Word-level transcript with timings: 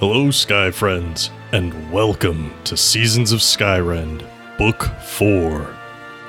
Hello, 0.00 0.30
Sky 0.30 0.70
Friends, 0.70 1.32
and 1.50 1.90
welcome 1.90 2.54
to 2.62 2.76
Seasons 2.76 3.32
of 3.32 3.40
Skyrend, 3.40 4.24
Book 4.56 4.84
4. 5.02 5.74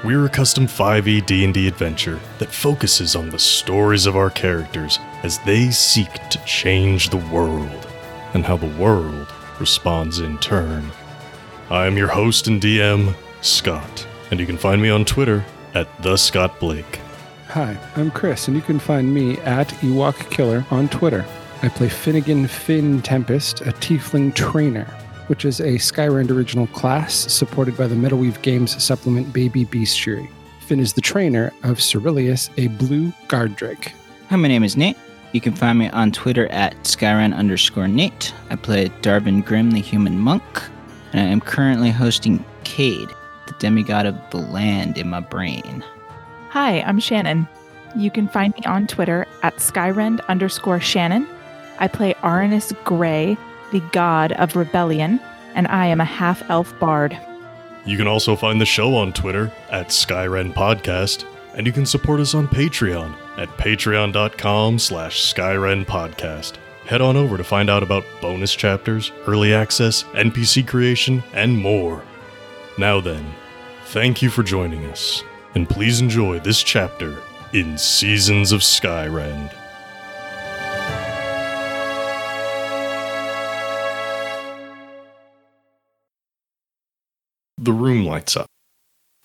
We're 0.04 0.26
a 0.26 0.30
custom 0.30 0.66
5e 0.66 1.24
D&D 1.28 1.68
adventure 1.68 2.20
that 2.40 2.52
focuses 2.52 3.16
on 3.16 3.30
the 3.30 3.38
stories 3.38 4.08
of 4.08 4.18
our 4.18 4.32
characters 4.32 4.98
as 5.22 5.38
they 5.46 5.70
seek 5.70 6.12
to 6.30 6.44
change 6.46 7.10
the 7.10 7.24
world, 7.32 7.88
and 8.34 8.44
how 8.44 8.58
the 8.58 8.76
world 8.76 9.32
responds 9.60 10.18
in 10.18 10.40
turn. 10.40 10.90
I 11.70 11.86
am 11.86 11.96
your 11.96 12.08
host 12.08 12.48
and 12.48 12.60
DM, 12.60 13.14
Scott, 13.42 14.08
and 14.32 14.40
you 14.40 14.48
can 14.48 14.58
find 14.58 14.82
me 14.82 14.90
on 14.90 15.06
Twitter 15.06 15.46
at 15.76 15.88
the 16.02 16.18
Scott 16.18 16.60
Blake. 16.60 17.02
Hi, 17.50 17.78
I'm 17.96 18.10
Chris, 18.10 18.48
and 18.48 18.58
you 18.58 18.64
can 18.64 18.80
find 18.80 19.14
me 19.14 19.38
at 19.42 19.68
Ewok 19.84 20.32
Killer 20.32 20.66
on 20.72 20.90
Twitter. 20.90 21.24
I 21.62 21.68
play 21.68 21.90
Finnegan 21.90 22.48
Finn 22.48 23.02
Tempest, 23.02 23.60
a 23.60 23.74
Tiefling 23.74 24.34
Trainer, 24.34 24.86
which 25.28 25.44
is 25.44 25.60
a 25.60 25.74
Skyrend 25.74 26.32
original 26.32 26.68
class 26.68 27.14
supported 27.14 27.76
by 27.76 27.86
the 27.86 27.96
Metalweave 27.96 28.42
Games 28.42 28.82
supplement 28.82 29.34
Baby 29.34 29.66
Bestiary. 29.66 30.30
Finn 30.62 30.80
is 30.80 30.94
the 30.94 31.02
trainer 31.02 31.52
of 31.64 31.82
Cerilius, 31.82 32.50
a 32.56 32.68
blue 32.68 33.12
guard 33.28 33.58
drake. 33.58 33.92
Hi, 34.30 34.38
my 34.38 34.48
name 34.48 34.64
is 34.64 34.78
Nate. 34.78 34.96
You 35.34 35.42
can 35.42 35.54
find 35.54 35.78
me 35.78 35.90
on 35.90 36.14
Twitter 36.14 36.48
at 36.48 36.76
Skyrend 36.84 37.36
underscore 37.36 37.90
Nate. 37.90 38.34
I 38.50 38.56
play 38.56 38.88
Darvin 39.02 39.44
Grimm, 39.44 39.72
the 39.72 39.82
human 39.82 40.18
monk, 40.18 40.64
and 41.12 41.20
I 41.20 41.26
am 41.26 41.42
currently 41.42 41.92
hosting 41.92 42.46
Cade, 42.64 43.10
the 43.48 43.56
demigod 43.60 44.06
of 44.06 44.16
the 44.32 44.38
land 44.38 44.98
in 44.98 45.10
my 45.10 45.20
brain. 45.20 45.84
Hi, 46.52 46.80
I'm 46.84 47.02
Shannon. 47.02 47.50
You 47.98 48.12
can 48.12 48.30
find 48.30 48.54
me 48.54 48.62
on 48.66 48.88
Twitter 48.88 49.28
at 49.44 49.58
Skyrend 49.58 50.26
underscore 50.30 50.80
Shannon. 50.80 51.28
I 51.80 51.88
play 51.88 52.14
Aranus 52.22 52.72
Grey, 52.84 53.38
the 53.72 53.80
god 53.92 54.34
of 54.34 54.56
rebellion, 54.56 55.20
and 55.56 55.68
I 55.68 55.88
am 55.88 56.02
a 56.02 56.06
half 56.06 56.48
elf 56.50 56.78
bard. 56.80 57.18
You 57.86 57.98
can 57.98 58.08
also 58.08 58.36
find 58.36 58.60
the 58.60 58.66
show 58.66 58.96
on 58.96 59.14
Twitter 59.14 59.52
at 59.72 59.88
Skyrend 59.88 60.54
Podcast, 60.54 61.26
and 61.56 61.66
you 61.66 61.74
can 61.74 61.86
support 61.86 62.20
us 62.20 62.36
on 62.36 62.48
Patreon 62.48 63.16
at 63.38 63.50
patreon.com 63.58 64.80
slash 64.80 65.34
Skyrend 65.34 65.86
Podcast. 65.86 66.54
Head 66.86 67.02
on 67.02 67.16
over 67.16 67.38
to 67.38 67.44
find 67.44 67.70
out 67.70 67.84
about 67.84 68.04
bonus 68.22 68.54
chapters, 68.54 69.12
early 69.28 69.54
access, 69.54 70.04
NPC 70.14 70.68
creation, 70.68 71.24
and 71.34 71.58
more. 71.58 72.04
Now 72.78 73.00
then, 73.00 73.34
thank 73.86 74.22
you 74.22 74.30
for 74.30 74.44
joining 74.44 74.86
us, 74.86 75.24
and 75.56 75.70
please 75.70 76.02
enjoy 76.02 76.40
this 76.40 76.62
chapter 76.64 77.18
in 77.54 77.78
Seasons 77.78 78.52
of 78.52 78.62
Skyrend. 78.62 79.54
The 87.70 87.74
room 87.74 88.04
lights 88.04 88.36
up. 88.36 88.48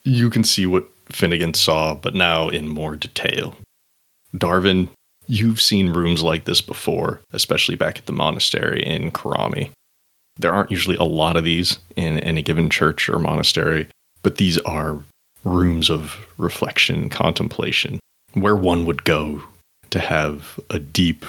You 0.02 0.28
can 0.28 0.44
see 0.44 0.66
what 0.66 0.86
Finnegan 1.08 1.54
saw, 1.54 1.94
but 1.94 2.14
now 2.14 2.50
in 2.50 2.68
more 2.68 2.94
detail. 2.94 3.56
Darvin, 4.36 4.90
you've 5.26 5.62
seen 5.62 5.94
rooms 5.94 6.22
like 6.22 6.44
this 6.44 6.60
before, 6.60 7.22
especially 7.32 7.74
back 7.74 7.96
at 7.96 8.04
the 8.04 8.12
monastery 8.12 8.84
in 8.84 9.12
Karami. 9.12 9.70
There 10.36 10.52
aren't 10.52 10.70
usually 10.70 10.98
a 10.98 11.04
lot 11.04 11.38
of 11.38 11.44
these 11.44 11.78
in 11.96 12.18
any 12.18 12.42
given 12.42 12.68
church 12.68 13.08
or 13.08 13.18
monastery, 13.18 13.88
but 14.22 14.36
these 14.36 14.58
are 14.58 15.02
rooms 15.44 15.88
of 15.88 16.26
reflection, 16.36 17.08
contemplation, 17.08 17.98
where 18.34 18.54
one 18.54 18.84
would 18.84 19.04
go 19.04 19.42
to 19.88 20.00
have 20.00 20.60
a 20.68 20.78
deep, 20.78 21.24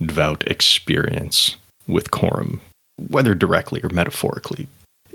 devout 0.00 0.48
experience 0.48 1.56
with 1.86 2.10
Corum, 2.10 2.60
whether 2.96 3.34
directly 3.34 3.82
or 3.82 3.90
metaphorically, 3.90 4.66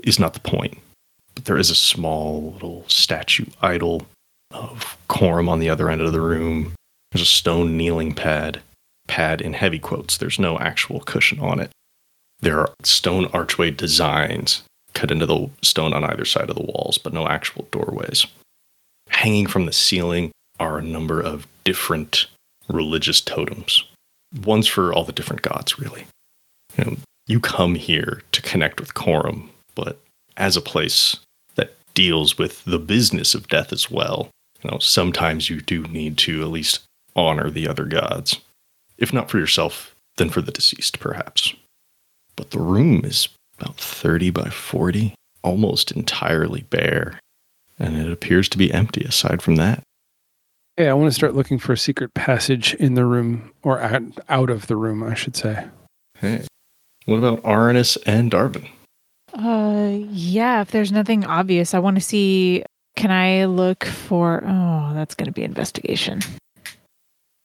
is 0.04 0.20
not 0.20 0.34
the 0.34 0.38
point. 0.38 0.78
There 1.44 1.58
is 1.58 1.70
a 1.70 1.74
small 1.74 2.52
little 2.52 2.84
statue 2.88 3.46
idol 3.62 4.06
of 4.50 4.96
Corum 5.08 5.48
on 5.48 5.60
the 5.60 5.70
other 5.70 5.90
end 5.90 6.00
of 6.00 6.12
the 6.12 6.20
room. 6.20 6.74
There's 7.12 7.22
a 7.22 7.26
stone 7.26 7.76
kneeling 7.76 8.14
pad, 8.14 8.60
pad 9.08 9.40
in 9.40 9.54
heavy 9.54 9.78
quotes. 9.78 10.16
There's 10.16 10.38
no 10.38 10.58
actual 10.58 11.00
cushion 11.00 11.40
on 11.40 11.60
it. 11.60 11.70
There 12.40 12.58
are 12.60 12.72
stone 12.82 13.26
archway 13.32 13.70
designs 13.70 14.62
cut 14.94 15.10
into 15.10 15.26
the 15.26 15.48
stone 15.62 15.92
on 15.92 16.04
either 16.04 16.24
side 16.24 16.50
of 16.50 16.56
the 16.56 16.62
walls, 16.62 16.98
but 16.98 17.12
no 17.12 17.28
actual 17.28 17.68
doorways. 17.70 18.26
Hanging 19.08 19.46
from 19.46 19.66
the 19.66 19.72
ceiling 19.72 20.32
are 20.58 20.78
a 20.78 20.82
number 20.82 21.20
of 21.20 21.46
different 21.64 22.26
religious 22.68 23.20
totems. 23.20 23.84
One's 24.44 24.66
for 24.66 24.92
all 24.92 25.04
the 25.04 25.12
different 25.12 25.42
gods, 25.42 25.78
really. 25.78 26.06
You 26.76 26.84
know, 26.84 26.96
you 27.26 27.40
come 27.40 27.74
here 27.74 28.22
to 28.32 28.42
connect 28.42 28.80
with 28.80 28.94
Corum, 28.94 29.48
but 29.74 29.98
as 30.36 30.56
a 30.56 30.60
place 30.60 31.16
deals 32.00 32.38
with 32.38 32.64
the 32.64 32.78
business 32.78 33.34
of 33.34 33.46
death 33.48 33.74
as 33.74 33.90
well, 33.90 34.30
you 34.62 34.70
know, 34.70 34.78
sometimes 34.78 35.50
you 35.50 35.60
do 35.60 35.82
need 35.82 36.16
to 36.16 36.40
at 36.40 36.48
least 36.48 36.80
honor 37.14 37.50
the 37.50 37.68
other 37.68 37.84
gods. 37.84 38.40
If 38.96 39.12
not 39.12 39.30
for 39.30 39.38
yourself, 39.38 39.94
then 40.16 40.30
for 40.30 40.40
the 40.40 40.50
deceased, 40.50 40.98
perhaps. 40.98 41.54
But 42.36 42.52
the 42.52 42.58
room 42.58 43.04
is 43.04 43.28
about 43.58 43.76
30 43.76 44.30
by 44.30 44.48
40, 44.48 45.14
almost 45.42 45.92
entirely 45.92 46.62
bare, 46.70 47.20
and 47.78 47.98
it 47.98 48.10
appears 48.10 48.48
to 48.48 48.58
be 48.58 48.72
empty 48.72 49.04
aside 49.04 49.42
from 49.42 49.56
that. 49.56 49.82
Hey, 50.78 50.88
I 50.88 50.94
want 50.94 51.10
to 51.10 51.14
start 51.14 51.34
looking 51.34 51.58
for 51.58 51.74
a 51.74 51.78
secret 51.78 52.14
passage 52.14 52.72
in 52.72 52.94
the 52.94 53.04
room, 53.04 53.52
or 53.62 53.78
out, 53.78 54.02
out 54.30 54.48
of 54.48 54.68
the 54.68 54.76
room, 54.76 55.02
I 55.02 55.12
should 55.12 55.36
say. 55.36 55.66
Hey, 56.16 56.46
what 57.04 57.16
about 57.16 57.42
Aranus 57.42 57.98
and 58.06 58.30
Darvin? 58.30 58.70
Uh, 59.34 59.98
yeah, 60.10 60.60
if 60.60 60.70
there's 60.70 60.92
nothing 60.92 61.24
obvious, 61.24 61.74
I 61.74 61.78
want 61.78 61.96
to 61.96 62.02
see. 62.02 62.64
Can 62.96 63.10
I 63.10 63.44
look 63.46 63.84
for. 63.84 64.42
Oh, 64.44 64.92
that's 64.94 65.14
going 65.14 65.26
to 65.26 65.32
be 65.32 65.42
investigation. 65.44 66.20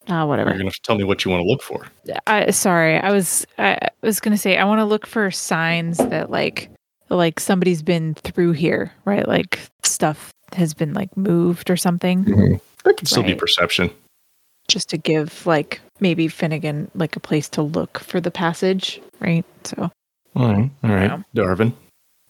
Ah, 0.07 0.22
uh, 0.22 0.25
whatever. 0.25 0.50
You're 0.51 0.59
going 0.59 0.72
to 0.72 0.79
tell 0.84 0.97
me 0.97 1.03
what 1.03 1.25
you 1.25 1.31
want 1.31 1.41
to 1.41 1.47
look 1.47 1.62
for. 1.62 1.88
I 2.28 2.51
sorry, 2.51 2.97
I 2.97 3.12
was 3.12 3.45
I 3.57 3.78
was 4.01 4.19
going 4.19 4.34
to 4.34 4.38
say 4.38 4.57
I 4.57 4.66
want 4.66 4.79
to 4.79 4.85
look 4.85 5.07
for 5.07 5.31
signs 5.31 5.97
that 5.97 6.29
like 6.29 6.69
like 7.09 7.40
somebody's 7.40 7.81
been 7.81 8.13
through 8.16 8.53
here, 8.53 8.91
right? 9.06 9.28
Like 9.28 9.59
stuff 9.84 10.31
has 10.53 10.74
been 10.74 10.94
like 10.94 11.16
moved 11.18 11.69
or 11.69 11.78
something. 11.78 12.25
Mm-hmm. 12.25 12.56
That 12.84 12.97
could 12.97 13.07
still 13.07 13.24
right. 13.24 13.34
be 13.34 13.35
perception. 13.35 13.90
Just 14.68 14.90
to 14.90 14.97
give 14.97 15.45
like 15.45 15.81
maybe 16.00 16.28
Finnegan 16.28 16.90
like 16.95 17.16
a 17.16 17.19
place 17.19 17.50
to 17.50 17.62
look 17.62 18.00
for 18.00 18.19
the 18.19 18.31
passage, 18.31 19.01
right? 19.19 19.45
So 19.63 19.91
all 20.35 20.53
right, 20.53 20.72
all 20.84 20.90
right, 20.90 21.12
yeah. 21.12 21.22
Darvin. 21.35 21.73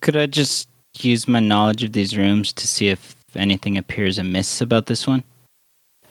Could 0.02 0.16
I 0.16 0.26
just 0.26 0.70
use 1.00 1.28
my 1.28 1.40
knowledge 1.40 1.84
of 1.84 1.94
these 1.94 2.18
rooms 2.18 2.54
to 2.54 2.68
see 2.68 2.90
if 2.90 3.16
anything 3.36 3.78
appears 3.78 4.18
amiss 4.18 4.62
about 4.62 4.86
this 4.86 5.08
one? 5.08 5.24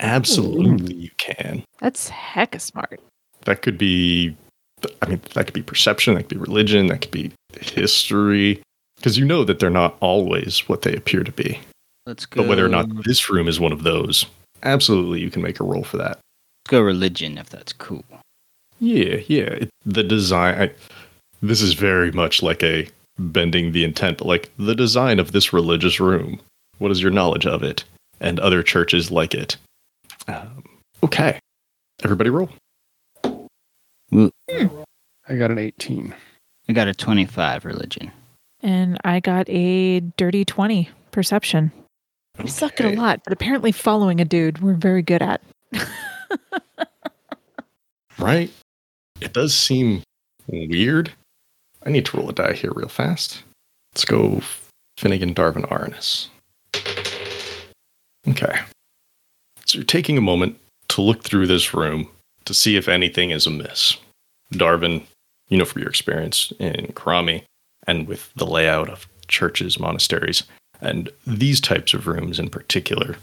Absolutely, 0.01 0.95
Ooh. 0.95 0.99
you 0.99 1.11
can. 1.19 1.63
That's 1.79 2.11
hecka 2.11 2.61
smart. 2.61 3.01
That 3.45 3.63
could 3.63 3.79
be, 3.79 4.37
I 5.03 5.07
mean, 5.07 5.21
that 5.35 5.45
could 5.47 5.55
be 5.55 5.63
perception, 5.63 6.15
that 6.15 6.23
could 6.23 6.29
be 6.29 6.37
religion, 6.37 6.89
that 6.89 7.03
could 7.03 7.11
be 7.11 7.33
history, 7.61 8.61
because 8.97 9.19
you 9.19 9.25
know 9.25 9.45
that 9.45 9.61
they're 9.61 9.71
not 9.71 9.97
always 10.01 10.69
what 10.69 10.83
they 10.83 10.95
appear 10.95 11.23
to 11.23 11.33
be. 11.33 11.61
Let's 12.07 12.27
go. 12.27 12.43
But 12.43 12.49
whether 12.49 12.65
or 12.65 12.69
not 12.69 13.05
this 13.05 13.31
room 13.31 13.49
is 13.49 13.61
one 13.61 13.73
of 13.73 13.83
those, 13.83 14.27
absolutely, 14.63 15.21
you 15.21 15.31
can 15.31 15.43
make 15.43 15.61
a 15.61 15.65
roll 15.65 15.85
for 15.85 15.97
that. 15.99 16.19
Let's 16.19 16.71
go 16.71 16.81
religion 16.81 17.39
if 17.39 17.49
that's 17.49 17.73
cool. 17.73 18.05
Yeah, 18.81 19.21
yeah. 19.29 19.45
It, 19.45 19.71
the 19.87 20.03
design. 20.03 20.61
I, 20.61 20.71
this 21.49 21.61
is 21.61 21.75
very 21.75 22.11
much 22.11 22.43
like 22.43 22.63
a 22.63 22.89
bending 23.19 23.73
the 23.73 23.85
intent, 23.85 24.19
but 24.19 24.27
like 24.27 24.51
the 24.59 24.75
design 24.75 25.19
of 25.19 25.33
this 25.33 25.53
religious 25.53 26.01
room. 26.01 26.41
What 26.79 26.91
is 26.91 27.03
your 27.03 27.11
knowledge 27.11 27.47
of 27.47 27.63
it 27.63 27.85
and 28.21 28.41
other 28.41 28.63
churches 28.63 29.11
like 29.11 29.35
it? 29.35 29.57
Um, 30.27 30.65
okay, 31.03 31.39
everybody 32.03 32.31
roll. 32.31 32.51
I 34.13 35.37
got 35.37 35.51
an 35.51 35.59
18. 35.59 36.15
I 36.69 36.73
got 36.73 36.89
a 36.89 36.95
25 36.95 37.65
religion. 37.65 38.11
And 38.63 38.99
I 39.05 39.21
got 39.21 39.49
a 39.49 40.01
dirty 40.01 40.45
20 40.45 40.89
perception. 41.11 41.73
Okay. 42.37 42.45
We 42.45 42.51
suck 42.51 42.81
at 42.81 42.93
a 42.93 42.97
lot, 42.97 43.21
but 43.25 43.33
apparently 43.33 43.71
following 43.71 44.21
a 44.21 44.25
dude 44.25 44.61
we're 44.61 44.75
very 44.75 45.03
good 45.03 45.23
at. 45.23 45.41
right? 48.19 48.51
It 49.21 49.33
does 49.33 49.55
seem 49.55 50.03
weird. 50.49 51.13
I 51.85 51.91
need 51.91 52.07
to 52.07 52.17
roll 52.17 52.31
a 52.31 52.33
die 52.33 52.55
here 52.55 52.73
real 52.75 52.89
fast. 52.89 53.43
Let's 53.93 54.05
go 54.05 54.41
Finnegan 54.97 55.35
Darvin 55.35 55.69
Aranus. 55.69 56.29
Okay. 58.29 58.59
So 59.67 59.79
you're 59.79 59.85
taking 59.85 60.17
a 60.17 60.23
moment 60.23 60.59
to 60.89 61.03
look 61.03 61.23
through 61.23 61.47
this 61.47 61.75
room 61.75 62.09
to 62.45 62.55
see 62.55 62.77
if 62.77 62.89
anything 62.89 63.31
is 63.31 63.47
amiss. 63.47 63.97
Darvin, 64.53 65.05
you 65.49 65.59
know 65.59 65.65
from 65.65 65.83
your 65.83 65.91
experience 65.91 66.53
in 66.59 66.87
Karami 66.93 67.43
and 67.87 68.07
with 68.07 68.33
the 68.35 68.47
layout 68.47 68.89
of 68.89 69.07
churches, 69.29 69.79
monasteries, 69.79 70.45
and 70.81 71.11
these 71.27 71.61
types 71.61 71.95
of 71.95 72.07
rooms 72.07 72.39
in 72.39 72.49
particular, 72.49 73.17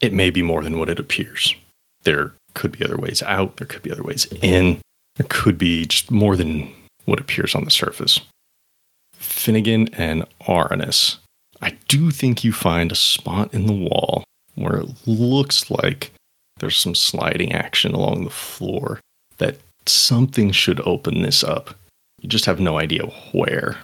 it 0.00 0.12
may 0.12 0.30
be 0.30 0.42
more 0.42 0.62
than 0.62 0.78
what 0.78 0.88
it 0.88 0.98
appears. 0.98 1.54
There 2.02 2.32
could 2.54 2.72
be 2.72 2.84
other 2.84 2.96
ways 2.96 3.22
out, 3.22 3.56
there 3.56 3.66
could 3.66 3.82
be 3.82 3.92
other 3.92 4.02
ways 4.02 4.26
in, 4.42 4.80
there 5.16 5.26
could 5.28 5.58
be 5.58 5.86
just 5.86 6.10
more 6.10 6.36
than 6.36 6.72
what 7.10 7.20
appears 7.20 7.54
on 7.54 7.64
the 7.64 7.70
surface. 7.70 8.20
Finnegan 9.14 9.88
and 9.94 10.24
Aranus, 10.46 11.18
I 11.60 11.76
do 11.88 12.10
think 12.10 12.44
you 12.44 12.52
find 12.52 12.92
a 12.92 12.96
spot 12.96 13.52
in 13.52 13.66
the 13.66 13.72
wall 13.72 14.24
where 14.54 14.76
it 14.76 14.88
looks 15.06 15.70
like 15.70 16.12
there's 16.58 16.76
some 16.76 16.94
sliding 16.94 17.52
action 17.52 17.92
along 17.92 18.24
the 18.24 18.30
floor 18.30 19.00
that 19.38 19.56
something 19.86 20.52
should 20.52 20.80
open 20.86 21.22
this 21.22 21.42
up. 21.42 21.74
You 22.20 22.28
just 22.28 22.44
have 22.44 22.60
no 22.60 22.78
idea 22.78 23.06
where. 23.32 23.78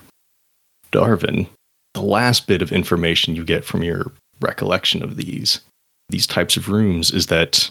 Darvin, 0.92 1.48
the 1.94 2.02
last 2.02 2.46
bit 2.46 2.62
of 2.62 2.70
information 2.70 3.34
you 3.34 3.44
get 3.44 3.64
from 3.64 3.82
your 3.82 4.12
recollection 4.40 5.02
of 5.02 5.16
these 5.16 5.60
these 6.08 6.26
types 6.26 6.56
of 6.56 6.68
rooms 6.68 7.10
is 7.10 7.26
that 7.26 7.70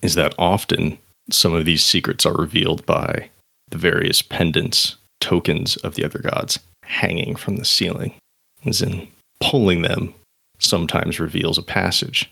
is 0.00 0.14
that 0.14 0.34
often 0.38 0.96
some 1.30 1.52
of 1.52 1.66
these 1.66 1.82
secrets 1.82 2.24
are 2.24 2.32
revealed 2.32 2.86
by 2.86 3.28
the 3.70 3.78
various 3.78 4.22
pendants, 4.22 4.96
tokens 5.20 5.76
of 5.78 5.94
the 5.94 6.04
other 6.04 6.18
gods 6.18 6.58
hanging 6.84 7.36
from 7.36 7.56
the 7.56 7.64
ceiling. 7.64 8.14
As 8.66 8.82
in 8.82 9.08
pulling 9.40 9.82
them 9.82 10.14
sometimes 10.58 11.18
reveals 11.18 11.56
a 11.56 11.62
passage. 11.62 12.30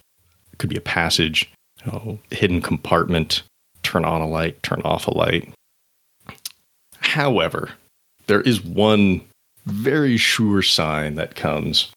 It 0.52 0.58
could 0.58 0.70
be 0.70 0.76
a 0.76 0.82
passage, 0.82 1.50
you 1.84 1.92
know, 1.92 2.18
hidden 2.30 2.60
compartment, 2.60 3.42
turn 3.82 4.04
on 4.04 4.20
a 4.20 4.28
light, 4.28 4.62
turn 4.62 4.82
off 4.84 5.06
a 5.06 5.16
light. 5.16 5.50
However, 7.00 7.70
there 8.26 8.42
is 8.42 8.62
one 8.62 9.22
very 9.64 10.16
sure 10.16 10.62
sign 10.62 11.14
that 11.14 11.34
comes. 11.34 11.90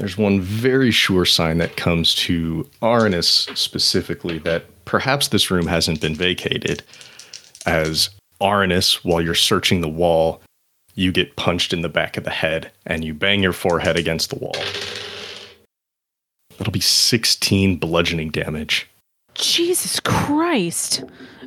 There's 0.00 0.16
one 0.16 0.40
very 0.40 0.90
sure 0.90 1.26
sign 1.26 1.58
that 1.58 1.76
comes 1.76 2.14
to 2.14 2.66
Arnis 2.80 3.54
specifically 3.54 4.38
that 4.38 4.64
perhaps 4.86 5.28
this 5.28 5.50
room 5.50 5.66
hasn't 5.66 6.00
been 6.00 6.14
vacated. 6.14 6.82
As 7.66 8.08
Arnis, 8.40 9.04
while 9.04 9.20
you're 9.20 9.34
searching 9.34 9.82
the 9.82 9.90
wall, 9.90 10.40
you 10.94 11.12
get 11.12 11.36
punched 11.36 11.74
in 11.74 11.82
the 11.82 11.90
back 11.90 12.16
of 12.16 12.24
the 12.24 12.30
head 12.30 12.70
and 12.86 13.04
you 13.04 13.12
bang 13.12 13.42
your 13.42 13.52
forehead 13.52 13.98
against 13.98 14.30
the 14.30 14.36
wall. 14.36 14.56
That'll 16.56 16.72
be 16.72 16.80
16 16.80 17.76
bludgeoning 17.76 18.30
damage. 18.30 18.88
Jesus 19.34 20.00
Christ. 20.00 21.04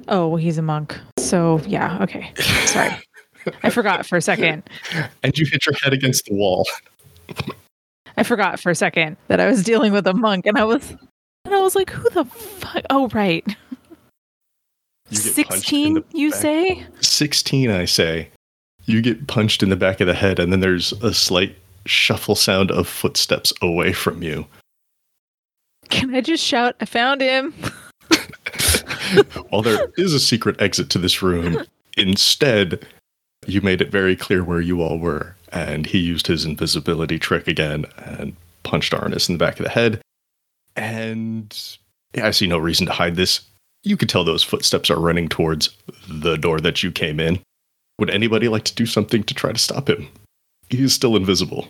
Oh, 0.09 0.35
he's 0.35 0.59
a 0.59 0.61
monk. 0.61 0.95
So, 1.17 1.59
yeah, 1.65 1.97
okay. 2.03 2.31
Sorry. 2.67 2.95
I 3.63 3.71
forgot 3.71 4.05
for 4.05 4.15
a 4.15 4.21
second. 4.21 4.61
And 5.23 5.35
you 5.39 5.47
hit 5.51 5.65
your 5.65 5.73
head 5.81 5.91
against 5.91 6.25
the 6.25 6.35
wall. 6.35 6.67
I 8.17 8.23
forgot 8.23 8.59
for 8.59 8.69
a 8.69 8.75
second 8.75 9.17
that 9.27 9.39
I 9.39 9.47
was 9.47 9.63
dealing 9.63 9.91
with 9.93 10.05
a 10.07 10.13
monk 10.13 10.45
and 10.45 10.57
I 10.57 10.63
was 10.63 10.91
and 11.45 11.53
I 11.53 11.59
was 11.61 11.75
like, 11.75 11.89
who 11.89 12.09
the 12.11 12.25
fuck? 12.25 12.83
Oh, 12.89 13.07
right. 13.09 13.45
You 15.09 15.21
get 15.21 15.47
punched 15.47 15.73
in 15.73 15.93
16, 15.93 15.93
the 15.95 16.03
you 16.13 16.31
back- 16.31 16.39
say? 16.39 16.85
16, 17.01 17.69
I 17.69 17.85
say. 17.85 18.29
You 18.85 19.01
get 19.01 19.27
punched 19.27 19.61
in 19.63 19.69
the 19.69 19.75
back 19.75 20.01
of 20.01 20.07
the 20.07 20.13
head, 20.13 20.39
and 20.39 20.51
then 20.51 20.59
there's 20.59 20.91
a 21.01 21.13
slight 21.13 21.55
shuffle 21.85 22.35
sound 22.35 22.71
of 22.71 22.87
footsteps 22.87 23.53
away 23.61 23.93
from 23.93 24.23
you. 24.23 24.45
Can 25.89 26.13
I 26.15 26.21
just 26.21 26.43
shout, 26.43 26.75
I 26.81 26.85
found 26.85 27.21
him? 27.21 27.53
While 29.49 29.61
there 29.61 29.87
is 29.97 30.13
a 30.13 30.19
secret 30.19 30.61
exit 30.61 30.89
to 30.91 30.97
this 30.97 31.21
room, 31.21 31.63
instead, 31.97 32.85
you 33.45 33.61
made 33.61 33.81
it 33.81 33.91
very 33.91 34.15
clear 34.15 34.43
where 34.43 34.61
you 34.61 34.81
all 34.81 34.97
were, 34.97 35.35
and 35.53 35.85
he 35.85 35.99
used 35.99 36.27
his 36.27 36.45
invisibility 36.45 37.19
trick 37.19 37.47
again 37.47 37.85
and 37.97 38.35
punched 38.63 38.91
Arnis 38.91 39.29
in 39.29 39.35
the 39.35 39.45
back 39.45 39.59
of 39.59 39.63
the 39.63 39.69
head. 39.69 40.01
And 40.75 41.55
I 42.15 42.31
see 42.31 42.47
no 42.47 42.57
reason 42.57 42.87
to 42.87 42.93
hide 42.93 43.15
this. 43.15 43.41
You 43.83 43.95
could 43.95 44.09
tell 44.09 44.23
those 44.23 44.43
footsteps 44.43 44.89
are 44.89 44.99
running 44.99 45.29
towards 45.29 45.69
the 46.09 46.37
door 46.37 46.59
that 46.59 46.81
you 46.81 46.91
came 46.91 47.19
in. 47.19 47.39
Would 47.99 48.09
anybody 48.09 48.47
like 48.47 48.63
to 48.65 48.75
do 48.75 48.85
something 48.85 49.23
to 49.23 49.33
try 49.33 49.51
to 49.51 49.59
stop 49.59 49.89
him? 49.89 50.07
He 50.69 50.83
is 50.83 50.93
still 50.93 51.15
invisible. 51.15 51.67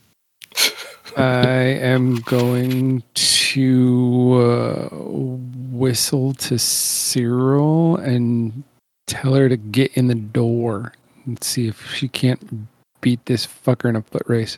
I 1.18 1.58
am 1.82 2.16
going 2.22 3.04
to 3.16 4.34
uh, 4.36 4.96
whistle 4.96 6.34
to 6.36 6.58
Cyril 6.58 7.98
and 7.98 8.64
tell 9.08 9.34
her 9.34 9.50
to 9.50 9.58
get 9.58 9.92
in 9.96 10.08
the 10.08 10.16
door 10.16 10.94
and 11.26 11.44
see 11.44 11.68
if 11.68 11.92
she 11.92 12.08
can't 12.08 12.68
beat 13.04 13.26
this 13.26 13.46
fucker 13.46 13.90
in 13.90 13.96
a 13.96 14.02
foot 14.02 14.24
race. 14.26 14.58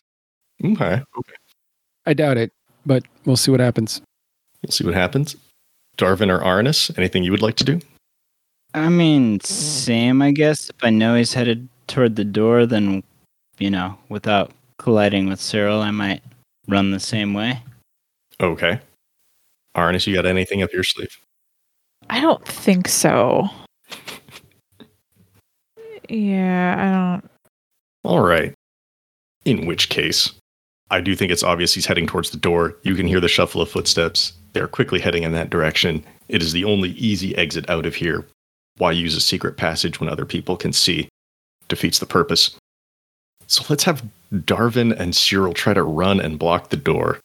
Okay. 0.64 1.02
I 2.06 2.14
doubt 2.14 2.38
it, 2.38 2.52
but 2.86 3.02
we'll 3.24 3.36
see 3.36 3.50
what 3.50 3.60
happens. 3.60 4.00
We'll 4.62 4.70
see 4.72 4.84
what 4.84 4.94
happens. 4.94 5.36
Darvin 5.98 6.30
or 6.30 6.40
Arnis, 6.40 6.96
anything 6.96 7.24
you 7.24 7.32
would 7.32 7.42
like 7.42 7.56
to 7.56 7.64
do? 7.64 7.80
I 8.72 8.88
mean, 8.88 9.40
same, 9.40 10.22
I 10.22 10.30
guess. 10.30 10.70
If 10.70 10.82
I 10.82 10.90
know 10.90 11.14
he's 11.14 11.34
headed 11.34 11.68
toward 11.88 12.16
the 12.16 12.24
door, 12.24 12.66
then, 12.66 13.02
you 13.58 13.70
know, 13.70 13.98
without 14.08 14.52
colliding 14.78 15.28
with 15.28 15.40
Cyril, 15.40 15.80
I 15.80 15.90
might 15.90 16.22
run 16.68 16.90
the 16.90 17.00
same 17.00 17.34
way. 17.34 17.62
Okay. 18.40 18.80
Arnis, 19.76 20.06
you 20.06 20.14
got 20.14 20.26
anything 20.26 20.62
up 20.62 20.72
your 20.72 20.84
sleeve? 20.84 21.18
I 22.08 22.20
don't 22.20 22.46
think 22.46 22.88
so. 22.88 23.48
Yeah, 26.08 26.76
I 26.78 27.20
don't. 27.20 27.30
All 28.06 28.20
right. 28.20 28.54
In 29.44 29.66
which 29.66 29.88
case, 29.88 30.32
I 30.92 31.00
do 31.00 31.16
think 31.16 31.32
it's 31.32 31.42
obvious 31.42 31.74
he's 31.74 31.86
heading 31.86 32.06
towards 32.06 32.30
the 32.30 32.36
door. 32.36 32.76
You 32.84 32.94
can 32.94 33.08
hear 33.08 33.18
the 33.18 33.26
shuffle 33.26 33.60
of 33.60 33.68
footsteps. 33.68 34.32
They're 34.52 34.68
quickly 34.68 35.00
heading 35.00 35.24
in 35.24 35.32
that 35.32 35.50
direction. 35.50 36.04
It 36.28 36.40
is 36.40 36.52
the 36.52 36.64
only 36.64 36.90
easy 36.90 37.36
exit 37.36 37.68
out 37.68 37.84
of 37.84 37.96
here. 37.96 38.24
Why 38.78 38.92
use 38.92 39.16
a 39.16 39.20
secret 39.20 39.56
passage 39.56 39.98
when 39.98 40.08
other 40.08 40.24
people 40.24 40.56
can 40.56 40.72
see? 40.72 41.08
Defeats 41.66 41.98
the 41.98 42.06
purpose. 42.06 42.56
So 43.48 43.64
let's 43.68 43.82
have 43.82 44.08
Darvin 44.32 44.96
and 44.96 45.16
Cyril 45.16 45.52
try 45.52 45.74
to 45.74 45.82
run 45.82 46.20
and 46.20 46.38
block 46.38 46.68
the 46.68 46.76
door. 46.76 47.18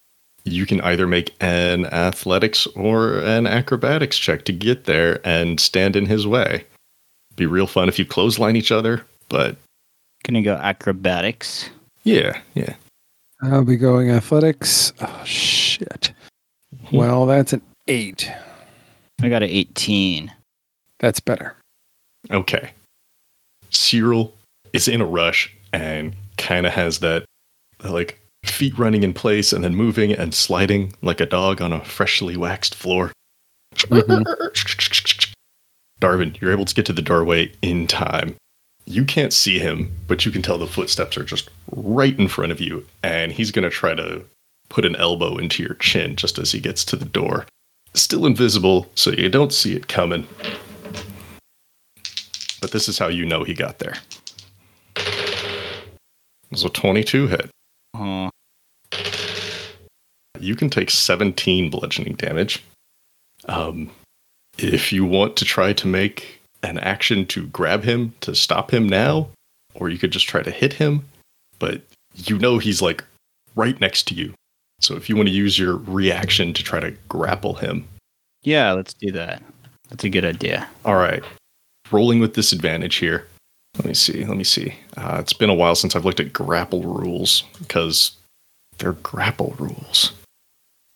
You 0.45 0.65
can 0.65 0.81
either 0.81 1.05
make 1.05 1.35
an 1.39 1.85
athletics 1.85 2.65
or 2.75 3.19
an 3.19 3.45
acrobatics 3.45 4.17
check 4.17 4.45
to 4.45 4.51
get 4.51 4.85
there 4.85 5.21
and 5.23 5.59
stand 5.59 5.95
in 5.95 6.07
his 6.07 6.25
way. 6.25 6.65
Be 7.35 7.45
real 7.45 7.67
fun 7.67 7.87
if 7.87 7.99
you 7.99 8.05
clothesline 8.05 8.55
each 8.55 8.71
other, 8.71 9.05
but 9.29 9.57
Gonna 10.23 10.41
go 10.41 10.55
acrobatics. 10.55 11.69
yeah, 12.03 12.39
yeah. 12.53 12.75
I'll 13.43 13.65
be 13.65 13.75
going 13.75 14.11
athletics. 14.11 14.93
Oh, 15.01 15.21
shit. 15.25 16.13
Hmm. 16.89 16.95
Well, 16.95 17.25
that's 17.25 17.53
an 17.53 17.61
eight. 17.87 18.31
I 19.21 19.29
got 19.29 19.41
an 19.43 19.49
18. 19.49 20.31
That's 20.99 21.19
better. 21.19 21.55
Okay. 22.29 22.71
Cyril 23.71 24.33
is 24.73 24.87
in 24.87 25.01
a 25.01 25.05
rush 25.05 25.51
and 25.73 26.15
kind 26.37 26.65
of 26.67 26.73
has 26.73 26.99
that 26.99 27.25
like 27.83 28.19
feet 28.45 28.77
running 28.77 29.03
in 29.03 29.13
place 29.13 29.51
and 29.53 29.63
then 29.63 29.75
moving 29.75 30.11
and 30.11 30.33
sliding 30.33 30.93
like 31.01 31.19
a 31.19 31.25
dog 31.25 31.61
on 31.61 31.73
a 31.73 31.83
freshly 31.83 32.37
waxed 32.37 32.75
floor. 32.75 33.11
Mm-hmm. 33.75 34.23
Darvin, 35.99 36.39
you're 36.41 36.51
able 36.51 36.65
to 36.65 36.75
get 36.75 36.85
to 36.87 36.93
the 36.93 37.01
doorway 37.01 37.51
in 37.61 37.87
time. 37.87 38.35
You 38.85 39.05
can't 39.05 39.31
see 39.33 39.59
him, 39.59 39.91
but 40.07 40.25
you 40.25 40.31
can 40.31 40.41
tell 40.41 40.57
the 40.57 40.67
footsteps 40.67 41.17
are 41.17 41.23
just 41.23 41.49
right 41.71 42.17
in 42.17 42.27
front 42.27 42.51
of 42.51 42.59
you, 42.59 42.85
and 43.03 43.31
he's 43.31 43.51
going 43.51 43.63
to 43.63 43.69
try 43.69 43.93
to 43.93 44.23
put 44.69 44.85
an 44.85 44.95
elbow 44.95 45.37
into 45.37 45.63
your 45.63 45.75
chin 45.75 46.15
just 46.15 46.39
as 46.39 46.51
he 46.51 46.59
gets 46.59 46.83
to 46.85 46.95
the 46.95 47.05
door. 47.05 47.45
Still 47.93 48.25
invisible, 48.25 48.89
so 48.95 49.11
you 49.11 49.29
don't 49.29 49.53
see 49.53 49.75
it 49.75 49.87
coming. 49.87 50.27
But 52.61 52.71
this 52.71 52.87
is 52.87 52.97
how 52.97 53.07
you 53.07 53.25
know 53.25 53.43
he 53.43 53.53
got 53.53 53.79
there. 53.79 53.95
It 54.95 56.51
was 56.51 56.63
a 56.63 56.69
22 56.69 57.27
hit. 57.27 57.49
Oh, 57.95 58.29
You 60.39 60.55
can 60.55 60.69
take 60.69 60.89
17 60.89 61.69
bludgeoning 61.69 62.15
damage. 62.15 62.63
Um, 63.45 63.89
if 64.57 64.91
you 64.91 65.05
want 65.05 65.37
to 65.37 65.45
try 65.45 65.73
to 65.73 65.87
make 65.87 66.40
an 66.63 66.77
action 66.79 67.25
to 67.27 67.47
grab 67.47 67.83
him 67.83 68.13
to 68.21 68.35
stop 68.35 68.73
him 68.73 68.87
now, 68.87 69.29
or 69.73 69.89
you 69.89 69.97
could 69.97 70.11
just 70.11 70.27
try 70.27 70.41
to 70.41 70.51
hit 70.51 70.73
him, 70.73 71.05
but 71.59 71.81
you 72.15 72.37
know 72.37 72.57
he's 72.57 72.81
like 72.81 73.03
right 73.55 73.79
next 73.79 74.07
to 74.07 74.13
you. 74.13 74.33
So 74.79 74.95
if 74.95 75.09
you 75.09 75.15
want 75.15 75.29
to 75.29 75.33
use 75.33 75.59
your 75.59 75.77
reaction 75.77 76.53
to 76.53 76.63
try 76.63 76.79
to 76.79 76.91
grapple 77.07 77.55
him, 77.55 77.87
yeah, 78.43 78.71
let's 78.71 78.93
do 78.93 79.11
that. 79.11 79.41
That's 79.89 80.03
a 80.03 80.09
good 80.09 80.25
idea. 80.25 80.67
all 80.85 80.95
right. 80.95 81.23
Rolling 81.91 82.19
with 82.19 82.33
disadvantage 82.33 82.95
here. 82.95 83.27
Let 83.77 83.85
me 83.85 83.93
see. 83.93 84.25
Let 84.25 84.37
me 84.37 84.43
see. 84.43 84.75
Uh, 84.97 85.17
it's 85.19 85.33
been 85.33 85.49
a 85.49 85.53
while 85.53 85.75
since 85.75 85.95
I've 85.95 86.05
looked 86.05 86.19
at 86.19 86.33
grapple 86.33 86.83
rules 86.83 87.43
because 87.59 88.11
they're 88.77 88.93
grapple 88.93 89.55
rules. 89.59 90.13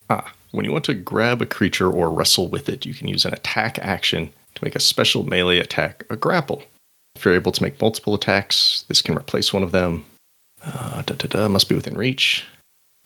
Ah, 0.08 0.32
when 0.52 0.64
you 0.64 0.72
want 0.72 0.84
to 0.86 0.94
grab 0.94 1.42
a 1.42 1.46
creature 1.46 1.90
or 1.90 2.10
wrestle 2.10 2.48
with 2.48 2.68
it, 2.68 2.86
you 2.86 2.94
can 2.94 3.08
use 3.08 3.24
an 3.24 3.34
attack 3.34 3.78
action 3.80 4.32
to 4.56 4.64
make 4.64 4.74
a 4.74 4.80
special 4.80 5.22
melee 5.24 5.58
attack 5.58 6.04
a 6.10 6.16
grapple. 6.16 6.62
If 7.14 7.24
you're 7.24 7.34
able 7.34 7.52
to 7.52 7.62
make 7.62 7.80
multiple 7.80 8.14
attacks, 8.14 8.84
this 8.88 9.00
can 9.00 9.16
replace 9.16 9.52
one 9.52 9.62
of 9.62 9.72
them. 9.72 10.04
Uh, 10.64 11.02
da, 11.02 11.14
da, 11.14 11.28
da, 11.28 11.48
must 11.48 11.68
be 11.68 11.74
within 11.74 11.96
reach. 11.96 12.44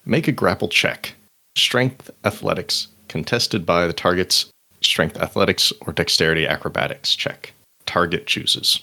Make 0.05 0.27
a 0.27 0.33
grapple 0.33 0.69
check. 0.69 1.15
Strength, 1.57 2.11
athletics, 2.25 2.89
contested 3.09 3.67
by 3.67 3.87
the 3.87 3.93
target's 3.93 4.47
strength, 4.81 5.19
athletics, 5.19 5.73
or 5.83 5.93
dexterity 5.93 6.47
acrobatics 6.47 7.15
check. 7.15 7.53
target 7.87 8.27
chooses. 8.27 8.81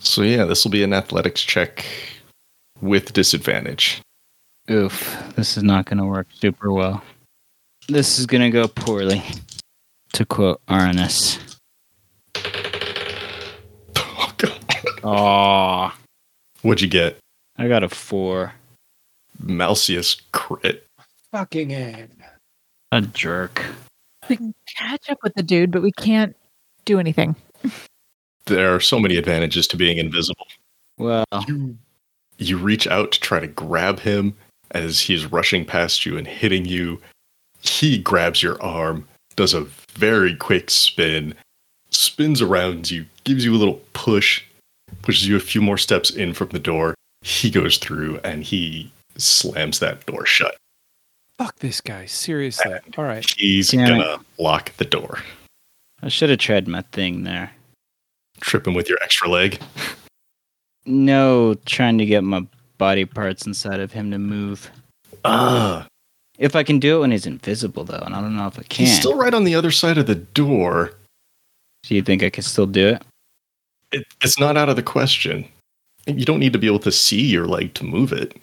So 0.00 0.22
yeah, 0.22 0.44
this 0.44 0.64
will 0.64 0.72
be 0.72 0.82
an 0.82 0.92
athletics 0.92 1.42
check 1.42 1.84
with 2.80 3.12
disadvantage. 3.12 4.02
Oof, 4.70 5.16
this 5.36 5.56
is 5.56 5.62
not 5.62 5.86
going 5.86 5.98
to 5.98 6.04
work 6.04 6.26
super 6.32 6.72
well. 6.72 7.02
This 7.88 8.18
is 8.18 8.26
going 8.26 8.42
to 8.42 8.50
go 8.50 8.66
poorly, 8.66 9.22
to 10.14 10.24
quote 10.24 10.60
Arnis. 10.66 11.38
Oh, 13.96 14.32
God. 14.38 14.58
Aw, 15.04 15.94
What'd 16.62 16.80
you 16.80 16.88
get? 16.88 17.18
I 17.58 17.68
got 17.68 17.82
a 17.82 17.88
four. 17.88 18.54
Malcius 19.38 20.16
crit. 20.32 20.86
Fucking 21.30 21.72
A. 21.72 22.06
A 22.92 23.00
jerk. 23.02 23.64
We 24.28 24.36
can 24.36 24.54
catch 24.76 25.10
up 25.10 25.18
with 25.22 25.34
the 25.34 25.42
dude, 25.42 25.70
but 25.70 25.82
we 25.82 25.92
can't 25.92 26.34
do 26.86 26.98
anything. 26.98 27.36
There 28.46 28.74
are 28.74 28.80
so 28.80 28.98
many 28.98 29.16
advantages 29.16 29.66
to 29.68 29.76
being 29.76 29.98
invisible. 29.98 30.46
Well, 30.98 31.24
You 31.46 31.76
you 32.38 32.56
reach 32.58 32.86
out 32.86 33.12
to 33.12 33.20
try 33.20 33.40
to 33.40 33.46
grab 33.46 34.00
him 34.00 34.34
as 34.72 35.00
he's 35.00 35.26
rushing 35.30 35.64
past 35.64 36.04
you 36.04 36.16
and 36.16 36.26
hitting 36.26 36.64
you. 36.64 37.00
He 37.60 37.98
grabs 37.98 38.42
your 38.42 38.60
arm, 38.62 39.06
does 39.36 39.54
a 39.54 39.66
very 39.92 40.34
quick 40.34 40.70
spin, 40.70 41.34
spins 41.90 42.42
around 42.42 42.90
you, 42.90 43.06
gives 43.24 43.44
you 43.44 43.54
a 43.54 43.56
little 43.58 43.80
push, 43.92 44.42
pushes 45.02 45.26
you 45.28 45.36
a 45.36 45.40
few 45.40 45.60
more 45.60 45.78
steps 45.78 46.10
in 46.10 46.34
from 46.34 46.48
the 46.48 46.58
door. 46.58 46.94
He 47.22 47.50
goes 47.50 47.78
through 47.78 48.18
and 48.24 48.42
he 48.44 48.92
slams 49.16 49.78
that 49.80 50.04
door 50.06 50.26
shut. 50.26 50.56
Fuck 51.38 51.56
this 51.60 51.80
guy. 51.80 52.06
Seriously. 52.06 52.74
All 52.96 53.04
right. 53.04 53.28
He's 53.36 53.70
Damn 53.70 53.88
gonna 53.88 54.20
lock 54.38 54.72
the 54.76 54.84
door. 54.84 55.18
I 56.02 56.08
should 56.08 56.30
have 56.30 56.38
tried 56.38 56.68
my 56.68 56.82
thing 56.92 57.24
there. 57.24 57.52
Trip 58.40 58.66
him 58.66 58.74
with 58.74 58.88
your 58.88 58.98
extra 59.02 59.28
leg. 59.28 59.60
No, 60.86 61.54
trying 61.66 61.98
to 61.98 62.06
get 62.06 62.22
my 62.24 62.46
body 62.78 63.04
parts 63.04 63.46
inside 63.46 63.80
of 63.80 63.92
him 63.92 64.10
to 64.10 64.18
move. 64.18 64.70
Ah, 65.24 65.86
If 66.38 66.54
I 66.54 66.62
can 66.62 66.78
do 66.78 66.96
it 66.96 67.00
when 67.00 67.10
he's 67.10 67.26
invisible, 67.26 67.84
though, 67.84 68.02
and 68.04 68.14
I 68.14 68.20
don't 68.20 68.36
know 68.36 68.46
if 68.48 68.58
I 68.58 68.62
can. 68.64 68.84
he's 68.86 68.98
still 68.98 69.16
right 69.16 69.32
on 69.32 69.44
the 69.44 69.54
other 69.54 69.70
side 69.70 69.96
of 69.96 70.06
the 70.06 70.14
door. 70.16 70.92
Do 71.84 71.94
you 71.94 72.02
think 72.02 72.22
I 72.22 72.28
can 72.30 72.42
still 72.42 72.66
do 72.66 72.88
it? 72.88 73.02
It, 73.94 74.06
it's 74.22 74.38
not 74.38 74.56
out 74.56 74.68
of 74.68 74.76
the 74.76 74.82
question. 74.82 75.46
You 76.06 76.24
don't 76.24 76.40
need 76.40 76.52
to 76.52 76.58
be 76.58 76.66
able 76.66 76.80
to 76.80 76.92
see 76.92 77.22
your 77.22 77.46
leg 77.46 77.74
to 77.74 77.84
move 77.84 78.12
it. 78.12 78.36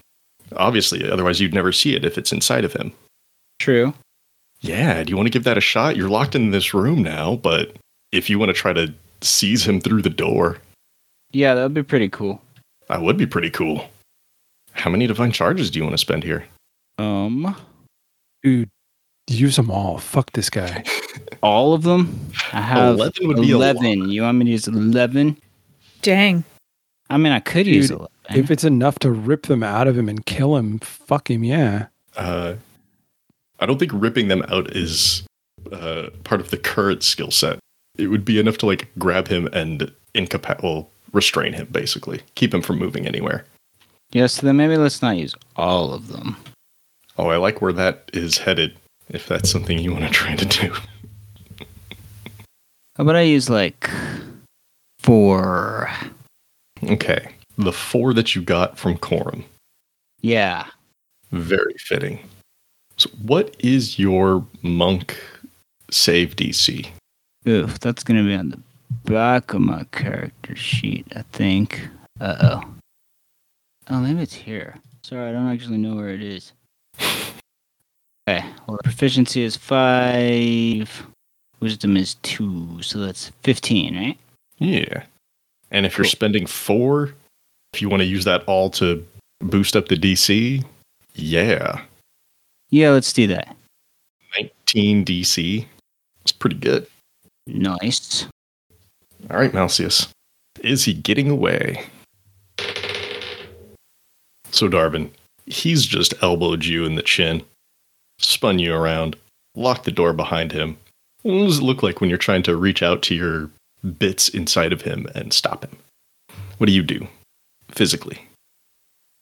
Obviously, 0.56 1.10
otherwise 1.10 1.40
you'd 1.40 1.54
never 1.54 1.72
see 1.72 1.96
it 1.96 2.04
if 2.06 2.18
it's 2.18 2.32
inside 2.32 2.66
of 2.66 2.74
him. 2.74 2.92
True. 3.60 3.94
Yeah, 4.62 5.04
do 5.04 5.10
you 5.12 5.18
want 5.18 5.28
to 5.28 5.32
give 5.32 5.44
that 5.44 5.58
a 5.58 5.62
shot? 5.62 5.96
You're 5.96 6.10
locked 6.10 6.36
in 6.36 6.52
this 6.52 6.74
room 6.74 7.02
now, 7.04 7.36
but 7.36 7.76
if 8.12 8.30
you 8.30 8.38
want 8.40 8.50
to 8.50 8.54
try 8.54 8.74
to 8.74 8.94
seize 9.22 9.66
him 9.68 9.80
through 9.82 10.02
the 10.02 10.10
door, 10.10 10.58
Yeah, 11.32 11.54
that 11.56 11.64
would 11.64 11.74
be 11.74 11.84
pretty 11.84 12.10
cool. 12.10 12.42
that 12.88 13.02
would 13.02 13.18
be 13.18 13.26
pretty 13.28 13.50
cool. 13.50 13.90
How 14.74 14.90
many 14.90 15.06
divine 15.08 15.32
charges 15.32 15.70
do 15.70 15.80
you 15.80 15.84
want 15.84 15.94
to 15.94 15.98
spend 15.98 16.24
here? 16.24 16.46
Um, 16.98 17.56
Dude, 18.44 18.70
use 19.28 19.56
them 19.56 19.70
all. 19.72 19.98
Fuck 19.98 20.32
this 20.32 20.50
guy. 20.50 20.84
all 21.42 21.74
of 21.74 21.84
them. 21.84 22.30
I 22.54 22.62
have 22.62 22.96
11 22.96 23.28
would 23.28 23.38
be 23.38 23.52
a 23.52 23.56
eleven. 23.56 24.10
You 24.10 24.24
want 24.24 24.38
me 24.38 24.46
to 24.46 24.52
use 24.52 24.68
eleven? 24.68 25.38
Dang. 26.02 26.44
I 27.10 27.18
mean, 27.18 27.32
I 27.34 27.40
could 27.40 27.68
use 27.68 27.92
eleven. 27.92 28.08
If 28.30 28.50
it's 28.50 28.64
enough 28.64 29.00
to 29.00 29.12
rip 29.12 29.48
them 29.48 29.62
out 29.64 29.88
of 29.88 29.98
him 29.98 30.08
and 30.08 30.26
kill 30.26 30.56
him, 30.56 30.80
fuck 30.80 31.30
him, 31.30 31.44
yeah. 31.44 31.88
Uh, 32.16 32.56
I 33.60 33.66
don't 33.66 33.78
think 33.78 33.92
ripping 33.94 34.30
them 34.30 34.44
out 34.48 34.74
is 34.76 35.24
uh, 35.72 36.10
part 36.24 36.40
of 36.40 36.50
the 36.50 36.58
current 36.58 37.04
skill 37.04 37.30
set. 37.32 37.60
It 37.98 38.08
would 38.08 38.24
be 38.24 38.40
enough 38.40 38.58
to 38.60 38.66
like 38.66 38.88
grab 38.98 39.28
him 39.28 39.48
and 39.52 39.92
incapacit, 40.16 40.64
well, 40.64 40.90
restrain 41.12 41.52
him 41.52 41.68
basically, 41.72 42.22
keep 42.36 42.54
him 42.54 42.62
from 42.62 42.80
moving 42.80 43.06
anywhere. 43.06 43.44
yeah, 44.14 44.28
so 44.28 44.46
then 44.46 44.56
maybe 44.56 44.78
let's 44.78 45.02
not 45.02 45.18
use 45.18 45.36
all 45.58 45.94
of 45.94 46.08
them. 46.08 46.38
Oh, 47.18 47.28
I 47.28 47.36
like 47.38 47.62
where 47.62 47.74
that 47.74 48.10
is 48.14 48.38
headed. 48.38 48.78
If 49.10 49.28
that's 49.28 49.50
something 49.50 49.78
you 49.78 49.92
want 49.92 50.06
to 50.06 50.10
try 50.12 50.36
to 50.38 50.46
do. 50.46 50.74
How 52.98 53.04
about 53.04 53.16
I 53.16 53.22
use 53.22 53.50
like 53.50 53.90
four? 55.00 55.90
Okay, 56.84 57.34
the 57.58 57.72
four 57.72 58.14
that 58.14 58.36
you 58.36 58.42
got 58.42 58.78
from 58.78 58.98
Corum, 58.98 59.44
Yeah, 60.22 60.66
very 61.32 61.76
fitting. 61.78 62.20
So, 62.98 63.10
what 63.22 63.56
is 63.60 63.98
your 63.98 64.46
monk 64.62 65.18
save 65.90 66.36
DC? 66.36 66.88
Oof, 67.48 67.80
that's 67.80 68.04
gonna 68.04 68.24
be 68.24 68.36
on 68.36 68.50
the 68.50 68.60
back 69.06 69.54
of 69.54 69.62
my 69.62 69.86
character 69.92 70.56
sheet, 70.56 71.08
I 71.16 71.22
think. 71.32 71.88
Uh 72.20 72.36
oh. 72.42 72.64
Oh, 73.90 74.00
maybe 74.00 74.22
it's 74.22 74.34
here. 74.34 74.76
Sorry, 75.04 75.30
I 75.30 75.32
don't 75.32 75.48
actually 75.48 75.78
know 75.78 75.96
where 75.96 76.10
it 76.10 76.22
is. 76.22 76.54
Okay, 78.30 78.46
well, 78.68 78.78
proficiency 78.84 79.42
is 79.42 79.58
five. 79.58 81.08
Wisdom 81.62 81.96
is 81.96 82.16
two, 82.24 82.82
so 82.82 83.00
that's 83.00 83.32
15, 83.44 83.96
right? 83.96 84.18
Yeah. 84.58 85.04
And 85.70 85.86
if 85.86 85.98
you're 85.98 86.06
spending 86.06 86.48
four, 86.48 87.14
if 87.74 87.82
you 87.82 87.88
want 87.90 88.02
to 88.02 88.08
use 88.08 88.26
that 88.26 88.44
all 88.46 88.70
to 88.72 89.06
boost 89.40 89.76
up 89.76 89.88
the 89.88 89.96
DC, 89.96 90.66
yeah. 91.14 91.82
Yeah, 92.70 92.90
let's 92.90 93.14
do 93.14 93.28
that. 93.28 93.56
19 94.74 95.06
DC. 95.06 95.66
It's 96.24 96.32
pretty 96.32 96.56
good. 96.56 96.88
Nice. 97.48 98.26
All 99.30 99.38
right, 99.38 99.54
Malcius. 99.54 100.08
Is 100.62 100.86
he 100.86 100.94
getting 100.94 101.30
away? 101.30 101.86
So, 104.52 104.68
Darvin, 104.68 105.10
he's 105.46 105.86
just 105.86 106.14
elbowed 106.22 106.66
you 106.66 106.86
in 106.86 106.96
the 106.96 107.02
chin, 107.02 107.44
spun 108.20 108.60
you 108.60 108.74
around, 108.74 109.16
locked 109.56 109.86
the 109.86 109.92
door 109.92 110.14
behind 110.14 110.52
him. 110.52 110.78
What 111.24 111.46
does 111.46 111.60
it 111.60 111.64
look 111.64 111.84
like 111.84 112.02
when 112.02 112.10
you're 112.10 112.18
trying 112.18 112.44
to 112.44 112.56
reach 112.56 112.82
out 112.82 113.02
to 113.04 113.16
your 113.16 113.50
bits 113.98 114.30
inside 114.30 114.74
of 114.74 114.82
him 114.82 115.08
and 115.14 115.34
stop 115.34 115.64
him? 115.64 115.78
What 116.58 116.68
do 116.68 116.74
you 116.74 116.84
do 116.84 117.08
physically? 117.70 118.28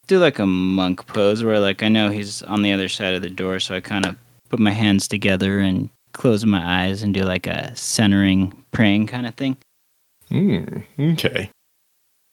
Do 0.07 0.19
like 0.19 0.39
a 0.39 0.45
monk 0.45 1.05
pose 1.07 1.43
where, 1.43 1.59
like, 1.59 1.83
I 1.83 1.87
know 1.87 2.09
he's 2.09 2.41
on 2.43 2.61
the 2.61 2.73
other 2.73 2.89
side 2.89 3.13
of 3.13 3.21
the 3.21 3.29
door, 3.29 3.59
so 3.59 3.75
I 3.75 3.79
kind 3.79 4.05
of 4.05 4.15
put 4.49 4.59
my 4.59 4.71
hands 4.71 5.07
together 5.07 5.59
and 5.59 5.89
close 6.13 6.43
my 6.45 6.85
eyes 6.85 7.03
and 7.03 7.13
do 7.13 7.21
like 7.21 7.47
a 7.47 7.75
centering, 7.75 8.63
praying 8.71 9.07
kind 9.07 9.27
of 9.27 9.35
thing. 9.35 9.57
Hmm, 10.29 10.79
okay. 10.99 11.51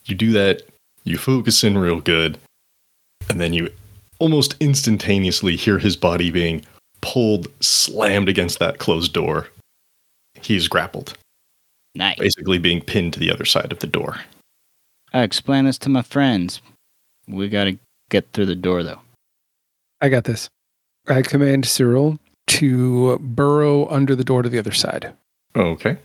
You 0.06 0.14
do 0.14 0.32
that, 0.32 0.62
you 1.04 1.18
focus 1.18 1.62
in 1.64 1.76
real 1.76 2.00
good, 2.00 2.38
and 3.28 3.40
then 3.40 3.52
you 3.52 3.70
almost 4.18 4.56
instantaneously 4.60 5.56
hear 5.56 5.78
his 5.78 5.96
body 5.96 6.30
being 6.30 6.64
pulled, 7.00 7.48
slammed 7.62 8.28
against 8.28 8.58
that 8.58 8.78
closed 8.78 9.12
door. 9.12 9.48
He's 10.42 10.68
grappled, 10.68 11.16
Nice. 11.94 12.18
basically 12.18 12.58
being 12.58 12.80
pinned 12.80 13.12
to 13.14 13.20
the 13.20 13.30
other 13.30 13.44
side 13.44 13.72
of 13.72 13.78
the 13.80 13.86
door. 13.86 14.20
I 15.12 15.22
explain 15.22 15.64
this 15.64 15.78
to 15.78 15.88
my 15.88 16.02
friends. 16.02 16.60
We 17.28 17.48
gotta 17.48 17.78
get 18.10 18.32
through 18.32 18.46
the 18.46 18.54
door, 18.54 18.82
though. 18.82 19.00
I 20.00 20.08
got 20.08 20.24
this. 20.24 20.48
I 21.08 21.22
command 21.22 21.66
Cyril 21.66 22.18
to 22.48 23.18
burrow 23.18 23.88
under 23.88 24.14
the 24.14 24.24
door 24.24 24.42
to 24.42 24.48
the 24.48 24.58
other 24.58 24.72
side. 24.72 25.12
Okay. 25.54 25.96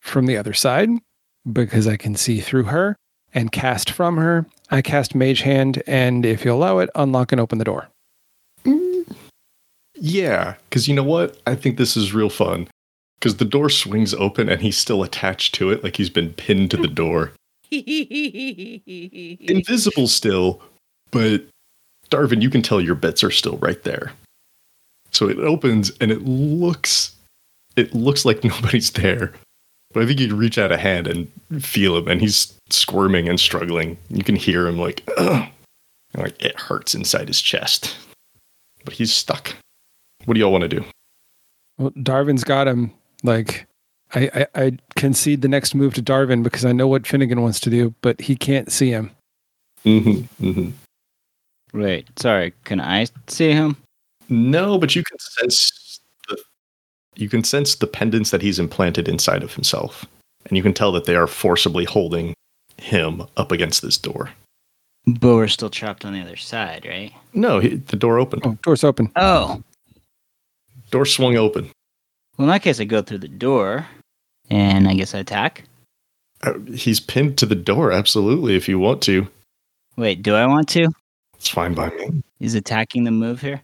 From 0.00 0.26
the 0.26 0.36
other 0.36 0.54
side, 0.54 0.88
because 1.52 1.86
I 1.86 1.96
can 1.96 2.16
see 2.16 2.40
through 2.40 2.64
her 2.64 2.96
and 3.34 3.52
cast 3.52 3.90
from 3.90 4.16
her, 4.16 4.46
I 4.70 4.82
cast 4.82 5.14
Mage 5.14 5.42
Hand, 5.42 5.82
and 5.86 6.24
if 6.24 6.44
you 6.44 6.52
allow 6.52 6.78
it, 6.78 6.90
unlock 6.94 7.32
and 7.32 7.40
open 7.40 7.58
the 7.58 7.64
door. 7.64 7.88
Mm, 8.64 9.14
yeah, 9.94 10.54
because 10.68 10.88
you 10.88 10.94
know 10.94 11.04
what? 11.04 11.38
I 11.46 11.54
think 11.54 11.76
this 11.76 11.96
is 11.96 12.14
real 12.14 12.30
fun. 12.30 12.68
Because 13.20 13.36
the 13.36 13.44
door 13.44 13.68
swings 13.68 14.14
open 14.14 14.48
and 14.48 14.62
he's 14.62 14.78
still 14.78 15.02
attached 15.02 15.54
to 15.56 15.70
it, 15.70 15.84
like 15.84 15.96
he's 15.96 16.08
been 16.08 16.32
pinned 16.32 16.70
to 16.70 16.78
the 16.78 16.88
door. 16.88 17.32
Invisible 19.48 20.08
still, 20.08 20.62
but 21.10 21.44
Darvin, 22.10 22.42
you 22.42 22.50
can 22.50 22.62
tell 22.62 22.80
your 22.80 22.94
bits 22.94 23.22
are 23.22 23.30
still 23.30 23.58
right 23.58 23.82
there. 23.82 24.12
So 25.12 25.28
it 25.28 25.38
opens 25.38 25.90
and 26.00 26.10
it 26.10 26.22
looks 26.22 27.14
it 27.76 27.94
looks 27.94 28.24
like 28.24 28.42
nobody's 28.44 28.90
there. 28.92 29.32
But 29.92 30.04
I 30.04 30.06
think 30.06 30.20
you 30.20 30.28
can 30.28 30.38
reach 30.38 30.56
out 30.58 30.72
a 30.72 30.76
hand 30.78 31.06
and 31.06 31.30
feel 31.62 31.96
him 31.96 32.08
and 32.08 32.20
he's 32.20 32.54
squirming 32.70 33.28
and 33.28 33.38
struggling. 33.38 33.98
You 34.08 34.24
can 34.24 34.36
hear 34.36 34.66
him 34.66 34.78
like 34.78 35.08
Ugh. 35.18 35.48
Like 36.16 36.42
it 36.42 36.58
hurts 36.58 36.94
inside 36.94 37.28
his 37.28 37.40
chest. 37.40 37.96
But 38.84 38.94
he's 38.94 39.12
stuck. 39.12 39.54
What 40.24 40.34
do 40.34 40.40
y'all 40.40 40.52
want 40.52 40.62
to 40.62 40.68
do? 40.68 40.84
Well, 41.78 41.90
Darvin's 41.92 42.44
got 42.44 42.66
him. 42.66 42.92
Like, 43.22 43.66
I, 44.14 44.46
I, 44.54 44.62
I 44.62 44.78
concede 44.96 45.42
the 45.42 45.48
next 45.48 45.74
move 45.74 45.94
to 45.94 46.02
Darvin 46.02 46.42
because 46.42 46.64
I 46.64 46.72
know 46.72 46.88
what 46.88 47.06
Finnegan 47.06 47.42
wants 47.42 47.60
to 47.60 47.70
do, 47.70 47.94
but 48.00 48.20
he 48.20 48.36
can't 48.36 48.70
see 48.72 48.90
him. 48.90 49.10
Mm-hmm, 49.84 50.44
mm-hmm. 50.44 50.70
Wait, 51.78 52.08
sorry, 52.18 52.52
can 52.64 52.80
I 52.80 53.06
see 53.28 53.52
him? 53.52 53.76
No, 54.28 54.78
but 54.78 54.94
you 54.94 55.02
can 55.04 55.18
sense 55.18 56.00
the 56.28 56.38
you 57.16 57.28
can 57.28 57.44
sense 57.44 57.74
the 57.74 57.86
pendants 57.86 58.30
that 58.30 58.42
he's 58.42 58.58
implanted 58.58 59.08
inside 59.08 59.42
of 59.42 59.54
himself, 59.54 60.04
and 60.46 60.56
you 60.56 60.62
can 60.62 60.74
tell 60.74 60.92
that 60.92 61.04
they 61.04 61.16
are 61.16 61.26
forcibly 61.26 61.84
holding 61.84 62.34
him 62.76 63.22
up 63.36 63.52
against 63.52 63.82
this 63.82 63.98
door. 63.98 64.30
But 65.06 65.34
we're 65.34 65.48
still 65.48 65.70
trapped 65.70 66.04
on 66.04 66.12
the 66.12 66.20
other 66.20 66.36
side, 66.36 66.86
right? 66.86 67.12
No, 67.32 67.58
he, 67.58 67.76
the 67.76 67.96
door 67.96 68.18
opened. 68.18 68.42
Oh, 68.44 68.58
door's 68.62 68.84
open. 68.84 69.10
Oh. 69.16 69.62
Door 70.90 71.06
swung 71.06 71.36
open. 71.36 71.70
Well, 72.36 72.46
in 72.48 72.52
that 72.52 72.62
case, 72.62 72.80
I 72.80 72.84
go 72.84 73.02
through 73.02 73.18
the 73.18 73.28
door, 73.28 73.86
and 74.48 74.88
I 74.88 74.94
guess 74.94 75.14
I 75.14 75.18
attack. 75.18 75.64
Uh, 76.42 76.54
he's 76.74 77.00
pinned 77.00 77.36
to 77.38 77.46
the 77.46 77.54
door. 77.54 77.92
Absolutely, 77.92 78.56
if 78.56 78.68
you 78.68 78.78
want 78.78 79.02
to, 79.02 79.28
Wait, 79.96 80.22
do 80.22 80.34
I 80.34 80.46
want 80.46 80.68
to? 80.70 80.88
it's 81.34 81.48
fine 81.48 81.74
by 81.74 81.90
me. 81.90 82.22
Is 82.38 82.54
attacking 82.54 83.04
the 83.04 83.10
move 83.10 83.40
here? 83.42 83.60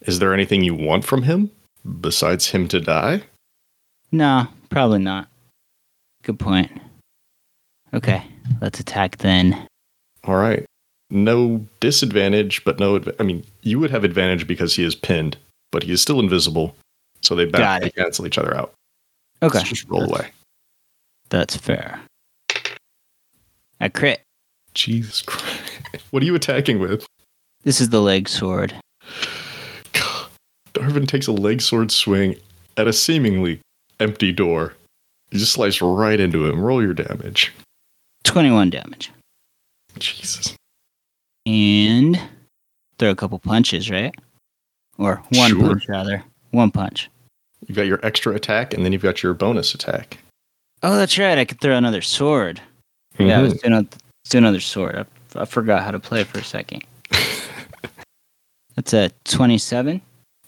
Is 0.00 0.18
there 0.18 0.34
anything 0.34 0.64
you 0.64 0.74
want 0.74 1.04
from 1.04 1.22
him 1.22 1.50
besides 2.00 2.48
him 2.48 2.66
to 2.68 2.80
die? 2.80 3.22
No, 4.10 4.48
probably 4.70 4.98
not. 4.98 5.28
Good 6.24 6.38
point. 6.40 6.70
Okay, 7.94 8.24
let's 8.60 8.80
attack 8.80 9.18
then. 9.18 9.66
All 10.24 10.36
right. 10.36 10.64
No 11.10 11.66
disadvantage, 11.80 12.64
but 12.64 12.80
no. 12.80 12.96
adv- 12.96 13.14
I 13.20 13.22
mean, 13.22 13.44
you 13.60 13.78
would 13.78 13.90
have 13.90 14.02
advantage 14.02 14.46
because 14.46 14.74
he 14.76 14.84
is 14.84 14.94
pinned, 14.94 15.36
but 15.70 15.82
he 15.84 15.92
is 15.92 16.00
still 16.02 16.18
invisible. 16.18 16.74
So 17.22 17.34
they, 17.34 17.44
back, 17.44 17.82
they 17.82 17.90
cancel 17.90 18.26
each 18.26 18.38
other 18.38 18.56
out. 18.56 18.72
Okay, 19.42 19.58
So 19.58 19.64
just 19.64 19.88
roll 19.88 20.04
away. 20.04 20.30
that's 21.30 21.56
fair. 21.56 22.00
I 23.80 23.88
crit. 23.88 24.22
Jesus 24.74 25.22
Christ. 25.22 25.58
What 26.10 26.22
are 26.22 26.26
you 26.26 26.34
attacking 26.34 26.78
with? 26.78 27.06
This 27.64 27.80
is 27.80 27.90
the 27.90 28.00
leg 28.00 28.26
sword. 28.28 28.74
God. 29.92 30.26
Darvin 30.72 31.06
takes 31.06 31.26
a 31.26 31.32
leg 31.32 31.60
sword 31.60 31.90
swing 31.90 32.36
at 32.78 32.86
a 32.88 32.92
seemingly 32.94 33.60
empty 34.00 34.32
door. 34.32 34.74
You 35.30 35.38
just 35.38 35.52
slice 35.52 35.82
right 35.82 36.18
into 36.18 36.46
him. 36.46 36.60
Roll 36.62 36.82
your 36.82 36.94
damage. 36.94 37.52
21 38.24 38.70
damage. 38.70 39.10
Jesus. 39.98 40.54
And 41.44 42.18
throw 42.98 43.10
a 43.10 43.16
couple 43.16 43.38
punches, 43.38 43.90
right? 43.90 44.14
Or 44.98 45.22
one 45.30 45.50
Sure. 45.50 45.60
punch, 45.68 45.88
rather. 45.88 46.24
One 46.52 46.70
punch. 46.70 47.10
You've 47.66 47.76
got 47.76 47.86
your 47.86 48.00
extra 48.04 48.34
attack, 48.34 48.74
and 48.74 48.84
then 48.84 48.92
you've 48.92 49.02
got 49.02 49.22
your 49.22 49.34
bonus 49.34 49.74
attack. 49.74 50.18
Oh, 50.82 50.96
that's 50.96 51.16
right. 51.18 51.38
I 51.38 51.44
could 51.44 51.60
throw 51.60 51.76
another 51.76 52.02
sword. 52.02 52.60
Yeah, 53.18 53.38
Mhm. 53.40 53.48
let's 53.48 53.60
do, 53.62 53.66
another, 53.66 53.88
let's 53.90 54.30
do 54.30 54.38
another 54.38 54.60
sword. 54.60 55.06
I, 55.34 55.40
I 55.42 55.44
forgot 55.44 55.82
how 55.84 55.90
to 55.92 56.00
play 56.00 56.24
for 56.24 56.38
a 56.38 56.44
second. 56.44 56.82
That's 58.74 58.92
a 58.94 59.10
27 59.24 60.00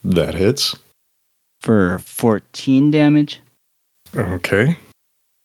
that 0.02 0.34
hits. 0.34 0.74
for 1.60 1.98
14 2.00 2.90
damage. 2.90 3.40
Okay. 4.14 4.76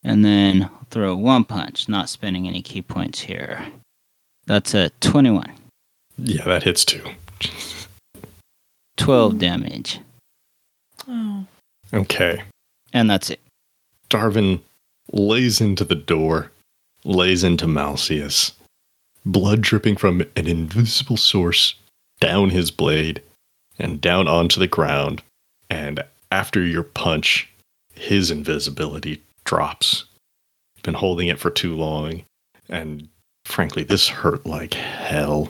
And 0.04 0.24
then 0.26 0.64
I'll 0.64 0.88
throw 0.90 1.16
one 1.16 1.44
punch, 1.46 1.88
not 1.90 2.10
spending 2.10 2.48
any 2.48 2.62
ki 2.62 2.82
points 2.82 3.20
here. 3.22 3.68
That's 4.48 4.74
a 4.74 4.90
21. 5.02 5.52
Yeah, 6.18 6.44
that 6.46 6.64
hits 6.64 6.84
too. 6.84 7.04
12 8.98 9.38
damage. 9.40 10.00
Oh. 11.08 11.46
Okay. 11.94 12.44
And 12.94 13.10
that's 13.10 13.30
it. 13.30 13.42
Darvin 14.10 14.62
lays 15.12 15.62
into 15.62 15.84
the 15.84 15.96
door, 15.96 16.52
lays 17.04 17.44
into 17.44 17.68
Malcius, 17.68 18.54
blood 19.26 19.62
dripping 19.62 19.96
from 19.96 20.22
an 20.36 20.48
invisible 20.48 21.18
source 21.18 21.76
down 22.20 22.50
his 22.50 22.72
blade 22.72 23.22
and 23.78 24.02
down 24.02 24.28
onto 24.28 24.60
the 24.60 24.68
ground. 24.68 25.22
And 25.70 26.04
after 26.32 26.64
your 26.64 26.84
punch, 26.84 27.50
his 27.94 28.32
invisibility 28.32 29.22
drops. 29.46 30.06
Been 30.84 30.94
holding 30.94 31.28
it 31.28 31.40
for 31.40 31.50
too 31.50 31.76
long, 31.76 32.24
and 32.70 33.08
frankly, 33.46 33.84
this 33.84 34.08
hurt 34.08 34.46
like 34.46 34.74
hell. 34.74 35.50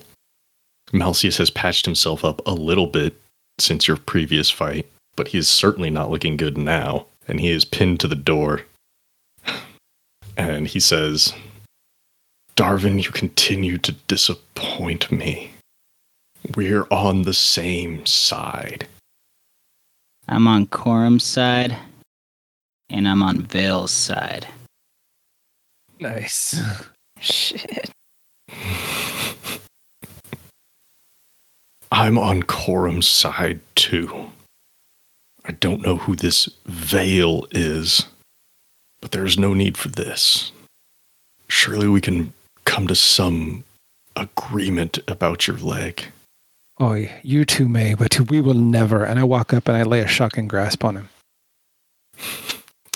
Malcius 0.92 1.38
has 1.38 1.52
patched 1.52 1.86
himself 1.86 2.26
up 2.26 2.42
a 2.48 2.52
little 2.52 2.88
bit 2.88 3.20
since 3.60 3.88
your 3.88 3.98
previous 3.98 4.50
fight, 4.50 4.90
but 5.20 5.28
he 5.28 5.38
is 5.38 5.50
certainly 5.50 5.90
not 5.90 6.10
looking 6.10 6.38
good 6.38 6.58
now, 6.58 7.06
and 7.28 7.42
he 7.42 7.50
is 7.50 7.66
pinned 7.66 8.00
to 8.00 8.08
the 8.08 8.16
door. 8.16 8.62
And 10.38 10.66
he 10.66 10.80
says, 10.80 11.34
Darvin, 12.56 13.04
you 13.04 13.12
continue 13.12 13.78
to 13.80 13.92
disappoint 14.08 15.12
me. 15.12 15.52
We're 16.56 16.88
on 16.90 17.24
the 17.24 17.34
same 17.34 18.06
side. 18.06 18.88
I'm 20.30 20.48
on 20.48 20.68
Corum's 20.68 21.26
side, 21.26 21.76
and 22.90 23.06
I'm 23.06 23.22
on 23.22 23.42
Vale's 23.42 23.92
side. 23.92 24.48
Nice. 26.00 26.62
Shit. 27.20 27.92
I'm 31.92 32.18
on 32.18 32.44
Corum's 32.44 33.10
side 33.10 33.60
too. 33.76 34.32
I 35.50 35.54
don't 35.54 35.82
know 35.82 35.96
who 35.96 36.16
this 36.16 36.48
Vale 36.68 37.48
is, 37.50 38.06
but 39.02 39.10
there's 39.10 39.36
no 39.36 39.56
need 39.56 39.78
for 39.78 39.88
this. 39.88 40.52
Surely 41.48 41.88
we 41.88 42.02
can 42.02 42.34
come 42.66 42.86
to 42.86 42.94
some 42.94 43.64
agreement 44.16 45.00
about 45.08 45.48
your 45.48 45.58
leg. 45.58 46.04
Oh, 46.80 47.04
you 47.24 47.46
two 47.46 47.68
may, 47.68 47.96
but 47.96 48.30
we 48.30 48.42
will 48.42 48.54
never. 48.54 49.04
And 49.04 49.20
I 49.20 49.24
walk 49.24 49.52
up 49.52 49.68
and 49.68 49.76
I 49.76 49.82
lay 49.82 50.02
a 50.02 50.08
shocking 50.08 50.48
grasp 50.48 50.86
on 50.86 50.98
him. 50.98 51.10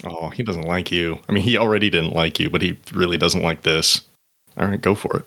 Oh, 0.06 0.28
he 0.28 0.44
doesn't 0.44 0.68
like 0.68 0.92
you. 0.92 1.18
I 1.30 1.32
mean, 1.32 1.44
he 1.44 1.58
already 1.58 1.90
didn't 1.90 2.12
like 2.12 2.38
you, 2.38 2.50
but 2.50 2.62
he 2.62 2.78
really 2.92 3.18
doesn't 3.18 3.42
like 3.42 3.62
this. 3.62 4.02
All 4.58 4.68
right, 4.68 4.82
go 4.82 4.96
for 4.96 5.20
it. 5.20 5.26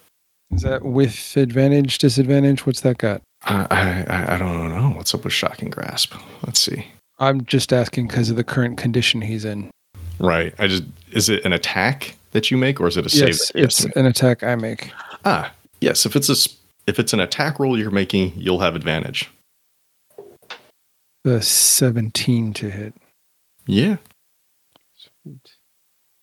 Is 0.55 0.61
that 0.63 0.85
with 0.85 1.35
advantage, 1.35 1.97
disadvantage? 1.97 2.67
What's 2.67 2.83
that 2.83 2.99
got? 2.99 3.23
I 3.45 4.05
I, 4.07 4.35
I 4.35 4.37
don't 4.37 4.69
know 4.69 4.91
what's 4.95 5.15
up 5.15 5.25
with 5.25 5.33
shocking 5.33 5.71
grasp. 5.71 6.15
Let's 6.45 6.61
see. 6.61 6.89
I'm 7.19 7.45
just 7.45 7.73
asking 7.73 8.09
because 8.09 8.31
of 8.31 8.37
the 8.37 8.45
current 8.45 8.79
condition 8.79 9.21
he's 9.21 9.45
in. 9.45 9.71
Right. 10.19 10.55
I 10.59 10.67
just 10.67 10.85
is 11.13 11.29
it 11.29 11.45
an 11.45 11.53
attack 11.53 12.17
that 12.33 12.51
you 12.51 12.57
make 12.57 12.81
or 12.81 12.89
is 12.89 12.97
it 12.97 13.07
a 13.07 13.09
save? 13.09 13.29
yes, 13.29 13.49
that 13.49 13.55
you 13.55 13.61
have 13.63 13.69
it's 13.69 13.85
an 13.85 14.07
attack 14.07 14.43
I 14.43 14.55
make. 14.55 14.91
ah 15.25 15.53
yes. 15.81 16.07
If 16.07 16.17
it's 16.17 16.29
a 16.29 16.51
if 16.87 16.99
it's 16.99 17.13
an 17.13 17.21
attack 17.21 17.59
roll 17.59 17.79
you're 17.79 17.91
making, 17.91 18.33
you'll 18.37 18.61
have 18.61 18.77
advantage. 18.77 19.31
The 21.25 21.43
17 21.43 22.53
to 22.55 22.71
hit. 22.71 22.95
Yeah. 23.67 23.97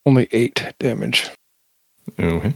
Only 0.06 0.30
8 0.32 0.74
damage. 0.80 1.30
Okay. 2.18 2.54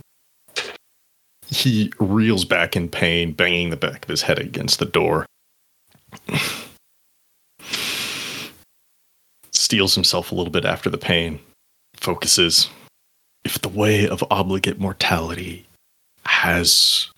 He 1.47 1.91
reels 1.99 2.45
back 2.45 2.75
in 2.75 2.87
pain, 2.87 3.33
banging 3.33 3.69
the 3.69 3.77
back 3.77 4.03
of 4.03 4.09
his 4.09 4.21
head 4.21 4.39
against 4.39 4.79
the 4.79 4.85
door. 4.85 5.25
Steels 9.67 9.95
himself 9.95 10.31
a 10.31 10.35
little 10.35 10.49
bit 10.49 10.63
after 10.63 10.89
the 10.89 10.97
pain. 10.97 11.41
Focuses. 11.97 12.69
If 13.43 13.59
the 13.59 13.67
way 13.67 14.07
of 14.07 14.23
obligate 14.31 14.79
mortality 14.79 15.67
has 16.25 17.09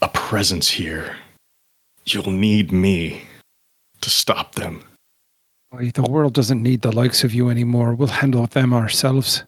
a 0.00 0.06
presence 0.06 0.70
here, 0.70 1.16
you'll 2.04 2.30
need 2.30 2.70
me 2.70 3.22
to 4.02 4.08
stop 4.08 4.54
them. 4.54 4.84
The 5.72 6.06
world 6.08 6.32
doesn't 6.32 6.62
need 6.62 6.82
the 6.82 6.92
likes 6.92 7.24
of 7.24 7.34
you 7.34 7.50
anymore. 7.50 7.96
We'll 7.96 8.06
handle 8.06 8.46
them 8.46 8.72
ourselves. 8.72 9.42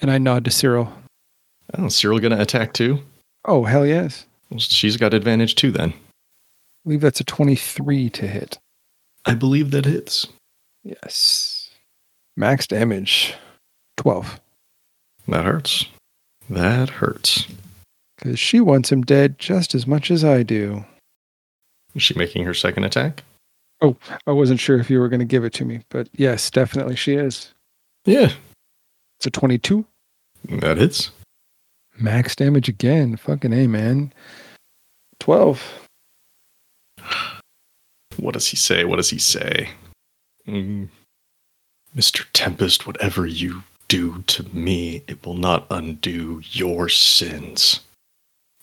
And 0.00 0.08
I 0.08 0.18
nod 0.18 0.44
to 0.44 0.52
Cyril. 0.52 0.88
Oh, 1.76 1.88
Cyril 1.88 2.20
gonna 2.20 2.40
attack 2.40 2.74
too? 2.74 3.00
Oh, 3.44 3.64
hell 3.64 3.84
yes. 3.84 4.24
Well, 4.50 4.60
she's 4.60 4.96
got 4.96 5.14
advantage 5.14 5.56
too 5.56 5.72
then. 5.72 5.94
I 5.94 6.78
believe 6.84 7.00
that's 7.00 7.18
a 7.18 7.24
23 7.24 8.08
to 8.10 8.28
hit. 8.28 8.60
I 9.26 9.34
believe 9.34 9.72
that 9.72 9.84
hits. 9.84 10.28
Yes. 10.84 11.70
Max 12.36 12.66
damage 12.66 13.34
12. 13.98 14.40
That 15.28 15.44
hurts. 15.44 15.86
That 16.50 16.88
hurts. 16.88 17.46
Because 18.18 18.38
she 18.38 18.60
wants 18.60 18.90
him 18.90 19.02
dead 19.02 19.38
just 19.38 19.74
as 19.74 19.86
much 19.86 20.10
as 20.10 20.24
I 20.24 20.42
do. 20.42 20.84
Is 21.94 22.02
she 22.02 22.14
making 22.14 22.44
her 22.44 22.54
second 22.54 22.84
attack? 22.84 23.22
Oh, 23.80 23.96
I 24.26 24.32
wasn't 24.32 24.60
sure 24.60 24.78
if 24.78 24.88
you 24.90 24.98
were 25.00 25.08
going 25.08 25.20
to 25.20 25.26
give 25.26 25.44
it 25.44 25.52
to 25.54 25.64
me, 25.64 25.80
but 25.90 26.08
yes, 26.16 26.50
definitely 26.50 26.96
she 26.96 27.14
is. 27.14 27.52
Yeah, 28.04 28.32
It's 29.18 29.26
a 29.26 29.30
22. 29.30 29.84
that 30.48 30.78
hits. 30.78 31.10
Max 31.98 32.34
damage 32.34 32.68
again. 32.68 33.16
Fucking 33.16 33.52
A, 33.52 33.66
man. 33.66 34.12
12. 35.20 35.88
What 38.16 38.34
does 38.34 38.48
he 38.48 38.56
say? 38.56 38.84
What 38.84 38.96
does 38.96 39.10
he 39.10 39.18
say? 39.18 39.70
Mm. 40.46 40.88
Mr. 41.96 42.24
Tempest, 42.32 42.86
whatever 42.86 43.26
you 43.26 43.62
do 43.88 44.22
to 44.26 44.42
me, 44.54 45.02
it 45.06 45.24
will 45.24 45.36
not 45.36 45.66
undo 45.70 46.40
your 46.50 46.88
sins. 46.88 47.80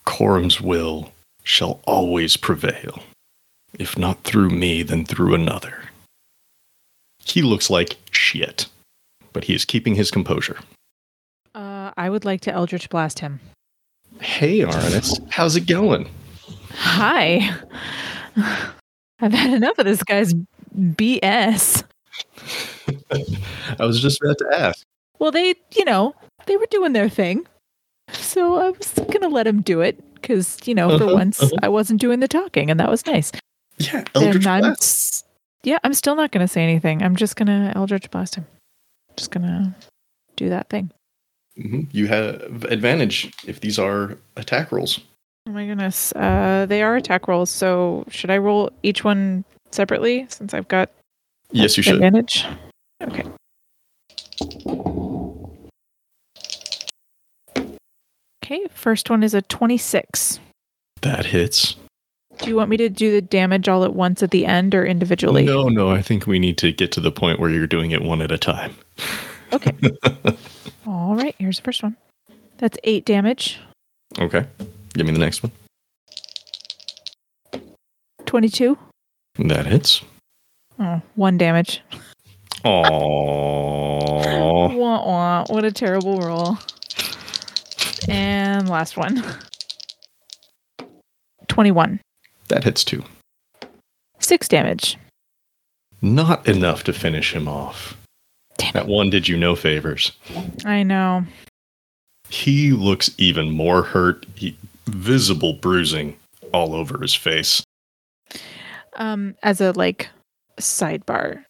Corum's 0.06 0.60
will 0.60 1.12
shall 1.44 1.80
always 1.86 2.36
prevail. 2.36 3.04
If 3.78 3.98
not 3.98 4.24
through 4.24 4.50
me, 4.50 4.82
then 4.82 5.06
through 5.06 5.36
another. 5.36 5.84
He 7.24 7.44
looks 7.44 7.70
like 7.70 7.98
shit, 8.12 8.66
but 9.32 9.40
but 9.40 9.46
he 9.46 9.54
is 9.54 9.64
keeping 9.64 9.96
his 9.96 10.12
composure. 10.12 10.58
Uh, 11.54 11.92
I 11.96 12.10
would 12.10 12.26
like 12.26 12.42
to 12.42 12.52
Eldritch 12.52 12.90
Blast 12.90 13.20
him. 13.20 13.40
Hey, 14.20 14.60
Arnis, 14.60 15.18
how's 15.30 15.56
it 15.56 15.68
going? 15.68 16.10
Hi. 16.74 17.56
I've 19.22 19.34
had 19.34 19.54
enough 19.54 19.78
of 19.78 19.86
this 19.86 20.04
guy's 20.04 20.34
BS. 20.78 21.84
I 23.80 23.86
was 23.86 24.02
just 24.02 24.22
about 24.22 24.38
to 24.40 24.48
ask. 24.54 24.86
Well, 25.20 25.32
they, 25.32 25.56
you 25.76 25.86
know, 25.86 26.16
they 26.46 26.58
were 26.58 26.68
doing 26.70 26.94
their 26.94 27.10
thing. 27.10 27.48
So 28.12 28.56
I 28.56 28.70
was 28.72 28.92
going 28.94 29.22
to 29.22 29.28
let 29.28 29.46
him 29.48 29.62
do 29.62 29.82
it 29.82 30.02
because, 30.16 30.58
you 30.66 30.74
know, 30.74 30.98
for 30.98 31.04
Uh-huh, 31.06 31.14
once 31.14 31.42
uh-huh. 31.42 31.56
I 31.62 31.70
wasn't 31.70 32.02
doing 32.02 32.20
the 32.22 32.28
talking 32.28 32.70
and 32.72 32.80
that 32.80 32.90
was 32.90 33.06
nice. 33.06 33.32
Yeah, 33.78 34.04
Eldritch 34.16 34.36
and 34.38 34.48
I'm, 34.48 34.62
Blast. 34.62 35.26
yeah, 35.64 35.78
I'm 35.84 35.94
still 35.94 36.16
not 36.16 36.32
going 36.32 36.46
to 36.46 36.48
say 36.52 36.64
anything. 36.64 37.02
I'm 37.04 37.16
just 37.16 37.36
going 37.36 37.48
to 37.48 37.72
Eldritch 37.76 38.10
Blast 38.12 38.36
him. 38.36 38.46
Just 39.16 39.32
going 39.32 39.44
to 39.46 39.74
do 40.36 40.50
that 40.50 40.70
thing. 40.70 40.92
Mhm. 41.58 41.88
You 41.92 42.08
have 42.08 42.64
advantage 42.66 43.32
if 43.46 43.60
these 43.60 43.78
are 43.78 44.18
attack 44.38 44.72
rolls. 44.72 45.00
Oh 45.48 45.52
my 45.52 45.66
goodness. 45.66 46.14
Uh, 46.14 46.66
they 46.68 46.82
are 46.82 46.96
attack 46.96 47.28
rolls. 47.28 47.50
So 47.50 48.06
should 48.10 48.30
I 48.32 48.38
roll 48.38 48.72
each 48.84 49.04
one 49.04 49.44
separately 49.72 50.26
since 50.30 50.54
I've 50.54 50.68
got 50.68 50.90
Yes, 51.52 51.78
you 51.78 51.84
should. 51.84 51.96
advantage? 51.96 52.46
Okay. 53.02 53.24
Okay, 58.44 58.66
first 58.74 59.10
one 59.10 59.24
is 59.24 59.34
a 59.34 59.42
26. 59.44 60.40
That 61.02 61.28
hits. 61.28 61.76
Do 62.40 62.50
you 62.50 62.56
want 62.56 62.70
me 62.70 62.78
to 62.78 62.90
do 62.90 63.12
the 63.12 63.22
damage 63.22 63.68
all 63.68 63.84
at 63.84 63.94
once 63.94 64.24
at 64.24 64.32
the 64.32 64.46
end 64.46 64.74
or 64.74 64.86
individually? 64.86 65.44
No, 65.44 65.68
no, 65.68 65.90
I 65.90 66.02
think 66.02 66.26
we 66.26 66.40
need 66.40 66.58
to 66.60 66.72
get 66.72 66.92
to 66.94 67.02
the 67.02 67.12
point 67.12 67.40
where 67.40 67.50
you're 67.50 67.68
doing 67.68 67.92
it 67.92 68.02
one 68.02 68.22
at 68.22 68.32
a 68.32 68.38
time. 68.38 68.76
Okay. 69.52 69.74
all 70.88 71.16
right, 71.16 71.36
here's 71.38 71.58
the 71.58 71.64
first 71.64 71.84
one. 71.84 71.98
That's 72.58 72.78
eight 72.84 73.06
damage. 73.06 73.60
Okay. 74.18 74.46
Give 74.94 75.06
me 75.06 75.12
the 75.12 75.20
next 75.20 75.44
one. 75.44 75.52
22. 78.26 78.78
That 79.40 79.66
hits. 79.66 80.02
Oh, 80.80 81.02
one 81.16 81.38
damage. 81.38 81.82
Aww. 82.66 84.76
Wah, 84.76 85.06
wah. 85.06 85.46
What 85.48 85.64
a 85.64 85.72
terrible 85.72 86.20
roll. 86.20 86.58
And 88.10 88.68
last 88.68 88.98
one. 88.98 89.24
21. 91.48 92.02
That 92.50 92.66
hits 92.66 92.84
two. 92.84 93.04
Six 94.20 94.50
damage. 94.50 94.98
Not 96.02 96.48
enough 96.48 96.84
to 96.84 96.94
finish 96.94 97.34
him 97.34 97.48
off. 97.48 97.98
Damn 98.58 98.74
That 98.74 98.88
one 98.88 99.10
did 99.10 99.30
you 99.30 99.38
no 99.38 99.56
favors. 99.56 100.12
I 100.66 100.84
know. 100.84 101.26
He 102.30 102.72
looks 102.72 103.10
even 103.18 103.52
more 103.52 103.84
hurt. 103.84 104.26
He, 104.36 104.58
visible 104.86 105.54
bruising 105.54 106.18
all 106.54 106.76
over 106.76 107.02
his 107.02 107.16
face. 107.16 107.64
Um, 109.00 109.36
as 109.44 109.62
a 109.62 109.72
like 109.72 110.10
sidebar, 110.60 111.44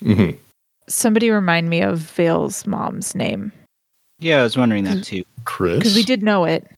hmm 0.00 0.30
somebody 0.88 1.30
remind 1.30 1.68
me 1.70 1.82
of 1.82 1.98
Vale's 1.98 2.66
mom's 2.66 3.14
name 3.14 3.52
Yeah, 4.18 4.40
I 4.40 4.42
was 4.42 4.56
wondering 4.56 4.84
that 4.84 5.04
too. 5.04 5.22
Chris? 5.44 5.78
because 5.78 5.94
we 5.94 6.02
did 6.02 6.22
know 6.22 6.44
it. 6.44 6.68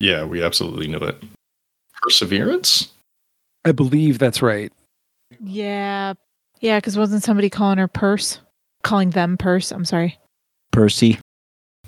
Yeah, 0.00 0.24
we 0.24 0.42
absolutely 0.42 0.88
knew 0.88 0.98
it. 0.98 1.22
Perseverance? 2.02 2.88
I 3.64 3.72
believe 3.72 4.18
that's 4.18 4.42
right. 4.42 4.72
Yeah, 5.40 6.14
yeah. 6.60 6.78
Because 6.78 6.96
wasn't 6.96 7.22
somebody 7.22 7.48
calling 7.50 7.78
her 7.78 7.86
purse? 7.88 8.40
Calling 8.82 9.10
them 9.10 9.36
purse? 9.36 9.70
I'm 9.70 9.84
sorry. 9.84 10.18
Percy. 10.72 11.18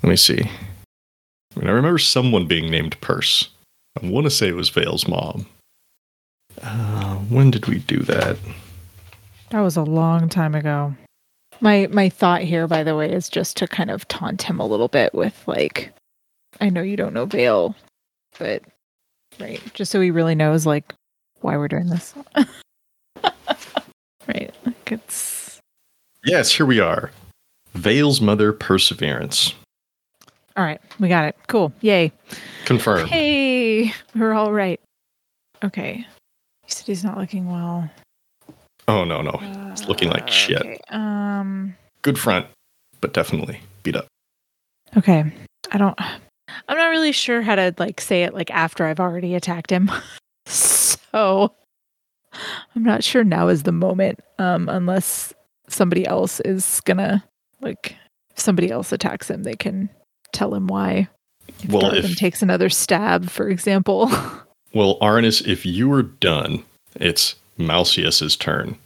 Let 0.03 0.09
me 0.09 0.15
see. 0.15 0.41
I 0.43 1.59
mean, 1.59 1.67
I 1.69 1.71
remember 1.71 1.97
someone 1.97 2.45
being 2.47 2.69
named 2.69 2.99
Purse. 3.01 3.49
I 4.01 4.05
want 4.07 4.25
to 4.25 4.29
say 4.31 4.47
it 4.47 4.55
was 4.55 4.69
Vale's 4.69 5.07
mom. 5.07 5.45
Uh, 6.63 7.15
when 7.29 7.51
did 7.51 7.67
we 7.67 7.79
do 7.79 7.99
that? 7.99 8.37
That 9.49 9.61
was 9.61 9.75
a 9.77 9.83
long 9.83 10.29
time 10.29 10.55
ago. 10.55 10.95
My 11.61 11.87
my 11.91 12.09
thought 12.09 12.41
here, 12.41 12.67
by 12.67 12.83
the 12.83 12.95
way, 12.95 13.11
is 13.11 13.29
just 13.29 13.55
to 13.57 13.67
kind 13.67 13.91
of 13.91 14.07
taunt 14.07 14.41
him 14.41 14.59
a 14.59 14.65
little 14.65 14.87
bit 14.87 15.13
with 15.13 15.43
like, 15.47 15.93
I 16.59 16.69
know 16.69 16.81
you 16.81 16.97
don't 16.97 17.13
know 17.13 17.25
Vale, 17.25 17.75
but 18.39 18.63
right, 19.39 19.61
just 19.73 19.91
so 19.91 20.01
he 20.01 20.11
really 20.11 20.35
knows 20.35 20.65
like 20.65 20.93
why 21.41 21.57
we're 21.57 21.67
doing 21.67 21.87
this. 21.87 22.13
right, 24.27 24.53
like 24.65 24.91
it's 24.91 25.59
Yes, 26.25 26.51
here 26.51 26.65
we 26.65 26.79
are. 26.79 27.11
Vale's 27.73 28.21
mother, 28.21 28.53
Perseverance. 28.53 29.53
all 30.55 30.63
right. 30.63 30.79
We 30.99 31.09
got 31.09 31.25
it. 31.25 31.35
Cool. 31.47 31.73
Yay. 31.81 32.11
Confirmed. 32.65 33.09
Hey, 33.09 33.93
we're 34.15 34.33
all 34.33 34.53
right. 34.53 34.79
Okay. 35.63 36.05
He 36.65 36.71
said 36.71 36.85
he's 36.87 37.03
not 37.03 37.17
looking 37.17 37.51
well. 37.51 37.89
Oh, 38.87 39.03
no, 39.05 39.21
no. 39.21 39.39
It's 39.71 39.87
looking 39.87 40.09
like 40.09 40.23
Uh, 40.23 40.27
shit. 40.27 40.61
okay, 40.61 40.79
Um. 40.89 41.75
Good 42.01 42.19
front, 42.19 42.47
but 43.01 43.13
definitely 43.13 43.61
beat 43.83 43.95
up. 43.95 44.07
Okay. 44.97 45.23
I 45.71 45.77
don't 45.77 45.97
I'm 46.67 46.77
not 46.77 46.89
really 46.89 47.13
sure 47.13 47.41
how 47.41 47.55
to 47.55 47.73
like 47.77 47.99
say 48.01 48.23
it 48.23 48.33
like 48.33 48.51
after 48.51 48.85
I've 48.85 48.99
already 48.99 49.35
attacked 49.35 49.71
him. 49.71 49.89
so 50.45 51.53
I'm 52.75 52.83
not 52.83 53.03
sure 53.03 53.23
now 53.23 53.47
is 53.47 53.63
the 53.63 53.71
moment 53.71 54.19
um 54.39 54.67
unless 54.69 55.33
somebody 55.69 56.05
else 56.05 56.39
is 56.41 56.81
gonna 56.85 57.23
like 57.61 57.95
if 58.31 58.39
somebody 58.39 58.69
else 58.69 58.91
attacks 58.91 59.29
him 59.29 59.43
they 59.43 59.55
can 59.55 59.89
tell 60.33 60.53
him 60.53 60.67
why. 60.67 61.07
If 61.63 61.69
Well, 61.71 61.83
Darvin 61.91 62.11
if- 62.11 62.17
takes 62.17 62.41
another 62.41 62.69
stab, 62.69 63.29
for 63.29 63.47
example. 63.49 64.11
Well, 64.73 64.97
Arnis, 64.99 65.45
if 65.45 65.65
you 65.65 65.87
were 65.87 66.01
done, 66.01 66.63
it's 66.95 67.35
Malcius's 67.59 68.35
turn. 68.35 68.77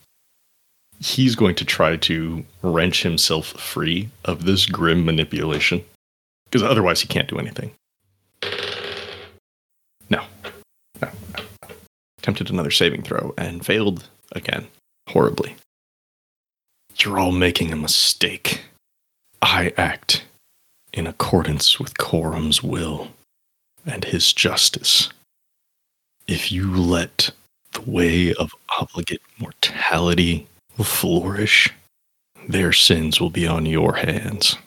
He's 0.99 1.35
going 1.35 1.55
to 1.55 1.65
try 1.65 1.95
to 1.95 2.43
wrench 2.61 3.03
himself 3.03 3.47
free 3.47 4.09
of 4.25 4.45
this 4.45 4.65
grim 4.65 5.05
manipulation. 5.05 5.83
Because 6.45 6.63
otherwise 6.63 7.01
he 7.01 7.07
can't 7.07 7.29
do 7.29 7.39
anything. 7.39 7.71
No. 10.09 10.23
No. 11.01 11.09
Attempted 12.17 12.49
another 12.49 12.71
saving 12.71 13.03
throw 13.03 13.33
and 13.37 13.65
failed 13.65 14.09
again. 14.33 14.67
Horribly. 15.09 15.55
You're 16.97 17.19
all 17.19 17.31
making 17.31 17.71
a 17.71 17.77
mistake. 17.77 18.61
I 19.41 19.71
act 19.77 20.25
in 20.91 21.05
accordance 21.07 21.79
with 21.79 21.97
Corum's 21.97 22.63
will 22.63 23.09
and 23.85 24.03
his 24.03 24.33
justice. 24.33 25.09
If 26.27 26.51
you 26.51 26.75
let 26.75 27.31
the 27.73 27.81
way 27.89 28.33
of 28.33 28.53
obligate 28.79 29.21
mortality 29.39 30.47
flourish, 30.83 31.73
their 32.47 32.73
sins 32.73 33.21
will 33.21 33.29
be 33.29 33.47
on 33.47 33.65
your 33.65 33.93
hands. 33.93 34.57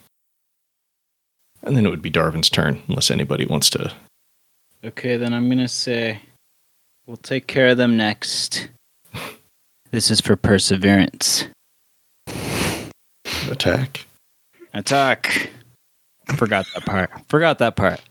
And 1.63 1.77
then 1.77 1.85
it 1.85 1.89
would 1.89 2.01
be 2.01 2.11
Darvin's 2.11 2.49
turn, 2.49 2.81
unless 2.87 3.11
anybody 3.11 3.45
wants 3.45 3.69
to. 3.71 3.93
Okay, 4.83 5.17
then 5.17 5.33
I'm 5.33 5.47
gonna 5.49 5.67
say 5.67 6.19
we'll 7.05 7.17
take 7.17 7.45
care 7.45 7.67
of 7.67 7.77
them 7.77 7.95
next. 7.95 8.69
This 9.91 10.09
is 10.09 10.21
for 10.21 10.35
perseverance. 10.35 11.45
attack. 13.49 14.05
Attack. 14.73 15.49
Forgot 16.35 16.65
that 16.73 16.85
part. 16.85 17.11
Forgot 17.27 17.59
that 17.59 17.75
part. 17.75 18.01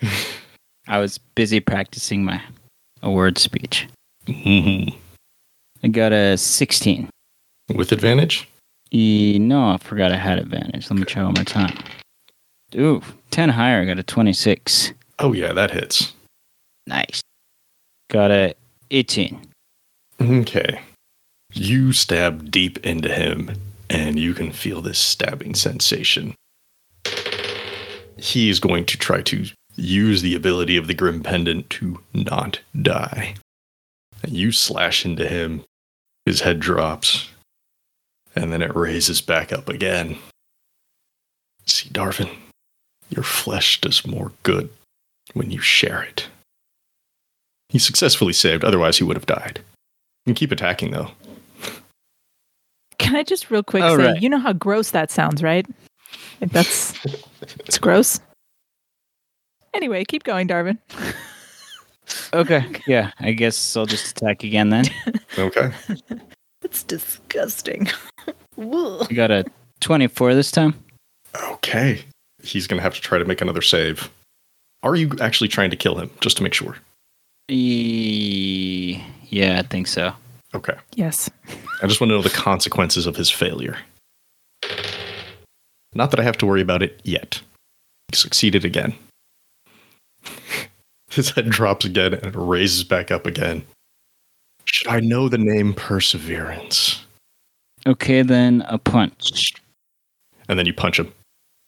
I 0.88 0.98
was 0.98 1.18
busy 1.18 1.58
practicing 1.58 2.24
my 2.24 2.40
award 3.06 3.38
speech. 3.38 3.86
Mhm. 4.26 4.94
I 5.82 5.88
got 5.88 6.12
a 6.12 6.36
16. 6.36 7.08
With 7.74 7.92
advantage? 7.92 8.48
E, 8.92 9.38
no, 9.40 9.70
I 9.70 9.76
forgot 9.78 10.12
I 10.12 10.16
had 10.16 10.38
advantage. 10.38 10.90
Let 10.90 10.98
me 10.98 11.04
try 11.04 11.22
one 11.22 11.34
more 11.34 11.44
time. 11.44 11.76
Ooh, 12.74 13.02
10 13.30 13.48
higher. 13.50 13.80
I 13.82 13.84
got 13.84 13.98
a 13.98 14.02
26. 14.02 14.92
Oh, 15.18 15.32
yeah, 15.32 15.52
that 15.52 15.70
hits. 15.70 16.12
Nice. 16.86 17.20
Got 18.10 18.30
a 18.30 18.54
18. 18.90 19.40
Okay. 20.20 20.80
You 21.52 21.92
stab 21.92 22.50
deep 22.50 22.78
into 22.84 23.08
him, 23.12 23.52
and 23.88 24.18
you 24.18 24.34
can 24.34 24.52
feel 24.52 24.80
this 24.82 24.98
stabbing 24.98 25.54
sensation. 25.54 26.34
He 28.18 28.48
is 28.48 28.60
going 28.60 28.84
to 28.86 28.96
try 28.98 29.22
to 29.22 29.46
use 29.76 30.22
the 30.22 30.34
ability 30.34 30.76
of 30.76 30.86
the 30.86 30.94
Grim 30.94 31.22
Pendant 31.22 31.68
to 31.70 32.00
not 32.14 32.60
die. 32.82 33.34
And 34.22 34.32
you 34.32 34.52
slash 34.52 35.04
into 35.04 35.28
him, 35.28 35.64
his 36.24 36.40
head 36.40 36.60
drops, 36.60 37.28
and 38.34 38.52
then 38.52 38.62
it 38.62 38.74
raises 38.74 39.20
back 39.20 39.52
up 39.52 39.68
again. 39.68 40.16
See, 41.66 41.88
Darvin, 41.90 42.30
your 43.10 43.22
flesh 43.22 43.80
does 43.80 44.06
more 44.06 44.32
good 44.42 44.68
when 45.34 45.50
you 45.50 45.60
share 45.60 46.02
it. 46.02 46.26
He 47.68 47.78
successfully 47.78 48.32
saved, 48.32 48.64
otherwise, 48.64 48.98
he 48.98 49.04
would 49.04 49.16
have 49.16 49.26
died. 49.26 49.60
You 50.24 50.30
can 50.30 50.34
keep 50.34 50.52
attacking, 50.52 50.92
though. 50.92 51.10
Can 52.98 53.14
I 53.16 53.22
just 53.22 53.50
real 53.50 53.62
quick 53.62 53.82
Oh, 53.82 53.96
say, 53.96 54.12
right. 54.12 54.22
you 54.22 54.28
know 54.28 54.38
how 54.38 54.52
gross 54.52 54.90
that 54.92 55.10
sounds, 55.10 55.42
right? 55.42 55.66
Like, 56.40 56.50
That's 56.52 56.94
it's 57.66 57.78
gross. 57.78 58.20
Anyway, 59.76 60.04
keep 60.04 60.24
going, 60.24 60.48
Darvin. 60.48 60.78
Okay. 62.32 62.64
Yeah, 62.86 63.10
I 63.18 63.32
guess 63.32 63.76
I'll 63.76 63.84
just 63.86 64.16
attack 64.16 64.44
again 64.44 64.70
then. 64.70 64.84
Okay. 65.38 65.72
That's 66.62 66.82
disgusting. 66.84 67.88
I 68.58 69.06
got 69.12 69.30
a 69.32 69.44
24 69.80 70.34
this 70.34 70.52
time. 70.52 70.74
Okay. 71.34 72.04
He's 72.42 72.66
going 72.68 72.78
to 72.78 72.82
have 72.82 72.94
to 72.94 73.00
try 73.00 73.18
to 73.18 73.24
make 73.24 73.40
another 73.40 73.60
save. 73.60 74.08
Are 74.84 74.94
you 74.94 75.10
actually 75.20 75.48
trying 75.48 75.70
to 75.70 75.76
kill 75.76 75.96
him, 75.98 76.10
just 76.20 76.36
to 76.36 76.42
make 76.44 76.54
sure? 76.54 76.76
E- 77.50 79.00
yeah, 79.28 79.58
I 79.58 79.62
think 79.62 79.88
so. 79.88 80.12
Okay. 80.54 80.76
yes. 80.94 81.28
I 81.82 81.86
just 81.88 82.00
want 82.00 82.10
to 82.10 82.14
know 82.16 82.22
the 82.22 82.30
consequences 82.30 83.06
of 83.06 83.16
his 83.16 83.30
failure. 83.30 83.76
Not 85.94 86.10
that 86.12 86.20
I 86.20 86.22
have 86.22 86.38
to 86.38 86.46
worry 86.46 86.60
about 86.62 86.82
it 86.84 87.00
yet. 87.04 87.40
He 88.12 88.16
succeeded 88.16 88.64
again. 88.64 88.94
His 91.16 91.30
head 91.30 91.48
drops 91.48 91.86
again 91.86 92.12
and 92.12 92.26
it 92.26 92.34
raises 92.36 92.84
back 92.84 93.10
up 93.10 93.24
again. 93.24 93.64
Should 94.66 94.88
I 94.88 95.00
know 95.00 95.30
the 95.30 95.38
name 95.38 95.72
Perseverance? 95.72 97.06
Okay, 97.86 98.20
then 98.20 98.62
a 98.68 98.76
punch. 98.76 99.54
And 100.46 100.58
then 100.58 100.66
you 100.66 100.74
punch 100.74 100.98
him. 100.98 101.10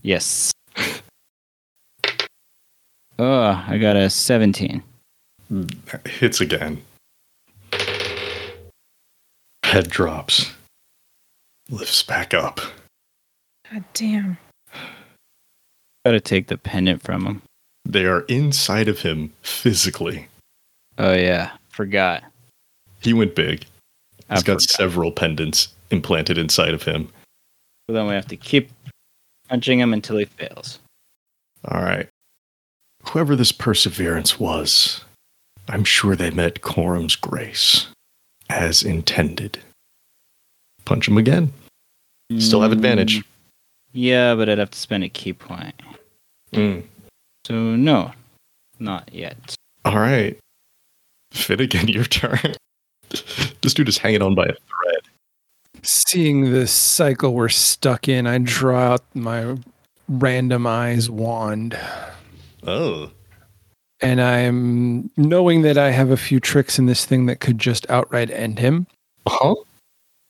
Yes. 0.03 0.53
Oh, 3.21 3.65
I 3.67 3.79
got 3.79 3.97
a 3.97 4.09
17. 4.09 4.81
Hits 6.07 6.41
again. 6.41 6.81
Head 9.65 9.91
drops. 9.91 10.53
Lifts 11.69 12.05
back 12.05 12.33
up. 12.33 12.61
God 13.73 13.83
damn. 13.93 14.39
Gotta 16.07 16.21
take 16.21 16.47
the 16.47 16.57
pendant 16.57 17.03
from 17.03 17.27
him. 17.27 17.43
They 17.89 18.05
are 18.05 18.21
inside 18.23 18.87
of 18.89 19.01
him 19.01 19.33
physically. 19.43 20.29
Oh, 20.99 21.15
yeah. 21.15 21.53
Forgot. 21.71 22.23
He 23.01 23.13
went 23.13 23.35
big. 23.35 23.65
I 24.29 24.35
He's 24.35 24.43
got 24.43 24.61
forgot. 24.61 24.71
several 24.71 25.11
pendants 25.13 25.69
implanted 25.91 26.37
inside 26.37 26.75
of 26.75 26.83
him. 26.83 27.09
So 27.89 27.95
then 27.95 28.07
we 28.07 28.15
have 28.15 28.27
to 28.29 28.37
keep 28.37 28.71
punching 29.49 29.81
him 29.81 29.93
until 29.95 30.19
he 30.19 30.27
fails. 30.27 30.79
All 31.65 31.81
right. 31.81 32.09
Whoever 33.09 33.35
this 33.37 33.53
perseverance 33.53 34.39
was, 34.39 35.03
I'm 35.69 35.85
sure 35.85 36.15
they 36.15 36.31
met 36.31 36.61
Corum's 36.61 37.17
grace 37.17 37.87
as 38.51 38.83
intended. 38.83 39.59
Punch 40.85 41.09
him 41.09 41.17
again. 41.17 41.53
Still 42.39 42.61
have 42.61 42.73
advantage. 42.73 43.21
Mm, 43.21 43.25
Yeah, 43.93 44.35
but 44.35 44.51
I'd 44.51 44.59
have 44.59 44.71
to 44.73 44.79
spend 44.79 45.05
a 45.05 45.09
ki 45.09 45.33
point. 45.33 45.75
Mm. 46.53 46.83
So, 47.49 47.77
no, 47.77 48.13
not 48.79 49.09
yet. 49.11 49.55
All 49.87 49.99
right. 49.99 50.37
Finnegan, 51.31 51.89
your 51.89 52.05
turn. 52.05 52.55
this 53.09 53.73
dude 53.73 53.89
is 53.89 53.97
hanging 53.97 54.21
on 54.21 54.35
by 54.35 54.45
a 54.45 54.53
thread. 54.53 55.81
Seeing 55.83 56.53
this 56.53 56.71
cycle 56.71 57.33
we're 57.33 57.49
stuck 57.49 58.07
in, 58.07 58.27
I 58.27 58.37
draw 58.37 58.93
out 58.93 59.05
my 59.15 59.57
randomize 60.13 61.09
wand. 61.09 61.79
Oh. 62.67 63.13
And 64.03 64.21
I'm 64.21 65.11
knowing 65.17 65.63
that 65.63 65.79
I 65.79 65.91
have 65.93 66.11
a 66.11 66.19
few 66.19 66.41
tricks 66.41 66.79
in 66.79 66.85
this 66.85 67.07
thing 67.07 67.25
that 67.27 67.41
could 67.41 67.59
just 67.59 67.89
outright 67.89 68.31
end 68.31 68.59
him. 68.59 68.87
Huh? 69.27 69.55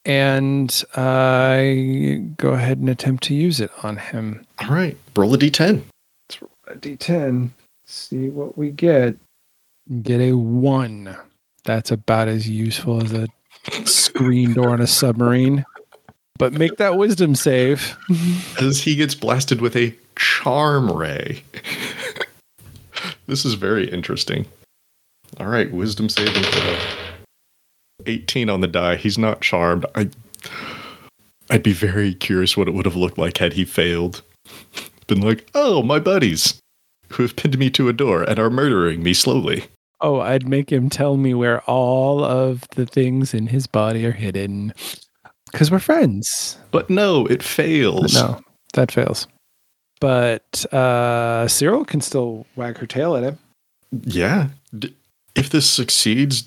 And 0.05 0.85
I 0.95 2.23
go 2.37 2.51
ahead 2.51 2.79
and 2.79 2.89
attempt 2.89 3.25
to 3.25 3.35
use 3.35 3.59
it 3.59 3.73
on 3.83 3.97
him. 3.97 4.47
All 4.61 4.69
right. 4.69 4.97
Roll 5.17 5.35
a 5.35 5.39
d10. 5.39 5.83
A 6.69 6.75
d10. 6.77 7.51
See 7.87 8.29
what 8.29 8.59
we 8.59 8.71
get. 8.71 9.17
Get 10.03 10.21
a 10.21 10.35
one. 10.35 11.17
That's 11.65 11.91
about 11.91 12.29
as 12.29 12.49
useful 12.49 13.03
as 13.03 13.13
a 13.13 13.27
screen 13.87 14.53
door 14.53 14.71
on 14.71 14.81
a 14.81 14.87
submarine. 14.87 15.65
But 16.39 16.53
make 16.53 16.77
that 16.77 16.97
wisdom 16.97 17.35
save. 17.35 17.97
As 18.61 18.81
he 18.81 18.95
gets 18.95 19.15
blasted 19.15 19.61
with 19.61 19.75
a 19.75 19.95
charm 20.15 20.91
ray. 20.91 21.43
this 23.27 23.45
is 23.45 23.55
very 23.55 23.91
interesting. 23.91 24.47
All 25.41 25.47
right. 25.47 25.71
Wisdom 25.73 26.09
saving 26.09 26.45
throw. 26.45 26.79
18 28.07 28.49
on 28.49 28.61
the 28.61 28.69
die. 28.69 28.95
He's 28.97 29.19
not 29.19 29.41
charmed. 29.41 29.85
I 29.97 30.09
I'd 31.51 31.63
be 31.63 31.73
very 31.73 32.15
curious 32.15 32.57
what 32.57 32.69
it 32.69 32.75
would 32.75 32.85
have 32.85 32.97
looked 32.97 33.19
like 33.19 33.39
had 33.39 33.55
he 33.55 33.65
failed. 33.65 34.23
Been 35.09 35.21
like, 35.21 35.49
"Oh, 35.55 35.83
my 35.83 35.99
buddies 35.99 36.61
who 37.09 37.25
have 37.25 37.35
pinned 37.35 37.59
me 37.59 37.71
to 37.71 37.89
a 37.89 37.93
door 37.93 38.23
and 38.23 38.39
are 38.39 38.51
murdering 38.51 39.03
me 39.03 39.15
slowly." 39.15 39.65
Oh, 40.01 40.21
I'd 40.21 40.47
make 40.47 40.71
him 40.71 40.89
tell 40.89 41.17
me 41.17 41.35
where 41.35 41.61
all 41.63 42.23
of 42.23 42.63
the 42.77 42.87
things 42.87 43.35
in 43.35 43.49
his 43.49 43.67
body 43.67 44.07
are 44.07 44.13
hidden. 44.13 44.73
Because 45.51 45.71
we're 45.71 45.81
friends. 45.81 46.57
But 46.71 46.89
no, 46.89 47.27
it 47.27 47.43
fails. 47.43 48.15
No, 48.15 48.41
that 48.75 48.93
fails. 48.93 49.27
But 50.01 50.65
uh, 50.73 51.49
Cyril 51.49 51.85
can 51.85 52.01
still 52.01 52.47
wag 52.55 52.79
her 52.79 52.87
tail 52.87 53.17
at 53.17 53.25
him. 53.25 53.39
Yeah. 54.05 54.49
D- 54.79 54.95
if 55.35 55.51
this 55.51 55.69
succeeds, 55.69 56.45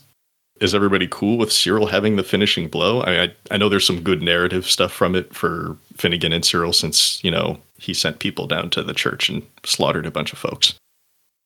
is 0.62 0.74
everybody 0.76 1.08
cool 1.10 1.38
with 1.38 1.52
Cyril 1.52 1.88
having 1.88 2.16
the 2.16 2.24
finishing 2.24 2.70
blow? 2.70 3.02
I, 3.02 3.24
I 3.24 3.36
I 3.50 3.58
know 3.58 3.68
there's 3.68 3.86
some 3.88 4.02
good 4.02 4.22
narrative 4.22 4.66
stuff 4.66 4.94
from 4.94 5.16
it 5.16 5.34
for 5.34 5.76
Finnegan 5.98 6.32
and 6.32 6.46
Cyril 6.46 6.72
since, 6.72 7.22
you 7.24 7.32
know, 7.32 7.60
he 7.82 7.94
sent 7.96 8.20
people 8.20 8.46
down 8.48 8.70
to 8.70 8.84
the 8.84 8.94
church 8.94 9.28
and 9.28 9.42
slaughtered 9.66 10.06
a 10.06 10.12
bunch 10.12 10.32
of 10.32 10.40
folks. 10.40 10.76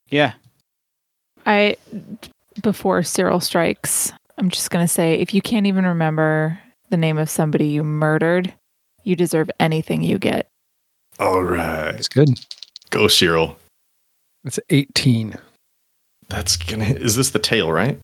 Yeah. 0.10 0.34
I 1.46 1.78
before 2.62 3.04
Cyril 3.04 3.40
strikes, 3.40 4.12
I'm 4.38 4.50
just 4.50 4.70
gonna 4.70 4.88
say 4.88 5.16
if 5.16 5.34
you 5.34 5.42
can't 5.42 5.66
even 5.66 5.86
remember 5.86 6.60
the 6.90 6.98
name 6.98 7.18
of 7.18 7.30
somebody 7.30 7.68
you 7.68 7.84
murdered, 7.84 8.54
you 9.04 9.16
deserve 9.16 9.50
anything 9.60 10.04
you 10.04 10.18
get. 10.20 10.48
All 11.20 11.42
right. 11.44 11.96
It's 11.96 12.10
good. 12.10 12.30
Go, 12.90 13.08
Cyril. 13.08 13.58
It's 14.44 14.60
18. 14.70 15.36
That's 16.28 16.58
gonna. 16.58 16.86
Is 16.86 17.16
this 17.16 17.30
the 17.32 17.40
tail, 17.40 17.72
right? 17.72 17.98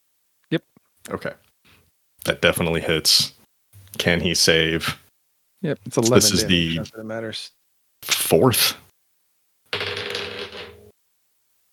Yep. 0.52 0.64
Okay. 1.10 1.34
That 2.26 2.42
definitely 2.42 2.82
hits. 2.82 3.34
Can 3.98 4.22
he 4.22 4.34
save 4.34 4.98
Yep, 5.64 5.80
it's 5.86 5.96
So 5.96 6.02
11. 6.02 6.16
this 6.16 6.32
is 6.32 6.42
damage, 6.44 6.52
the- 6.52 6.76
not 6.78 6.92
that 6.94 7.00
it 7.02 7.04
matters. 7.04 7.52
Fourth? 8.04 8.76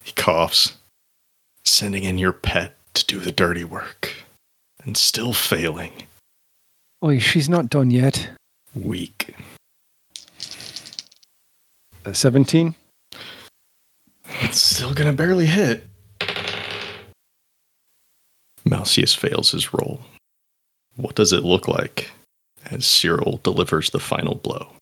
He 0.04 0.12
coughs, 0.14 0.76
sending 1.64 2.04
in 2.04 2.18
your 2.18 2.32
pet 2.32 2.76
to 2.94 3.04
do 3.06 3.18
the 3.18 3.32
dirty 3.32 3.64
work, 3.64 4.14
and 4.82 4.96
still 4.96 5.32
failing. 5.32 5.92
Oh, 7.00 7.16
she's 7.18 7.48
not 7.48 7.70
done 7.70 7.90
yet. 7.90 8.30
Weak. 8.74 9.34
Uh, 12.04 12.12
17. 12.12 12.74
It's 14.40 14.60
still 14.60 14.94
gonna 14.94 15.12
barely 15.12 15.46
hit. 15.46 15.84
Malcius 18.64 19.14
fails 19.14 19.50
his 19.50 19.72
roll. 19.72 20.02
What 20.96 21.14
does 21.14 21.32
it 21.32 21.44
look 21.44 21.68
like 21.68 22.10
as 22.70 22.86
Cyril 22.86 23.40
delivers 23.42 23.90
the 23.90 24.00
final 24.00 24.34
blow? 24.34 24.72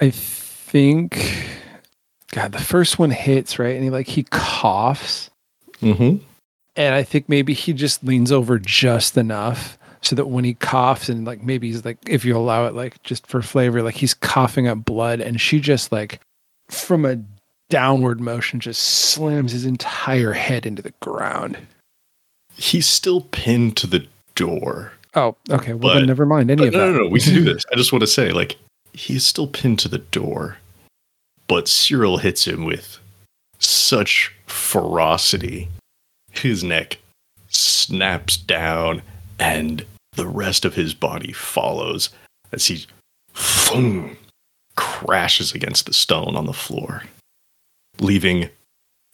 I 0.00 0.10
think. 0.70 1.46
God, 2.32 2.52
the 2.52 2.60
first 2.60 2.98
one 2.98 3.10
hits, 3.10 3.58
right? 3.58 3.74
And 3.74 3.82
he 3.84 3.90
like 3.90 4.06
he 4.06 4.22
coughs. 4.24 5.30
Mm-hmm. 5.82 6.24
And 6.76 6.94
I 6.94 7.02
think 7.02 7.28
maybe 7.28 7.52
he 7.52 7.72
just 7.72 8.04
leans 8.04 8.30
over 8.30 8.58
just 8.58 9.16
enough 9.16 9.76
so 10.02 10.14
that 10.16 10.26
when 10.26 10.44
he 10.44 10.54
coughs 10.54 11.08
and 11.08 11.26
like 11.26 11.42
maybe 11.42 11.68
he's 11.68 11.84
like, 11.84 11.98
if 12.08 12.24
you 12.24 12.36
allow 12.36 12.66
it, 12.66 12.74
like 12.74 13.02
just 13.02 13.26
for 13.26 13.42
flavor, 13.42 13.82
like 13.82 13.96
he's 13.96 14.14
coughing 14.14 14.68
up 14.68 14.84
blood, 14.84 15.20
and 15.20 15.40
she 15.40 15.60
just 15.60 15.90
like 15.92 16.20
from 16.68 17.04
a 17.04 17.18
downward 17.68 18.20
motion 18.20 18.60
just 18.60 18.82
slams 18.82 19.52
his 19.52 19.64
entire 19.64 20.32
head 20.32 20.66
into 20.66 20.82
the 20.82 20.94
ground. 21.00 21.58
He's 22.54 22.86
still 22.86 23.22
pinned 23.22 23.76
to 23.78 23.86
the 23.86 24.06
door. 24.34 24.92
Oh, 25.14 25.36
okay. 25.50 25.72
Well, 25.72 25.94
But- 25.94 25.98
then 25.98 26.06
never 26.06 26.26
mind 26.26 26.50
any 26.50 26.68
of 26.68 26.72
no, 26.74 26.86
that. 26.86 26.92
no, 26.92 27.04
no. 27.04 27.08
We 27.08 27.20
can 27.20 27.34
do 27.34 27.42
this. 27.42 27.64
I 27.72 27.76
just 27.76 27.92
want 27.92 28.02
to 28.02 28.06
say, 28.06 28.30
like, 28.32 28.56
he's 28.92 29.24
still 29.24 29.46
pinned 29.46 29.78
to 29.80 29.88
the 29.88 29.98
door, 29.98 30.58
but 31.46 31.68
Cyril 31.68 32.18
hits 32.18 32.46
him 32.46 32.64
with 32.64 32.98
such 33.58 34.34
ferocity. 34.46 35.68
His 36.30 36.62
neck 36.62 36.98
snaps 37.48 38.36
down, 38.36 39.02
and 39.38 39.84
the 40.12 40.26
rest 40.26 40.64
of 40.64 40.74
his 40.74 40.94
body 40.94 41.32
follows 41.32 42.10
as 42.52 42.66
he 42.66 42.86
thung, 43.34 44.16
crashes 44.76 45.54
against 45.54 45.86
the 45.86 45.92
stone 45.92 46.36
on 46.36 46.46
the 46.46 46.52
floor, 46.52 47.04
leaving 47.98 48.48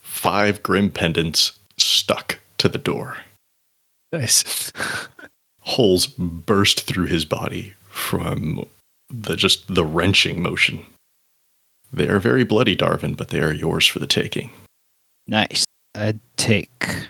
five 0.01 0.63
grim 0.63 0.91
pendants 0.91 1.53
stuck 1.77 2.39
to 2.59 2.69
the 2.69 2.79
door 2.79 3.19
Nice. 4.13 4.73
holes 5.61 6.07
burst 6.07 6.83
through 6.83 7.07
his 7.07 7.25
body 7.25 7.75
from 7.89 8.67
the 9.11 9.37
just 9.37 9.73
the 9.73 9.85
wrenching 9.85 10.43
motion 10.43 10.85
They 11.93 12.09
are 12.09 12.19
very 12.19 12.45
bloody, 12.45 12.77
Darvin, 12.77 13.17
but 13.17 13.29
they 13.29 13.41
are 13.41 13.53
yours 13.53 13.87
for 13.87 14.01
the 14.01 14.07
taking. 14.07 14.51
Nice. 15.27 15.65
I'd 15.95 16.21
take. 16.37 17.07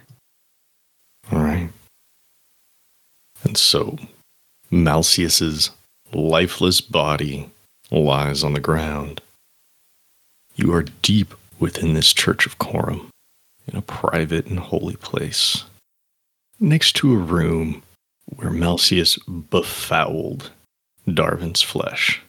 All 1.32 1.40
right. 1.40 1.70
And 3.42 3.56
so, 3.56 3.98
Malcius's 4.70 5.70
lifeless 6.12 6.80
body 6.80 7.50
lies 7.90 8.44
on 8.44 8.52
the 8.52 8.61
ground. 8.61 9.20
You 10.54 10.72
are 10.72 10.85
deep 11.02 11.35
within 11.59 11.94
this 11.94 12.12
church 12.12 12.46
of 12.46 12.59
Corum, 12.59 13.09
in 13.66 13.76
a 13.76 13.82
private 13.82 14.46
and 14.46 14.59
holy 14.59 14.96
place, 14.96 15.64
next 16.61 16.92
to 16.96 17.12
a 17.12 17.18
room 17.18 17.82
where 18.26 18.50
Malcius 18.50 19.18
befouled 19.18 20.50
Darvin's 21.09 21.62
flesh. 21.62 22.21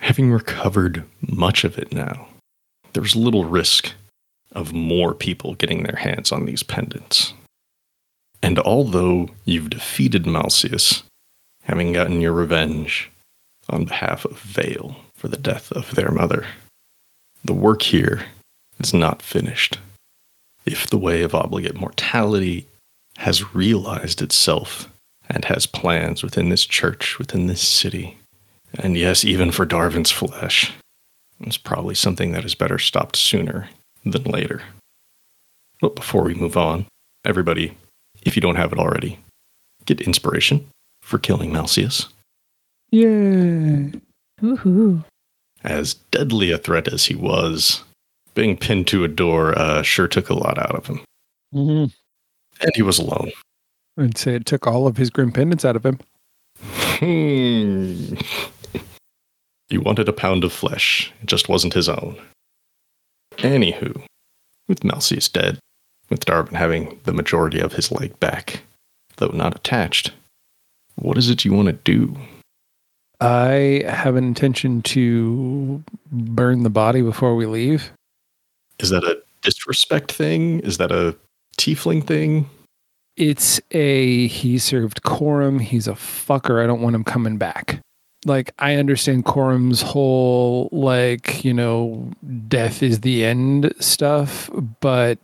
Having 0.00 0.30
recovered 0.30 1.04
much 1.20 1.64
of 1.64 1.78
it 1.78 1.92
now, 1.92 2.28
there's 2.92 3.16
little 3.16 3.44
risk 3.44 3.92
of 4.52 4.72
more 4.72 5.14
people 5.14 5.54
getting 5.54 5.82
their 5.82 5.96
hands 5.96 6.32
on 6.32 6.46
these 6.46 6.62
pendants. 6.62 7.34
And 8.42 8.58
although 8.60 9.30
you've 9.44 9.70
defeated 9.70 10.26
Malcius, 10.26 11.02
having 11.64 11.92
gotten 11.92 12.20
your 12.20 12.32
revenge 12.32 13.10
on 13.68 13.84
behalf 13.84 14.24
of 14.24 14.38
Vale 14.38 14.96
for 15.14 15.28
the 15.28 15.36
death 15.36 15.72
of 15.72 15.94
their 15.94 16.10
mother, 16.10 16.46
the 17.44 17.54
work 17.54 17.82
here 17.82 18.26
is 18.78 18.94
not 18.94 19.22
finished. 19.22 19.78
If 20.64 20.86
the 20.86 20.98
way 20.98 21.22
of 21.22 21.34
obligate 21.34 21.74
mortality 21.74 22.66
has 23.18 23.54
realized 23.54 24.22
itself 24.22 24.88
and 25.28 25.44
has 25.44 25.66
plans 25.66 26.22
within 26.22 26.48
this 26.48 26.64
church, 26.64 27.18
within 27.18 27.46
this 27.46 27.66
city, 27.66 28.18
and 28.74 28.96
yes, 28.96 29.24
even 29.24 29.50
for 29.50 29.66
Darvin's 29.66 30.10
flesh, 30.10 30.72
it's 31.40 31.56
probably 31.56 31.94
something 31.94 32.32
that 32.32 32.44
is 32.44 32.54
better 32.54 32.78
stopped 32.78 33.16
sooner 33.16 33.68
than 34.04 34.24
later. 34.24 34.62
But 35.80 35.96
before 35.96 36.24
we 36.24 36.34
move 36.34 36.56
on, 36.56 36.86
everybody, 37.24 37.76
if 38.22 38.36
you 38.36 38.42
don't 38.42 38.56
have 38.56 38.72
it 38.72 38.78
already, 38.78 39.18
get 39.84 40.00
inspiration 40.00 40.66
for 41.02 41.18
killing 41.18 41.52
Malcius. 41.52 42.08
Yeah. 42.90 43.90
Woohoo. 44.42 45.04
As 45.64 45.94
deadly 45.94 46.50
a 46.50 46.58
threat 46.58 46.88
as 46.88 47.06
he 47.06 47.14
was, 47.14 47.82
being 48.34 48.56
pinned 48.56 48.86
to 48.88 49.04
a 49.04 49.08
door 49.08 49.58
uh, 49.58 49.82
sure 49.82 50.08
took 50.08 50.30
a 50.30 50.34
lot 50.34 50.58
out 50.58 50.74
of 50.74 50.86
him. 50.86 51.00
hmm 51.52 51.84
And 52.60 52.72
he 52.74 52.82
was 52.82 52.98
alone. 52.98 53.32
I'd 53.98 54.16
say 54.16 54.34
it 54.34 54.46
took 54.46 54.66
all 54.66 54.86
of 54.86 54.96
his 54.96 55.10
grim 55.10 55.32
pendants 55.32 55.64
out 55.64 55.76
of 55.76 55.84
him. 55.84 55.98
Hmm. 56.60 58.14
he 59.68 59.78
wanted 59.78 60.08
a 60.08 60.12
pound 60.12 60.44
of 60.44 60.52
flesh. 60.52 61.12
It 61.22 61.26
just 61.26 61.48
wasn't 61.48 61.74
his 61.74 61.88
own. 61.88 62.16
Anywho, 63.38 64.02
with 64.68 64.84
Malcius 64.84 65.28
dead, 65.28 65.58
with 66.10 66.24
Darvin 66.24 66.54
having 66.54 66.98
the 67.04 67.12
majority 67.12 67.60
of 67.60 67.72
his 67.72 67.92
leg 67.92 68.18
back, 68.20 68.62
though 69.16 69.28
not 69.28 69.56
attached, 69.56 70.12
what 70.96 71.18
is 71.18 71.30
it 71.30 71.44
you 71.44 71.52
want 71.52 71.66
to 71.66 71.72
do? 71.72 72.16
I 73.20 73.82
have 73.86 74.16
an 74.16 74.24
intention 74.24 74.82
to 74.82 75.82
burn 76.10 76.62
the 76.62 76.70
body 76.70 77.02
before 77.02 77.34
we 77.34 77.46
leave. 77.46 77.92
Is 78.78 78.90
that 78.90 79.02
a 79.02 79.20
disrespect 79.42 80.12
thing? 80.12 80.60
Is 80.60 80.78
that 80.78 80.92
a 80.92 81.16
tiefling 81.56 82.06
thing? 82.06 82.48
It's 83.18 83.60
a 83.72 84.28
he 84.28 84.58
served 84.58 85.02
Corum. 85.02 85.60
He's 85.60 85.88
a 85.88 85.92
fucker. 85.92 86.62
I 86.62 86.66
don't 86.66 86.80
want 86.80 86.94
him 86.94 87.04
coming 87.04 87.36
back. 87.36 87.80
Like 88.24 88.52
I 88.58 88.76
understand 88.76 89.24
Corum's 89.24 89.82
whole 89.82 90.68
like 90.72 91.44
you 91.44 91.52
know 91.52 92.10
death 92.48 92.82
is 92.82 93.00
the 93.00 93.24
end 93.24 93.72
stuff, 93.80 94.48
but 94.80 95.18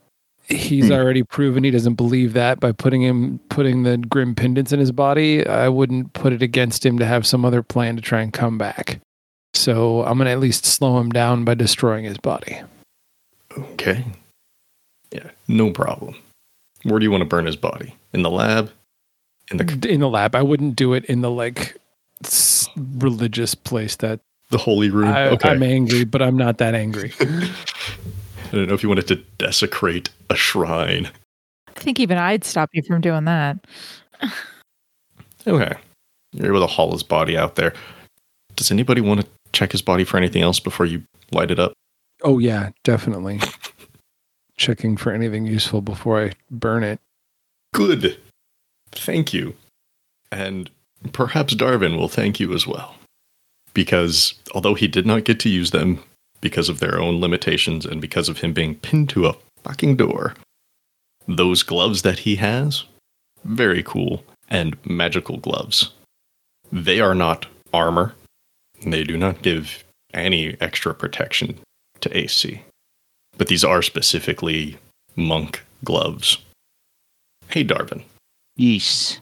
he's 0.46 0.88
Hmm. 0.88 0.92
already 0.92 1.22
proven 1.22 1.64
he 1.64 1.70
doesn't 1.70 1.94
believe 1.94 2.32
that 2.34 2.60
by 2.60 2.72
putting 2.72 3.02
him 3.02 3.38
putting 3.48 3.84
the 3.84 3.96
grim 3.96 4.34
pendants 4.34 4.72
in 4.72 4.80
his 4.80 4.92
body. 4.92 5.46
I 5.46 5.68
wouldn't 5.68 6.12
put 6.14 6.32
it 6.32 6.42
against 6.42 6.84
him 6.84 6.98
to 6.98 7.06
have 7.06 7.26
some 7.26 7.44
other 7.44 7.62
plan 7.62 7.96
to 7.96 8.02
try 8.02 8.20
and 8.22 8.32
come 8.32 8.58
back. 8.58 9.00
So 9.54 10.04
I'm 10.04 10.18
gonna 10.18 10.30
at 10.30 10.40
least 10.40 10.66
slow 10.66 10.98
him 10.98 11.10
down 11.10 11.44
by 11.44 11.54
destroying 11.54 12.04
his 12.04 12.18
body. 12.18 12.60
Okay. 13.56 14.04
Yeah, 15.12 15.30
no 15.46 15.70
problem. 15.70 16.16
Where 16.84 16.98
do 16.98 17.04
you 17.04 17.10
want 17.10 17.22
to 17.22 17.28
burn 17.28 17.46
his 17.46 17.56
body? 17.56 17.94
In 18.12 18.22
the 18.22 18.30
lab? 18.30 18.70
In 19.50 19.58
the 19.58 19.88
in 19.88 20.00
the 20.00 20.08
lab. 20.08 20.34
I 20.34 20.42
wouldn't 20.42 20.76
do 20.76 20.94
it 20.94 21.04
in 21.06 21.20
the 21.20 21.30
like 21.30 21.76
s- 22.24 22.68
religious 22.76 23.54
place 23.54 23.96
that 23.96 24.20
the 24.50 24.58
holy 24.58 24.90
room? 24.90 25.08
I, 25.08 25.28
okay. 25.28 25.50
I'm 25.50 25.62
angry, 25.62 26.04
but 26.04 26.22
I'm 26.22 26.36
not 26.36 26.58
that 26.58 26.74
angry. 26.74 27.12
I 27.20 27.50
don't 28.52 28.68
know 28.68 28.74
if 28.74 28.82
you 28.82 28.88
wanted 28.88 29.08
to 29.08 29.16
desecrate 29.38 30.10
a 30.30 30.36
shrine. 30.36 31.10
I 31.68 31.80
think 31.80 31.98
even 31.98 32.18
I'd 32.18 32.44
stop 32.44 32.70
you 32.72 32.82
from 32.82 33.00
doing 33.00 33.24
that. 33.24 33.58
Okay. 35.46 35.74
You're 36.32 36.46
able 36.46 36.60
to 36.60 36.66
haul 36.66 36.92
his 36.92 37.02
body 37.02 37.36
out 37.36 37.56
there. 37.56 37.74
Does 38.56 38.70
anybody 38.70 39.00
want 39.00 39.22
to 39.22 39.26
check 39.52 39.72
his 39.72 39.82
body 39.82 40.04
for 40.04 40.16
anything 40.16 40.42
else 40.42 40.60
before 40.60 40.86
you 40.86 41.02
light 41.32 41.50
it 41.50 41.58
up? 41.58 41.72
oh 42.22 42.38
yeah, 42.38 42.70
definitely. 42.84 43.40
Checking 44.56 44.96
for 44.96 45.12
anything 45.12 45.46
useful 45.46 45.80
before 45.80 46.24
I 46.24 46.32
burn 46.50 46.84
it. 46.84 47.00
Good. 47.72 48.18
Thank 48.92 49.32
you. 49.32 49.54
And 50.30 50.70
perhaps 51.12 51.54
Darvin 51.54 51.96
will 51.98 52.08
thank 52.08 52.38
you 52.38 52.54
as 52.54 52.66
well. 52.66 52.96
Because 53.72 54.34
although 54.54 54.74
he 54.74 54.86
did 54.86 55.06
not 55.06 55.24
get 55.24 55.40
to 55.40 55.48
use 55.48 55.72
them 55.72 56.02
because 56.40 56.68
of 56.68 56.78
their 56.78 57.00
own 57.00 57.20
limitations 57.20 57.84
and 57.84 58.00
because 58.00 58.28
of 58.28 58.38
him 58.38 58.52
being 58.52 58.76
pinned 58.76 59.08
to 59.10 59.26
a 59.26 59.36
fucking 59.64 59.96
door, 59.96 60.34
those 61.26 61.62
gloves 61.62 62.02
that 62.02 62.20
he 62.20 62.36
has, 62.36 62.84
very 63.44 63.82
cool 63.82 64.24
and 64.48 64.76
magical 64.86 65.38
gloves. 65.38 65.90
They 66.70 67.00
are 67.00 67.14
not 67.14 67.46
armor. 67.72 68.14
They 68.84 69.04
do 69.04 69.16
not 69.16 69.42
give 69.42 69.84
any 70.12 70.56
extra 70.60 70.94
protection 70.94 71.58
to 72.00 72.16
AC. 72.16 72.62
But 73.36 73.48
these 73.48 73.64
are 73.64 73.82
specifically 73.82 74.78
monk 75.16 75.62
gloves. 75.84 76.38
Hey, 77.48 77.64
Darvin, 77.64 78.02
Yeesh. 78.58 79.18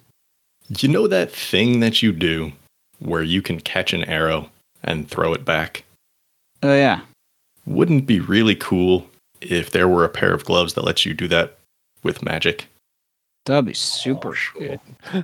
you 0.78 0.88
know 0.88 1.06
that 1.06 1.32
thing 1.32 1.80
that 1.80 2.02
you 2.02 2.12
do 2.12 2.52
where 2.98 3.22
you 3.22 3.42
can 3.42 3.60
catch 3.60 3.92
an 3.92 4.04
arrow 4.04 4.50
and 4.84 5.08
throw 5.08 5.32
it 5.32 5.44
back? 5.44 5.84
Oh 6.62 6.74
yeah. 6.74 7.00
Wouldn't 7.66 8.02
it 8.02 8.06
be 8.06 8.20
really 8.20 8.54
cool 8.54 9.06
if 9.40 9.70
there 9.70 9.88
were 9.88 10.04
a 10.04 10.08
pair 10.08 10.32
of 10.32 10.44
gloves 10.44 10.74
that 10.74 10.84
lets 10.84 11.04
you 11.04 11.14
do 11.14 11.28
that 11.28 11.58
with 12.02 12.22
magic? 12.22 12.66
That'd 13.46 13.66
be 13.66 13.74
super 13.74 14.34
cool. 14.54 14.80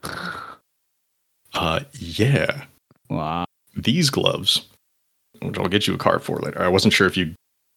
Uh, 1.55 1.81
yeah. 1.94 2.64
Wow. 3.09 3.46
These 3.74 4.11
gloves, 4.11 4.66
which 5.40 5.59
I'll 5.59 5.66
get 5.66 5.87
you 5.87 5.94
a 5.94 5.98
card 5.98 6.22
for 6.22 6.38
later. 6.38 6.61
I 6.61 6.68
wasn't 6.68 6.92
sure 6.92 7.07
if 7.07 7.16
you'd 7.16 7.35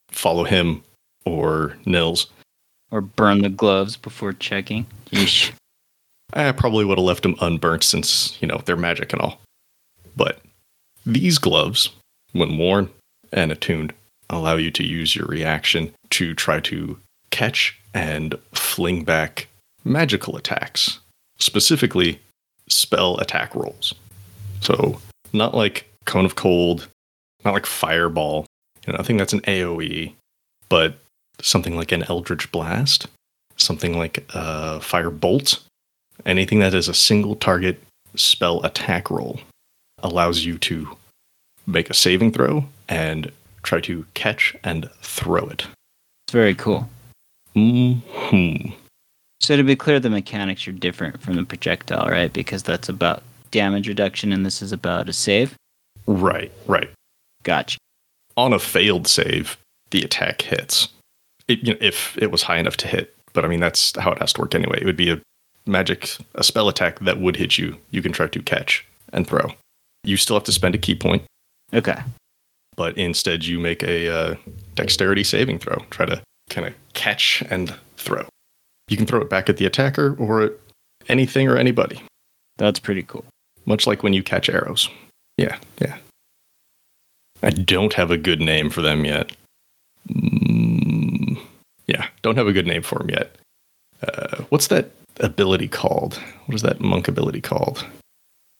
follow 0.10 0.43
him 0.43 0.84
or 1.25 1.77
Nils. 1.86 2.27
Or 2.91 3.01
burn 3.01 3.41
the 3.41 3.49
gloves 3.49 3.95
before 3.97 4.34
checking. 4.34 4.86
Yeesh. 5.12 5.51
I 6.34 6.51
probably 6.51 6.86
would 6.86 6.97
have 6.97 7.05
left 7.05 7.23
them 7.23 7.36
unburnt 7.41 7.84
since, 7.84 8.41
you 8.41 8.47
know, 8.47 8.62
they're 8.65 8.77
magic 8.77 9.13
and 9.13 9.21
all. 9.21 9.41
But 10.15 10.41
these 11.05 11.38
gloves, 11.38 11.89
when 12.31 12.57
worn 12.57 12.89
and 13.31 13.51
attuned, 13.51 13.93
allow 14.29 14.55
you 14.55 14.71
to 14.71 14.84
use 14.84 15.15
your 15.15 15.25
reaction 15.25 15.93
to 16.12 16.34
try 16.34 16.60
to 16.62 16.97
catch 17.32 17.80
and 17.93 18.36
fling 18.53 19.03
back 19.03 19.47
magical 19.84 20.38
attacks, 20.38 20.99
specifically 21.38 22.19
spell 22.69 23.17
attack 23.17 23.53
rolls. 23.55 23.93
So, 24.61 25.01
not 25.34 25.53
like 25.53 25.89
Cone 26.05 26.26
of 26.26 26.36
Cold, 26.36 26.88
not 27.43 27.53
like 27.53 27.65
Fireball, 27.65 28.45
you 28.86 28.93
know, 28.93 28.97
nothing 28.97 29.17
that's 29.17 29.34
an 29.34 29.41
AoE, 29.41 30.13
but 30.69 30.97
something 31.41 31.75
like 31.75 31.91
an 31.91 32.03
Eldritch 32.03 32.51
Blast, 32.51 33.07
something 33.57 33.97
like 33.97 34.25
a 34.33 34.79
Fire 34.81 35.09
Bolt, 35.09 35.59
anything 36.25 36.59
that 36.59 36.73
is 36.73 36.87
a 36.87 36.93
single 36.93 37.35
target 37.35 37.81
spell 38.15 38.63
attack 38.63 39.09
roll 39.09 39.39
allows 39.99 40.45
you 40.45 40.57
to 40.57 40.97
make 41.67 41.89
a 41.89 41.93
saving 41.93 42.31
throw 42.31 42.65
and 42.89 43.31
try 43.63 43.79
to 43.81 44.05
catch 44.13 44.55
and 44.63 44.89
throw 45.01 45.45
it. 45.45 45.65
It's 46.25 46.33
very 46.33 46.55
cool. 46.55 46.89
hmm 47.53 48.69
So 49.39 49.55
to 49.55 49.63
be 49.63 49.75
clear, 49.75 49.99
the 49.99 50.09
mechanics 50.09 50.67
are 50.67 50.71
different 50.71 51.21
from 51.21 51.35
the 51.35 51.43
projectile, 51.43 52.07
right? 52.09 52.31
Because 52.31 52.63
that's 52.63 52.89
about 52.89 53.23
damage 53.51 53.87
reduction 53.87 54.31
and 54.33 54.45
this 54.45 54.61
is 54.61 54.71
about 54.71 55.09
a 55.09 55.13
save. 55.13 55.55
Right, 56.07 56.51
right. 56.67 56.89
Gotcha. 57.43 57.77
On 58.37 58.53
a 58.53 58.59
failed 58.59 59.07
save, 59.07 59.57
the 59.91 60.01
attack 60.03 60.41
hits. 60.41 60.87
It, 61.52 61.60
you 61.68 61.74
know, 61.74 61.80
if 61.82 62.18
it 62.18 62.32
was 62.32 62.43
high 62.43 62.58
enough 62.58 62.78
to 62.78 62.88
hit, 62.88 63.16
but 63.34 63.43
I 63.45 63.47
mean 63.47 63.60
that's 63.60 63.97
how 63.97 64.12
it 64.12 64.20
has 64.20 64.34
to 64.34 64.41
work 64.41 64.56
anyway. 64.56 64.80
It 64.82 64.86
would 64.86 64.97
be 64.97 65.12
a 65.12 65.20
magic, 65.66 66.10
a 66.36 66.43
spell 66.43 66.70
attack 66.70 66.99
that 66.99 67.20
would 67.20 67.36
hit 67.36 67.58
you. 67.58 67.78
You 67.91 68.02
can 68.02 68.12
try 68.12 68.28
to 68.28 68.41
catch 68.41 68.86
and 69.14 69.28
throw. 69.28 69.54
You 70.04 70.18
still 70.18 70.36
have 70.36 70.43
to 70.45 70.52
spend 70.52 70.76
a 70.76 70.78
ki 70.78 70.95
point, 70.95 71.24
Okay. 71.74 71.99
but 72.76 72.97
instead 72.97 73.45
you 73.45 73.60
make 73.60 73.84
a 73.84 74.10
uh, 74.10 74.36
dexterity 74.76 75.24
saving 75.24 75.60
throw. 75.60 75.78
Try 75.89 76.06
to 76.06 76.22
kind 76.49 76.68
of 76.68 76.74
catch 76.93 77.43
and 77.49 77.76
throw. 77.97 78.26
You 78.88 78.97
can 78.97 79.06
throw 79.06 79.22
it 79.22 79.30
back 79.30 79.47
at 79.49 79.58
the 79.58 79.66
attacker 79.66 80.16
or 80.18 80.41
at 80.41 80.52
anything 81.08 81.47
or 81.47 81.58
anybody, 81.58 82.02
That's 82.58 82.80
pretty 82.80 83.04
cool. 83.04 83.26
much 83.66 83.86
like 83.88 84.04
when 84.04 84.14
you 84.14 84.24
catch 84.24 84.49
arrows. 84.49 84.89
Yeah, 85.38 85.58
yeah. 85.80 85.97
I 87.43 87.49
don't 87.52 87.93
have 87.93 88.12
a 88.12 88.18
good 88.18 88.39
name 88.41 88.70
for 88.70 88.82
them 88.82 89.06
yet. 89.06 89.32
Yeah, 91.91 92.07
don't 92.21 92.37
have 92.37 92.47
a 92.47 92.53
good 92.53 92.65
name 92.67 92.83
for 92.83 93.01
him 93.01 93.09
yet. 93.09 93.35
Uh, 94.01 94.43
what's 94.49 94.67
that 94.67 94.91
ability 95.19 95.67
called? 95.67 96.15
What 96.45 96.55
is 96.55 96.61
that 96.61 96.79
monk 96.79 97.09
ability 97.09 97.41
called? 97.41 97.85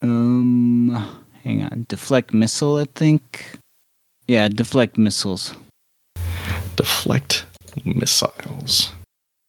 Um, 0.02 0.90
hang 1.46 1.64
on. 1.64 1.86
Deflect 1.88 2.34
missile, 2.34 2.76
I 2.76 2.86
think. 2.96 3.58
Yeah, 4.28 4.50
deflect 4.50 4.98
missiles. 4.98 5.54
Deflect 6.76 7.46
missiles. 7.86 8.92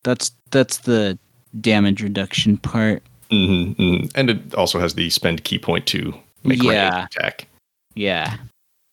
That's 0.05 0.31
that's 0.51 0.79
the 0.79 1.19
damage 1.61 2.03
reduction 2.03 2.57
part. 2.59 3.03
hmm 3.31 4.05
And 4.15 4.31
it 4.31 4.55
also 4.55 4.79
has 4.79 4.95
the 4.95 5.11
spend 5.11 5.43
ki 5.45 5.59
point 5.59 5.87
to 5.87 6.15
make 6.45 6.63
Yeah. 6.63 6.99
ranged 7.01 7.17
attack. 7.17 7.47
Yeah. 7.95 8.37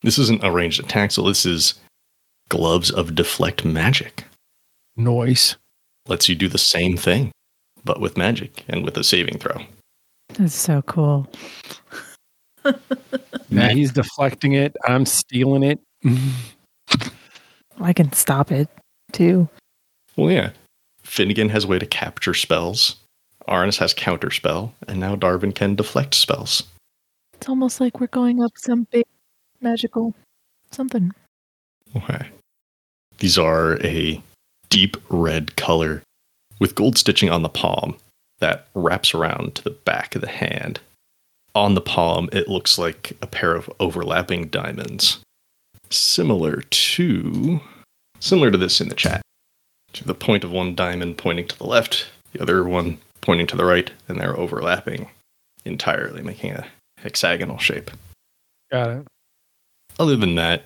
This 0.02 0.18
isn't 0.18 0.42
a 0.42 0.50
ranged 0.50 0.80
attack, 0.82 1.10
so 1.12 1.22
this 1.22 1.44
is 1.46 1.74
gloves 2.48 2.90
of 2.90 3.14
deflect 3.14 3.64
magic. 3.64 4.24
Noise. 5.04 5.56
Lets 6.06 6.28
you 6.28 6.34
do 6.34 6.48
the 6.48 6.58
same 6.58 6.96
thing, 6.96 7.30
but 7.84 8.00
with 8.00 8.16
magic 8.16 8.64
and 8.68 8.84
with 8.84 8.96
a 8.96 9.04
saving 9.04 9.38
throw. 9.38 9.62
That's 10.34 10.54
so 10.54 10.82
cool. 10.82 11.30
Yeah, 13.50 13.70
he's 13.70 13.90
deflecting 13.90 14.52
it. 14.52 14.76
I'm 14.86 15.04
stealing 15.04 15.64
it. 15.64 15.80
I 17.80 17.92
can 17.92 18.12
stop 18.12 18.52
it 18.52 18.68
too. 19.12 19.48
Well, 20.16 20.30
yeah. 20.30 20.50
Finnegan 21.02 21.48
has 21.48 21.64
a 21.64 21.66
way 21.66 21.78
to 21.78 21.86
capture 21.86 22.34
spells. 22.34 22.96
Aranus 23.48 23.78
has 23.78 23.92
counter 23.92 24.30
spell, 24.30 24.72
and 24.86 25.00
now 25.00 25.16
Darvin 25.16 25.52
can 25.52 25.74
deflect 25.74 26.14
spells. 26.14 26.62
It's 27.34 27.48
almost 27.48 27.80
like 27.80 27.98
we're 27.98 28.06
going 28.06 28.42
up 28.42 28.52
some 28.56 28.86
big 28.92 29.06
magical 29.60 30.14
something. 30.70 31.10
Okay. 31.96 32.28
These 33.18 33.36
are 33.36 33.82
a 33.84 34.22
deep 34.70 34.96
red 35.08 35.56
color 35.56 36.02
with 36.58 36.74
gold 36.74 36.96
stitching 36.96 37.30
on 37.30 37.42
the 37.42 37.48
palm 37.48 37.96
that 38.38 38.66
wraps 38.74 39.14
around 39.14 39.54
to 39.54 39.62
the 39.62 39.70
back 39.70 40.14
of 40.14 40.20
the 40.20 40.28
hand. 40.28 40.80
On 41.54 41.74
the 41.74 41.80
palm, 41.80 42.28
it 42.32 42.48
looks 42.48 42.78
like 42.78 43.16
a 43.20 43.26
pair 43.26 43.54
of 43.54 43.70
overlapping 43.80 44.48
diamonds, 44.48 45.18
similar 45.90 46.62
to 46.62 47.60
similar 48.20 48.50
to 48.50 48.58
this 48.58 48.80
in 48.80 48.88
the 48.88 48.94
chat. 48.94 49.22
To 49.94 50.04
the 50.04 50.14
point 50.14 50.44
of 50.44 50.52
one 50.52 50.74
diamond 50.76 51.18
pointing 51.18 51.48
to 51.48 51.58
the 51.58 51.66
left, 51.66 52.06
the 52.32 52.40
other 52.40 52.62
one 52.62 52.98
pointing 53.20 53.48
to 53.48 53.56
the 53.56 53.64
right, 53.64 53.90
and 54.06 54.20
they're 54.20 54.38
overlapping 54.38 55.10
entirely, 55.64 56.22
making 56.22 56.52
a 56.52 56.66
hexagonal 56.98 57.58
shape 57.58 57.90
Got 58.70 58.90
it. 58.90 59.06
other 59.98 60.16
than 60.16 60.36
that, 60.36 60.64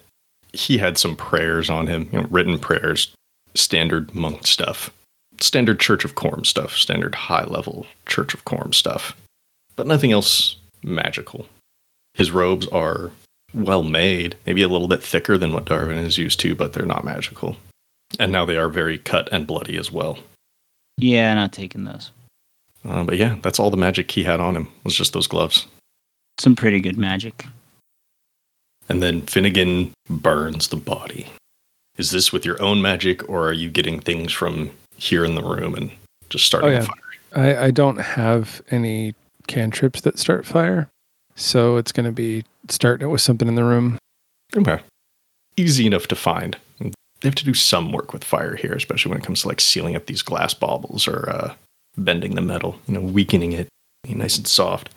he 0.52 0.78
had 0.78 0.98
some 0.98 1.16
prayers 1.16 1.70
on 1.70 1.86
him, 1.86 2.08
you 2.12 2.20
know, 2.20 2.28
written 2.30 2.58
prayers, 2.58 3.12
standard 3.54 4.14
monk 4.14 4.46
stuff, 4.46 4.90
standard 5.40 5.80
Church 5.80 6.04
of 6.04 6.14
Corum 6.14 6.44
stuff, 6.44 6.76
standard 6.76 7.14
high 7.14 7.44
level 7.44 7.86
Church 8.06 8.34
of 8.34 8.44
Corum 8.44 8.74
stuff, 8.74 9.16
but 9.76 9.86
nothing 9.86 10.12
else 10.12 10.56
magical. 10.82 11.46
His 12.14 12.30
robes 12.30 12.66
are 12.68 13.10
well 13.52 13.82
made, 13.82 14.36
maybe 14.46 14.62
a 14.62 14.68
little 14.68 14.88
bit 14.88 15.02
thicker 15.02 15.38
than 15.38 15.52
what 15.52 15.64
Darvin 15.64 16.02
is 16.04 16.18
used 16.18 16.40
to, 16.40 16.54
but 16.54 16.72
they're 16.72 16.86
not 16.86 17.04
magical. 17.04 17.56
And 18.18 18.30
now 18.30 18.44
they 18.44 18.56
are 18.56 18.68
very 18.68 18.98
cut 18.98 19.28
and 19.32 19.46
bloody 19.46 19.76
as 19.76 19.90
well. 19.90 20.18
Yeah, 20.96 21.34
not 21.34 21.52
taking 21.52 21.84
those. 21.84 22.10
Uh, 22.86 23.02
but 23.02 23.16
yeah, 23.16 23.36
that's 23.42 23.58
all 23.58 23.70
the 23.70 23.76
magic 23.76 24.10
he 24.10 24.22
had 24.22 24.40
on 24.40 24.56
him 24.56 24.68
was 24.84 24.94
just 24.94 25.12
those 25.12 25.26
gloves. 25.26 25.66
Some 26.38 26.54
pretty 26.54 26.80
good 26.80 26.98
magic. 26.98 27.46
And 28.88 29.02
then 29.02 29.22
Finnegan 29.22 29.92
burns 30.08 30.68
the 30.68 30.76
body. 30.76 31.26
Is 31.96 32.10
this 32.10 32.32
with 32.32 32.44
your 32.44 32.60
own 32.62 32.82
magic, 32.82 33.28
or 33.28 33.48
are 33.48 33.52
you 33.52 33.70
getting 33.70 34.00
things 34.00 34.32
from 34.32 34.70
here 34.96 35.24
in 35.24 35.34
the 35.34 35.42
room 35.42 35.74
and 35.74 35.90
just 36.28 36.44
starting 36.44 36.70
Oh, 36.70 36.72
a 36.72 36.76
yeah. 36.76 36.84
fire? 36.84 36.96
I, 37.36 37.64
I 37.66 37.70
don't 37.70 37.98
have 37.98 38.62
any 38.70 39.14
cantrips 39.46 40.00
that 40.02 40.18
start 40.18 40.46
fire. 40.46 40.88
So 41.36 41.76
it's 41.76 41.92
going 41.92 42.06
to 42.06 42.12
be 42.12 42.44
starting 42.68 43.08
it 43.08 43.10
with 43.10 43.20
something 43.20 43.48
in 43.48 43.54
the 43.56 43.64
room. 43.64 43.98
Okay. 44.56 44.80
Easy 45.56 45.86
enough 45.86 46.06
to 46.08 46.16
find. 46.16 46.56
They 46.80 47.28
have 47.28 47.34
to 47.36 47.44
do 47.44 47.54
some 47.54 47.90
work 47.92 48.12
with 48.12 48.22
fire 48.22 48.54
here, 48.56 48.72
especially 48.74 49.10
when 49.10 49.20
it 49.20 49.24
comes 49.24 49.42
to 49.42 49.48
like 49.48 49.60
sealing 49.60 49.96
up 49.96 50.06
these 50.06 50.22
glass 50.22 50.52
baubles 50.52 51.08
or 51.08 51.28
uh, 51.30 51.54
bending 51.96 52.34
the 52.34 52.40
metal, 52.42 52.78
you 52.86 52.94
know, 52.94 53.00
weakening 53.00 53.52
it, 53.52 53.68
nice 54.08 54.36
and 54.36 54.46
soft. 54.46 54.90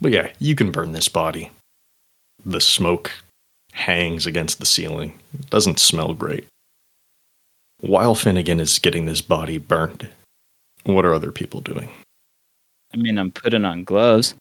But 0.00 0.12
yeah, 0.12 0.30
you 0.38 0.54
can 0.54 0.70
burn 0.70 0.92
this 0.92 1.08
body. 1.08 1.50
The 2.44 2.60
smoke 2.60 3.12
hangs 3.76 4.26
against 4.26 4.58
the 4.58 4.66
ceiling. 4.66 5.18
It 5.38 5.50
doesn't 5.50 5.78
smell 5.78 6.14
great. 6.14 6.46
While 7.80 8.14
Finnegan 8.14 8.58
is 8.58 8.78
getting 8.78 9.04
this 9.04 9.20
body 9.20 9.58
burned, 9.58 10.08
what 10.84 11.04
are 11.04 11.12
other 11.12 11.30
people 11.30 11.60
doing? 11.60 11.90
I 12.94 12.96
mean, 12.96 13.18
I'm 13.18 13.30
putting 13.30 13.64
on 13.66 13.84
gloves. 13.84 14.34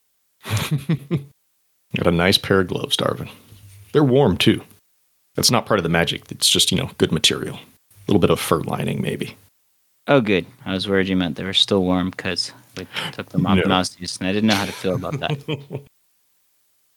Got 0.46 2.08
a 2.08 2.12
nice 2.12 2.38
pair 2.38 2.62
of 2.62 2.68
gloves, 2.68 2.96
Darvin. 2.96 3.30
They're 3.92 4.04
warm 4.04 4.38
too. 4.38 4.62
That's 5.36 5.52
not 5.52 5.66
part 5.66 5.80
of 5.80 5.84
the 5.84 5.90
magic. 5.90 6.32
It's 6.32 6.50
just, 6.50 6.72
you 6.72 6.78
know, 6.78 6.90
good 6.98 7.12
material. 7.12 7.56
A 7.58 8.02
little 8.08 8.22
bit 8.22 8.30
of 8.30 8.40
fur 8.40 8.62
lining, 8.62 9.02
maybe. 9.02 9.36
Oh, 10.08 10.22
good. 10.22 10.46
I 10.66 10.74
was 10.74 10.88
worried 10.88 11.10
you 11.10 11.18
meant 11.18 11.36
they 11.36 11.44
were 11.44 11.54
still 11.54 11.84
warm 11.84 12.12
because 12.12 12.54
we 12.78 12.88
took 13.12 13.30
them 13.30 13.46
off 13.46 13.56
No. 13.58 13.64
when 13.64 13.72
I 13.74 13.80
was 13.80 13.98
and 14.20 14.30
I 14.30 14.32
didn't 14.32 14.48
know 14.48 14.56
how 14.56 14.66
to 14.66 14.72
feel 14.72 14.96
about 14.96 15.20
that. 15.20 15.82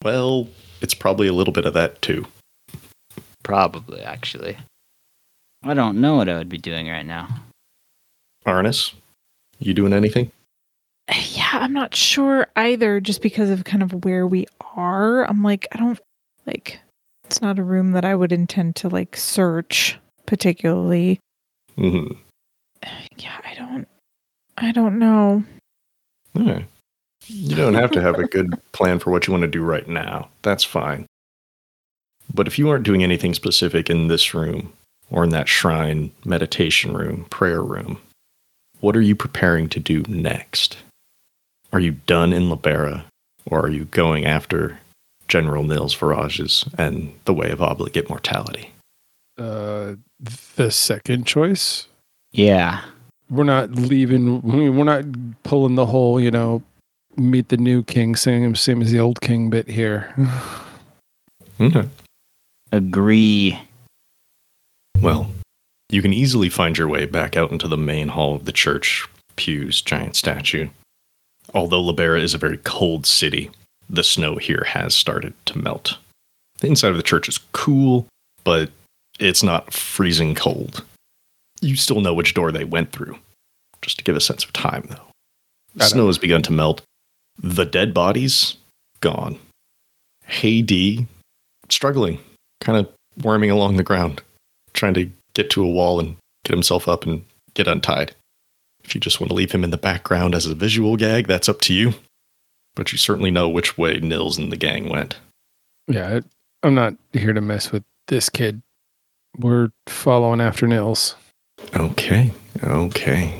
well, 0.03 0.47
it's 0.81 0.93
probably 0.93 1.27
a 1.27 1.33
little 1.33 1.53
bit 1.53 1.65
of 1.65 1.73
that 1.73 2.01
too. 2.01 2.25
Probably, 3.43 4.01
actually. 4.01 4.57
I 5.63 5.73
don't 5.73 5.99
know 5.99 6.15
what 6.15 6.29
I 6.29 6.37
would 6.37 6.49
be 6.49 6.57
doing 6.57 6.87
right 6.87 7.05
now. 7.05 7.27
Aranus, 8.45 8.93
you 9.59 9.73
doing 9.73 9.93
anything? 9.93 10.31
Yeah, 11.31 11.49
I'm 11.53 11.73
not 11.73 11.95
sure 11.95 12.47
either, 12.55 12.99
just 12.99 13.21
because 13.21 13.49
of 13.49 13.63
kind 13.63 13.83
of 13.83 14.05
where 14.05 14.27
we 14.27 14.45
are. 14.75 15.25
I'm 15.25 15.43
like, 15.43 15.67
I 15.71 15.77
don't 15.77 15.99
like 16.45 16.79
it's 17.25 17.41
not 17.41 17.59
a 17.59 17.63
room 17.63 17.91
that 17.91 18.05
I 18.05 18.15
would 18.15 18.31
intend 18.31 18.75
to 18.77 18.89
like 18.89 19.15
search 19.15 19.99
particularly. 20.25 21.19
Mm-hmm. 21.77 22.13
Yeah, 23.17 23.37
I 23.45 23.53
don't 23.53 23.87
I 24.57 24.71
don't 24.71 24.97
know. 24.97 25.43
Yeah. 26.33 26.63
You 27.29 27.55
don't 27.55 27.75
have 27.75 27.91
to 27.91 28.01
have 28.01 28.17
a 28.19 28.27
good 28.27 28.59
plan 28.71 28.99
for 28.99 29.11
what 29.11 29.27
you 29.27 29.31
want 29.33 29.41
to 29.43 29.47
do 29.47 29.61
right 29.63 29.87
now. 29.87 30.29
That's 30.41 30.63
fine. 30.63 31.05
But 32.33 32.47
if 32.47 32.57
you 32.59 32.69
aren't 32.69 32.83
doing 32.85 33.03
anything 33.03 33.33
specific 33.33 33.89
in 33.89 34.07
this 34.07 34.33
room 34.33 34.73
or 35.09 35.23
in 35.23 35.29
that 35.31 35.47
shrine, 35.47 36.11
meditation 36.25 36.93
room, 36.93 37.25
prayer 37.29 37.61
room, 37.63 37.99
what 38.79 38.95
are 38.95 39.01
you 39.01 39.15
preparing 39.15 39.69
to 39.69 39.79
do 39.79 40.03
next? 40.07 40.77
Are 41.71 41.79
you 41.79 41.93
done 42.07 42.33
in 42.33 42.49
Libera 42.49 43.05
or 43.45 43.61
are 43.65 43.69
you 43.69 43.85
going 43.85 44.25
after 44.25 44.79
General 45.27 45.63
Nils 45.63 45.93
Virages 45.93 46.65
and 46.77 47.13
the 47.25 47.33
way 47.33 47.51
of 47.51 47.61
obligate 47.61 48.09
mortality? 48.09 48.71
Uh, 49.37 49.95
the 50.55 50.71
second 50.71 51.25
choice. 51.25 51.87
Yeah. 52.31 52.81
We're 53.29 53.43
not 53.43 53.71
leaving. 53.71 54.41
we- 54.41 54.69
We're 54.69 54.83
not 54.83 55.05
pulling 55.43 55.75
the 55.75 55.85
whole, 55.85 56.19
you 56.19 56.31
know, 56.31 56.63
meet 57.17 57.49
the 57.49 57.57
new 57.57 57.83
king, 57.83 58.15
same 58.15 58.55
same 58.55 58.81
as 58.81 58.91
the 58.91 58.99
old 58.99 59.21
king 59.21 59.49
bit 59.49 59.67
here. 59.67 60.13
Okay. 61.61 61.89
Agree. 62.71 63.59
Well, 65.01 65.29
you 65.89 66.01
can 66.01 66.13
easily 66.13 66.49
find 66.49 66.77
your 66.77 66.87
way 66.87 67.05
back 67.05 67.35
out 67.35 67.51
into 67.51 67.67
the 67.67 67.75
main 67.75 68.07
hall 68.07 68.35
of 68.35 68.45
the 68.45 68.53
church, 68.53 69.05
Pew's 69.35 69.81
giant 69.81 70.15
statue. 70.15 70.69
Although 71.53 71.81
Libera 71.81 72.21
is 72.21 72.33
a 72.33 72.37
very 72.37 72.57
cold 72.57 73.05
city, 73.05 73.49
the 73.89 74.03
snow 74.03 74.37
here 74.37 74.65
has 74.67 74.95
started 74.95 75.33
to 75.47 75.57
melt. 75.57 75.97
The 76.59 76.67
inside 76.67 76.91
of 76.91 76.97
the 76.97 77.03
church 77.03 77.27
is 77.27 77.39
cool, 77.53 78.07
but 78.43 78.69
it's 79.19 79.43
not 79.43 79.73
freezing 79.73 80.35
cold. 80.35 80.83
You 81.61 81.75
still 81.75 82.01
know 82.01 82.13
which 82.13 82.35
door 82.35 82.51
they 82.51 82.63
went 82.63 82.91
through, 82.91 83.17
just 83.81 83.97
to 83.97 84.03
give 84.03 84.15
a 84.15 84.21
sense 84.21 84.43
of 84.43 84.53
time, 84.53 84.85
though. 84.89 85.07
The 85.75 85.85
snow 85.85 86.07
has 86.07 86.17
begun 86.17 86.41
to 86.43 86.51
melt. 86.51 86.81
The 87.41 87.65
dead 87.65 87.93
bodies, 87.93 88.57
gone. 89.01 89.39
Hey 90.25 90.61
D, 90.61 91.07
struggling, 91.69 92.19
kind 92.61 92.77
of 92.77 92.89
worming 93.23 93.49
along 93.49 93.77
the 93.77 93.83
ground, 93.83 94.21
trying 94.73 94.93
to 94.95 95.09
get 95.33 95.49
to 95.51 95.63
a 95.63 95.67
wall 95.67 95.99
and 95.99 96.17
get 96.43 96.53
himself 96.53 96.87
up 96.87 97.05
and 97.05 97.23
get 97.53 97.67
untied. 97.67 98.13
If 98.83 98.93
you 98.93 99.01
just 99.01 99.19
want 99.19 99.29
to 99.29 99.35
leave 99.35 99.51
him 99.51 99.63
in 99.63 99.71
the 99.71 99.77
background 99.77 100.35
as 100.35 100.45
a 100.45 100.55
visual 100.55 100.97
gag, 100.97 101.27
that's 101.27 101.49
up 101.49 101.61
to 101.61 101.73
you. 101.73 101.93
But 102.75 102.91
you 102.91 102.97
certainly 102.97 103.31
know 103.31 103.49
which 103.49 103.77
way 103.77 103.99
Nils 103.99 104.37
and 104.37 104.51
the 104.51 104.57
gang 104.57 104.89
went. 104.89 105.17
yeah, 105.87 106.19
I'm 106.61 106.75
not 106.75 106.95
here 107.13 107.33
to 107.33 107.41
mess 107.41 107.71
with 107.71 107.83
this 108.07 108.29
kid. 108.29 108.61
We're 109.37 109.69
following 109.87 110.41
after 110.41 110.67
Nils. 110.67 111.15
Okay, 111.75 112.31
okay. 112.63 113.39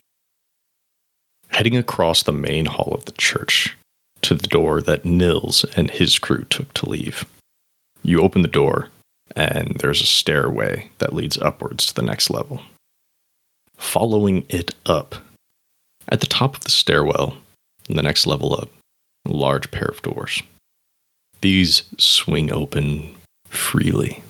Heading 1.49 1.75
across 1.77 2.23
the 2.23 2.31
main 2.31 2.65
hall 2.65 2.93
of 2.93 3.05
the 3.05 3.11
church 3.13 3.75
to 4.21 4.35
the 4.35 4.47
door 4.47 4.81
that 4.81 5.05
Nils 5.05 5.65
and 5.75 5.89
his 5.89 6.19
crew 6.19 6.43
took 6.45 6.73
to 6.73 6.89
leave. 6.89 7.25
You 8.03 8.21
open 8.21 8.41
the 8.41 8.47
door, 8.47 8.89
and 9.35 9.77
there's 9.79 10.01
a 10.01 10.05
stairway 10.05 10.89
that 10.99 11.13
leads 11.13 11.37
upwards 11.37 11.87
to 11.87 11.95
the 11.95 12.01
next 12.01 12.29
level. 12.29 12.61
Following 13.77 14.45
it 14.49 14.75
up, 14.85 15.15
at 16.09 16.21
the 16.21 16.27
top 16.27 16.55
of 16.55 16.63
the 16.63 16.71
stairwell, 16.71 17.37
the 17.87 18.03
next 18.03 18.27
level 18.27 18.53
up, 18.53 18.69
a 19.25 19.31
large 19.31 19.71
pair 19.71 19.87
of 19.87 20.01
doors. 20.01 20.41
These 21.41 21.83
swing 21.97 22.51
open 22.51 23.15
freely, 23.47 24.23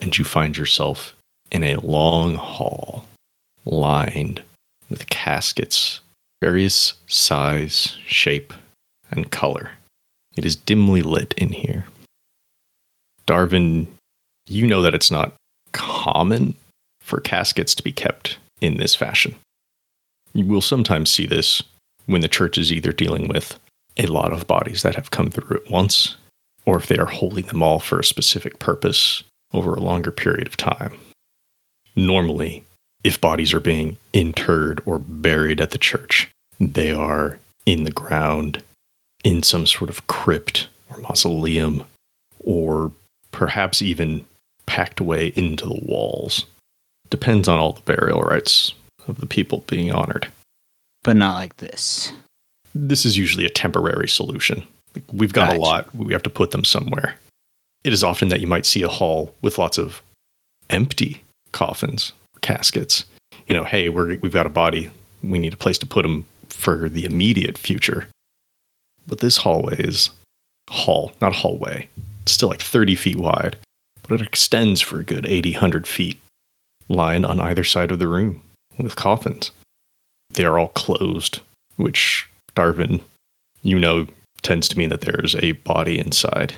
and 0.00 0.16
you 0.16 0.24
find 0.24 0.56
yourself 0.56 1.14
in 1.50 1.62
a 1.62 1.76
long 1.76 2.36
hall 2.36 3.06
lined 3.64 4.42
with 4.88 5.08
caskets, 5.08 6.00
various 6.42 6.94
size, 7.06 7.96
shape, 8.06 8.52
and 9.16 9.30
color. 9.30 9.70
It 10.36 10.44
is 10.44 10.56
dimly 10.56 11.02
lit 11.02 11.32
in 11.36 11.50
here. 11.50 11.86
Darvin, 13.26 13.86
you 14.46 14.66
know 14.66 14.82
that 14.82 14.94
it's 14.94 15.10
not 15.10 15.34
common 15.72 16.54
for 17.00 17.20
caskets 17.20 17.74
to 17.74 17.82
be 17.82 17.92
kept 17.92 18.38
in 18.60 18.76
this 18.76 18.94
fashion. 18.94 19.34
You 20.32 20.46
will 20.46 20.60
sometimes 20.60 21.10
see 21.10 21.26
this 21.26 21.62
when 22.06 22.20
the 22.20 22.28
church 22.28 22.58
is 22.58 22.72
either 22.72 22.92
dealing 22.92 23.28
with 23.28 23.58
a 23.96 24.06
lot 24.06 24.32
of 24.32 24.46
bodies 24.46 24.82
that 24.82 24.96
have 24.96 25.10
come 25.10 25.30
through 25.30 25.56
at 25.56 25.70
once, 25.70 26.16
or 26.66 26.76
if 26.76 26.88
they 26.88 26.98
are 26.98 27.06
holding 27.06 27.46
them 27.46 27.62
all 27.62 27.78
for 27.78 28.00
a 28.00 28.04
specific 28.04 28.58
purpose 28.58 29.22
over 29.52 29.74
a 29.74 29.80
longer 29.80 30.10
period 30.10 30.46
of 30.46 30.56
time. 30.56 30.98
Normally, 31.94 32.64
if 33.04 33.20
bodies 33.20 33.52
are 33.54 33.60
being 33.60 33.96
interred 34.12 34.82
or 34.84 34.98
buried 34.98 35.60
at 35.60 35.70
the 35.70 35.78
church, 35.78 36.28
they 36.58 36.90
are 36.90 37.38
in 37.66 37.84
the 37.84 37.92
ground, 37.92 38.62
in 39.24 39.42
some 39.42 39.66
sort 39.66 39.90
of 39.90 40.06
crypt 40.06 40.68
or 40.90 40.98
mausoleum, 40.98 41.84
or 42.40 42.92
perhaps 43.32 43.82
even 43.82 44.24
packed 44.66 45.00
away 45.00 45.32
into 45.34 45.66
the 45.66 45.80
walls. 45.82 46.46
Depends 47.10 47.48
on 47.48 47.58
all 47.58 47.72
the 47.72 47.80
burial 47.80 48.20
rites 48.20 48.74
of 49.08 49.18
the 49.18 49.26
people 49.26 49.64
being 49.66 49.90
honored. 49.90 50.28
But 51.02 51.16
not 51.16 51.34
like 51.34 51.56
this. 51.56 52.12
This 52.74 53.04
is 53.04 53.16
usually 53.16 53.44
a 53.44 53.50
temporary 53.50 54.08
solution. 54.08 54.66
We've 55.12 55.32
got 55.32 55.48
Gotcha. 55.48 55.58
a 55.58 55.60
lot, 55.60 55.94
we 55.94 56.12
have 56.12 56.22
to 56.22 56.30
put 56.30 56.50
them 56.52 56.64
somewhere. 56.64 57.16
It 57.82 57.92
is 57.92 58.04
often 58.04 58.28
that 58.28 58.40
you 58.40 58.46
might 58.46 58.66
see 58.66 58.82
a 58.82 58.88
hall 58.88 59.34
with 59.42 59.58
lots 59.58 59.76
of 59.76 60.00
empty 60.70 61.22
coffins, 61.52 62.12
caskets. 62.40 63.04
You 63.46 63.54
know, 63.54 63.64
hey, 63.64 63.88
we're, 63.88 64.16
we've 64.18 64.32
got 64.32 64.46
a 64.46 64.50
body, 64.50 64.90
we 65.22 65.38
need 65.38 65.52
a 65.52 65.58
place 65.58 65.78
to 65.78 65.86
put 65.86 66.02
them 66.02 66.24
for 66.48 66.88
the 66.88 67.04
immediate 67.04 67.58
future. 67.58 68.08
But 69.06 69.20
this 69.20 69.38
hallway 69.38 69.76
is 69.76 70.10
hall, 70.70 71.12
not 71.20 71.34
hallway. 71.34 71.88
It's 72.22 72.32
still 72.32 72.48
like 72.48 72.62
30 72.62 72.94
feet 72.94 73.16
wide, 73.16 73.56
but 74.08 74.20
it 74.20 74.26
extends 74.26 74.80
for 74.80 75.00
a 75.00 75.04
good 75.04 75.26
80, 75.26 75.52
100 75.52 75.86
feet, 75.86 76.20
lined 76.88 77.26
on 77.26 77.40
either 77.40 77.64
side 77.64 77.90
of 77.90 77.98
the 77.98 78.08
room 78.08 78.42
with 78.78 78.96
coffins. 78.96 79.50
They 80.30 80.44
are 80.44 80.58
all 80.58 80.68
closed, 80.68 81.40
which 81.76 82.28
Darvin, 82.56 83.02
you 83.62 83.78
know, 83.78 84.06
tends 84.42 84.68
to 84.68 84.78
mean 84.78 84.90
that 84.90 85.02
there's 85.02 85.34
a 85.36 85.52
body 85.52 85.98
inside. 85.98 86.54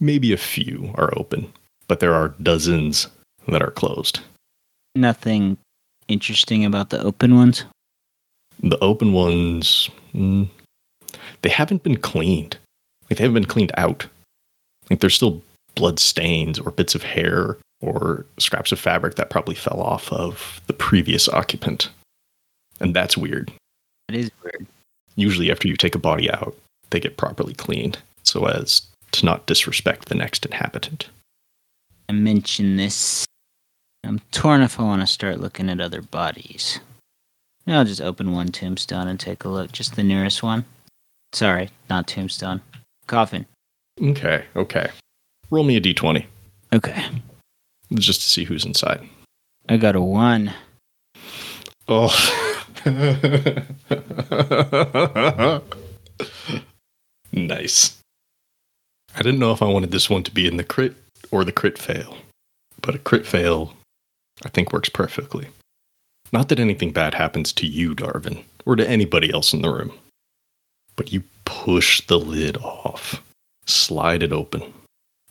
Maybe 0.00 0.32
a 0.32 0.36
few 0.36 0.92
are 0.96 1.16
open, 1.16 1.52
but 1.86 2.00
there 2.00 2.14
are 2.14 2.34
dozens 2.42 3.08
that 3.48 3.62
are 3.62 3.70
closed. 3.70 4.20
Nothing 4.94 5.58
interesting 6.08 6.64
about 6.64 6.90
the 6.90 7.02
open 7.02 7.34
ones. 7.34 7.64
The 8.62 8.78
open 8.78 9.12
ones, 9.12 9.90
mm, 10.14 10.48
they 11.44 11.50
haven't 11.50 11.82
been 11.82 11.98
cleaned. 11.98 12.56
Like 13.08 13.18
they 13.18 13.24
haven't 13.24 13.34
been 13.34 13.44
cleaned 13.44 13.72
out. 13.76 14.06
Like 14.88 15.00
there's 15.00 15.14
still 15.14 15.42
blood 15.74 16.00
stains 16.00 16.58
or 16.58 16.70
bits 16.70 16.94
of 16.94 17.02
hair 17.02 17.58
or 17.82 18.24
scraps 18.38 18.72
of 18.72 18.80
fabric 18.80 19.16
that 19.16 19.28
probably 19.28 19.54
fell 19.54 19.80
off 19.80 20.10
of 20.10 20.62
the 20.68 20.72
previous 20.72 21.28
occupant. 21.28 21.90
And 22.80 22.96
that's 22.96 23.18
weird. 23.18 23.52
It 24.08 24.14
is 24.14 24.30
weird. 24.42 24.66
Usually, 25.16 25.50
after 25.50 25.68
you 25.68 25.76
take 25.76 25.94
a 25.94 25.98
body 25.98 26.30
out, 26.30 26.56
they 26.90 26.98
get 26.98 27.18
properly 27.18 27.52
cleaned 27.52 27.98
so 28.22 28.46
as 28.46 28.82
to 29.12 29.26
not 29.26 29.46
disrespect 29.46 30.08
the 30.08 30.14
next 30.14 30.46
inhabitant. 30.46 31.10
I 32.08 32.12
mentioned 32.12 32.78
this. 32.78 33.26
I'm 34.02 34.20
torn 34.32 34.62
if 34.62 34.80
I 34.80 34.82
want 34.82 35.02
to 35.02 35.06
start 35.06 35.40
looking 35.40 35.68
at 35.68 35.80
other 35.80 36.00
bodies. 36.00 36.80
I'll 37.66 37.84
just 37.84 38.00
open 38.00 38.32
one 38.32 38.48
tombstone 38.48 39.08
and 39.08 39.20
take 39.20 39.44
a 39.44 39.48
look, 39.48 39.72
just 39.72 39.94
the 39.94 40.02
nearest 40.02 40.42
one. 40.42 40.64
Sorry, 41.34 41.70
not 41.90 42.06
tombstone. 42.06 42.60
Coffin. 43.06 43.46
Okay, 44.00 44.44
okay. 44.54 44.90
Roll 45.50 45.64
me 45.64 45.76
a 45.76 45.80
d20 45.80 46.26
Okay. 46.72 47.04
just 47.94 48.22
to 48.22 48.28
see 48.28 48.44
who's 48.44 48.64
inside. 48.64 49.06
I 49.68 49.76
got 49.76 49.96
a 49.96 50.00
one. 50.00 50.52
Oh. 51.88 52.10
nice. 57.32 57.98
I 59.16 59.22
didn't 59.22 59.40
know 59.40 59.52
if 59.52 59.62
I 59.62 59.66
wanted 59.66 59.90
this 59.90 60.10
one 60.10 60.22
to 60.24 60.30
be 60.30 60.46
in 60.46 60.56
the 60.56 60.64
crit 60.64 60.94
or 61.30 61.44
the 61.44 61.52
crit 61.52 61.78
fail, 61.78 62.16
but 62.80 62.94
a 62.94 62.98
crit 62.98 63.26
fail 63.26 63.74
I 64.44 64.48
think 64.48 64.72
works 64.72 64.88
perfectly. 64.88 65.48
Not 66.32 66.48
that 66.48 66.58
anything 66.58 66.92
bad 66.92 67.14
happens 67.14 67.52
to 67.54 67.66
you, 67.66 67.94
Darvin, 67.94 68.44
or 68.64 68.76
to 68.76 68.88
anybody 68.88 69.32
else 69.32 69.52
in 69.52 69.62
the 69.62 69.70
room, 69.70 69.92
but 70.96 71.12
you 71.12 71.22
push 71.44 72.00
the 72.06 72.18
lid 72.18 72.56
off, 72.58 73.22
slide 73.66 74.22
it 74.22 74.32
open, 74.32 74.72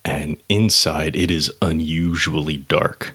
and 0.06 0.38
inside 0.50 1.16
it 1.16 1.32
is 1.32 1.52
unusually 1.62 2.58
dark 2.58 3.14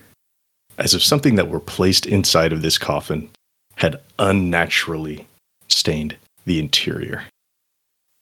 as 0.79 0.95
if 0.95 1.03
something 1.03 1.35
that 1.35 1.49
were 1.49 1.61
placed 1.61 2.07
inside 2.07 2.53
of 2.53 2.63
this 2.63 2.79
coffin 2.79 3.29
had 3.77 4.01
unnaturally 4.19 5.27
stained 5.67 6.17
the 6.47 6.59
interior. 6.59 7.25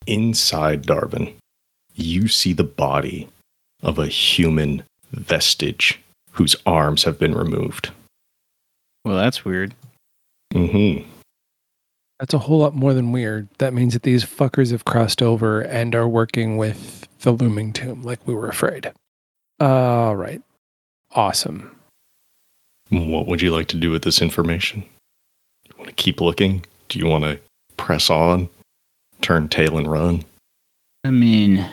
Inside 0.06 0.84
Darvin, 0.84 1.34
you 1.94 2.28
see 2.28 2.52
the 2.52 2.64
body 2.64 3.28
of 3.82 3.98
a 3.98 4.08
human 4.08 4.82
vestige 5.12 6.00
whose 6.32 6.56
arms 6.64 7.04
have 7.04 7.18
been 7.18 7.34
removed. 7.34 7.90
Well, 9.04 9.16
that's 9.16 9.44
weird. 9.44 9.74
Mm-hmm. 10.52 11.08
That's 12.18 12.34
a 12.34 12.38
whole 12.38 12.58
lot 12.58 12.74
more 12.74 12.94
than 12.94 13.12
weird. 13.12 13.48
That 13.58 13.74
means 13.74 13.92
that 13.92 14.02
these 14.02 14.24
fuckers 14.24 14.70
have 14.70 14.84
crossed 14.84 15.20
over 15.20 15.60
and 15.60 15.94
are 15.94 16.08
working 16.08 16.56
with 16.56 17.06
the 17.20 17.32
looming 17.32 17.72
tomb 17.72 18.02
like 18.02 18.26
we 18.26 18.34
were 18.34 18.48
afraid. 18.48 18.90
All 19.60 20.16
right. 20.16 20.40
Awesome. 21.12 21.76
What 22.88 23.26
would 23.26 23.42
you 23.42 23.50
like 23.50 23.68
to 23.68 23.76
do 23.76 23.90
with 23.90 24.02
this 24.02 24.22
information? 24.22 24.84
You 25.64 25.74
want 25.76 25.88
to 25.88 25.94
keep 25.94 26.20
looking? 26.20 26.64
Do 26.88 26.98
you 26.98 27.06
want 27.06 27.24
to 27.24 27.38
press 27.76 28.08
on, 28.10 28.48
turn 29.20 29.48
tail 29.48 29.76
and 29.76 29.90
run? 29.90 30.24
I 31.04 31.10
mean, 31.10 31.68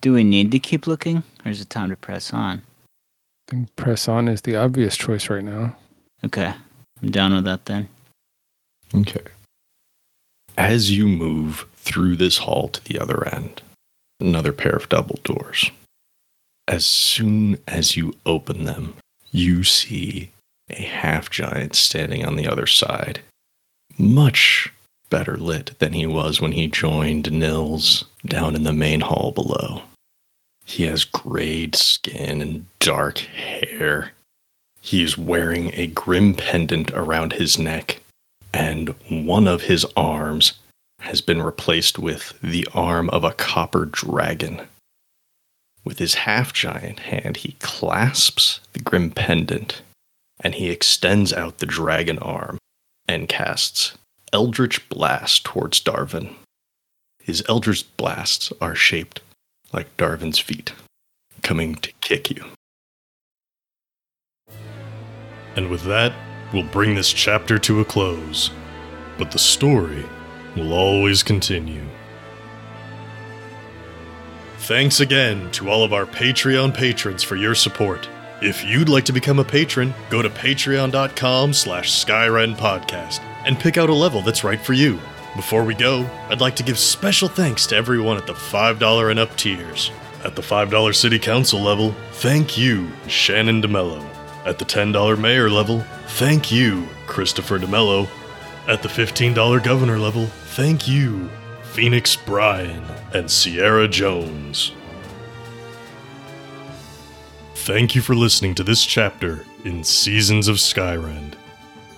do 0.00 0.12
we 0.12 0.24
need 0.24 0.50
to 0.52 0.58
keep 0.58 0.86
looking, 0.86 1.22
or 1.44 1.50
is 1.50 1.60
it 1.60 1.70
time 1.70 1.90
to 1.90 1.96
press 1.96 2.32
on? 2.32 2.62
I 3.48 3.50
think 3.50 3.76
press 3.76 4.08
on 4.08 4.28
is 4.28 4.42
the 4.42 4.56
obvious 4.56 4.96
choice 4.96 5.28
right 5.28 5.44
now. 5.44 5.76
Okay, 6.24 6.54
I'm 7.02 7.10
down 7.10 7.34
with 7.34 7.44
that 7.44 7.66
then. 7.66 7.88
Okay. 8.94 9.22
As 10.56 10.90
you 10.90 11.06
move 11.06 11.66
through 11.76 12.16
this 12.16 12.38
hall 12.38 12.68
to 12.68 12.82
the 12.84 12.98
other 12.98 13.28
end, 13.28 13.62
another 14.20 14.52
pair 14.52 14.72
of 14.72 14.88
double 14.88 15.18
doors. 15.22 15.70
As 16.66 16.84
soon 16.86 17.58
as 17.68 17.96
you 17.96 18.16
open 18.24 18.64
them, 18.64 18.94
you 19.30 19.64
see 19.64 20.30
a 20.70 20.82
half 20.82 21.30
giant 21.30 21.76
standing 21.76 22.24
on 22.24 22.36
the 22.36 22.48
other 22.48 22.66
side. 22.66 23.20
Much 23.98 24.72
better 25.10 25.36
lit 25.36 25.78
than 25.78 25.92
he 25.92 26.06
was 26.06 26.40
when 26.40 26.52
he 26.52 26.66
joined 26.66 27.30
Nils 27.30 28.04
down 28.24 28.56
in 28.56 28.64
the 28.64 28.72
main 28.72 29.02
hall 29.02 29.32
below. 29.32 29.82
He 30.64 30.84
has 30.84 31.04
grayed 31.04 31.76
skin 31.76 32.40
and 32.40 32.66
dark 32.80 33.18
hair. 33.18 34.12
He 34.80 35.02
is 35.02 35.16
wearing 35.16 35.70
a 35.74 35.86
grim 35.86 36.34
pendant 36.34 36.90
around 36.92 37.34
his 37.34 37.58
neck, 37.58 38.00
and 38.56 38.94
one 39.10 39.46
of 39.46 39.64
his 39.64 39.84
arms 39.98 40.54
has 41.00 41.20
been 41.20 41.42
replaced 41.42 41.98
with 41.98 42.32
the 42.42 42.66
arm 42.72 43.10
of 43.10 43.22
a 43.22 43.34
copper 43.34 43.84
dragon. 43.84 44.62
With 45.84 45.98
his 45.98 46.14
half 46.14 46.54
giant 46.54 47.00
hand, 47.00 47.36
he 47.38 47.52
clasps 47.60 48.60
the 48.72 48.80
grim 48.80 49.10
pendant 49.10 49.82
and 50.40 50.54
he 50.54 50.70
extends 50.70 51.34
out 51.34 51.58
the 51.58 51.66
dragon 51.66 52.18
arm 52.18 52.56
and 53.06 53.28
casts 53.28 53.92
Eldritch 54.32 54.88
Blast 54.88 55.44
towards 55.44 55.82
Darvin. 55.82 56.34
His 57.22 57.42
Eldritch 57.50 57.84
Blasts 57.98 58.54
are 58.58 58.74
shaped 58.74 59.20
like 59.74 59.94
Darvin's 59.98 60.38
feet, 60.38 60.72
coming 61.42 61.74
to 61.76 61.92
kick 62.00 62.30
you. 62.30 62.44
And 65.54 65.68
with 65.68 65.82
that, 65.84 66.14
we'll 66.52 66.62
bring 66.64 66.94
this 66.94 67.12
chapter 67.12 67.58
to 67.58 67.80
a 67.80 67.84
close. 67.84 68.50
But 69.18 69.30
the 69.30 69.38
story 69.38 70.04
will 70.56 70.72
always 70.72 71.22
continue. 71.22 71.82
Thanks 74.58 75.00
again 75.00 75.50
to 75.52 75.70
all 75.70 75.84
of 75.84 75.92
our 75.92 76.06
Patreon 76.06 76.74
patrons 76.74 77.22
for 77.22 77.36
your 77.36 77.54
support. 77.54 78.08
If 78.42 78.64
you'd 78.64 78.88
like 78.88 79.04
to 79.04 79.12
become 79.12 79.38
a 79.38 79.44
patron, 79.44 79.94
go 80.10 80.20
to 80.22 80.28
patreon.com 80.28 81.52
slash 81.52 82.04
Skyrend 82.04 82.56
Podcast 82.56 83.20
and 83.44 83.58
pick 83.58 83.78
out 83.78 83.88
a 83.88 83.94
level 83.94 84.22
that's 84.22 84.44
right 84.44 84.60
for 84.60 84.72
you. 84.72 84.98
Before 85.36 85.64
we 85.64 85.74
go, 85.74 86.08
I'd 86.28 86.40
like 86.40 86.56
to 86.56 86.62
give 86.62 86.78
special 86.78 87.28
thanks 87.28 87.66
to 87.68 87.76
everyone 87.76 88.16
at 88.16 88.26
the 88.26 88.32
$5 88.32 89.10
and 89.10 89.20
up 89.20 89.36
tiers. 89.36 89.90
At 90.24 90.34
the 90.34 90.42
$5 90.42 90.94
City 90.94 91.18
Council 91.18 91.60
level, 91.60 91.94
thank 92.12 92.58
you, 92.58 92.90
Shannon 93.06 93.62
DeMello. 93.62 94.15
At 94.46 94.60
the 94.60 94.64
$10 94.64 95.18
Mayor 95.18 95.50
level, 95.50 95.80
thank 96.06 96.52
you, 96.52 96.86
Christopher 97.08 97.58
DeMello. 97.58 98.08
At 98.68 98.80
the 98.80 98.88
$15 98.88 99.62
Governor 99.64 99.98
level, 99.98 100.26
thank 100.26 100.86
you, 100.86 101.28
Phoenix 101.64 102.14
Bryan 102.14 102.84
and 103.12 103.28
Sierra 103.28 103.88
Jones. 103.88 104.70
Thank 107.54 107.96
you 107.96 108.00
for 108.00 108.14
listening 108.14 108.54
to 108.54 108.62
this 108.62 108.84
chapter 108.84 109.44
in 109.64 109.82
Seasons 109.82 110.46
of 110.46 110.56
Skyrend. 110.56 111.34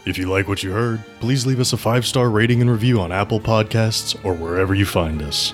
If 0.07 0.16
you 0.16 0.30
like 0.30 0.49
what 0.49 0.62
you 0.62 0.72
heard, 0.72 1.05
please 1.20 1.44
leave 1.44 1.61
us 1.61 1.74
a 1.74 1.76
five 1.76 2.07
star 2.07 2.30
rating 2.30 2.62
and 2.62 2.70
review 2.70 2.99
on 2.99 3.12
Apple 3.12 3.40
Podcasts 3.40 4.18
or 4.24 4.32
wherever 4.32 4.74
you 4.74 4.86
find 4.86 5.20
us. 5.20 5.53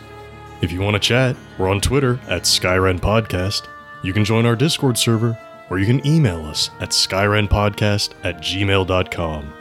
If 0.61 0.71
you 0.71 0.81
want 0.81 0.95
to 0.95 1.01
chat, 1.01 1.35
we're 1.59 1.69
on 1.69 1.81
Twitter 1.81 2.21
at 2.29 2.43
Skyrend 2.43 3.01
Podcast. 3.01 3.67
You 4.05 4.13
can 4.13 4.25
join 4.25 4.47
our 4.47 4.55
Discord 4.55 4.97
server, 4.97 5.37
or 5.71 5.79
you 5.79 5.87
can 5.87 6.07
email 6.07 6.45
us 6.45 6.71
at 6.81 6.91
skyrenpodcast 6.91 8.13
at 8.23 8.37
gmail.com. 8.39 9.53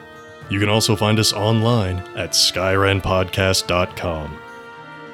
You 0.49 0.59
can 0.59 0.69
also 0.69 0.95
find 0.95 1.19
us 1.19 1.33
online 1.33 1.99
at 2.15 2.31
skyrenpodcast.com. 2.31 4.39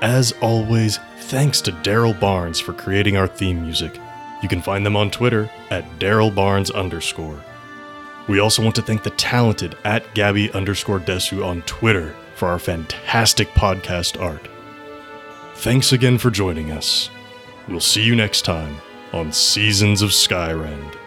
As 0.01 0.31
always, 0.41 0.97
thanks 1.19 1.61
to 1.61 1.71
Daryl 1.71 2.19
Barnes 2.19 2.59
for 2.59 2.73
creating 2.73 3.17
our 3.17 3.27
theme 3.27 3.61
music. 3.61 3.99
You 4.41 4.49
can 4.49 4.61
find 4.61 4.85
them 4.85 4.95
on 4.95 5.11
Twitter 5.11 5.49
at 5.69 5.99
Daryl 5.99 6.33
Barnes 6.33 6.71
underscore. 6.71 7.43
We 8.27 8.39
also 8.39 8.63
want 8.63 8.75
to 8.75 8.81
thank 8.81 9.03
the 9.03 9.09
talented 9.11 9.77
at 9.83 10.13
Gabby 10.13 10.51
underscore 10.51 10.99
Desu 10.99 11.45
on 11.45 11.61
Twitter 11.63 12.15
for 12.35 12.47
our 12.47 12.59
fantastic 12.59 13.49
podcast 13.49 14.21
art. 14.21 14.47
Thanks 15.55 15.91
again 15.91 16.17
for 16.17 16.31
joining 16.31 16.71
us. 16.71 17.09
We'll 17.67 17.81
see 17.81 18.03
you 18.03 18.15
next 18.15 18.43
time 18.43 18.77
on 19.13 19.31
Seasons 19.31 20.01
of 20.01 20.09
Skyrend. 20.09 20.98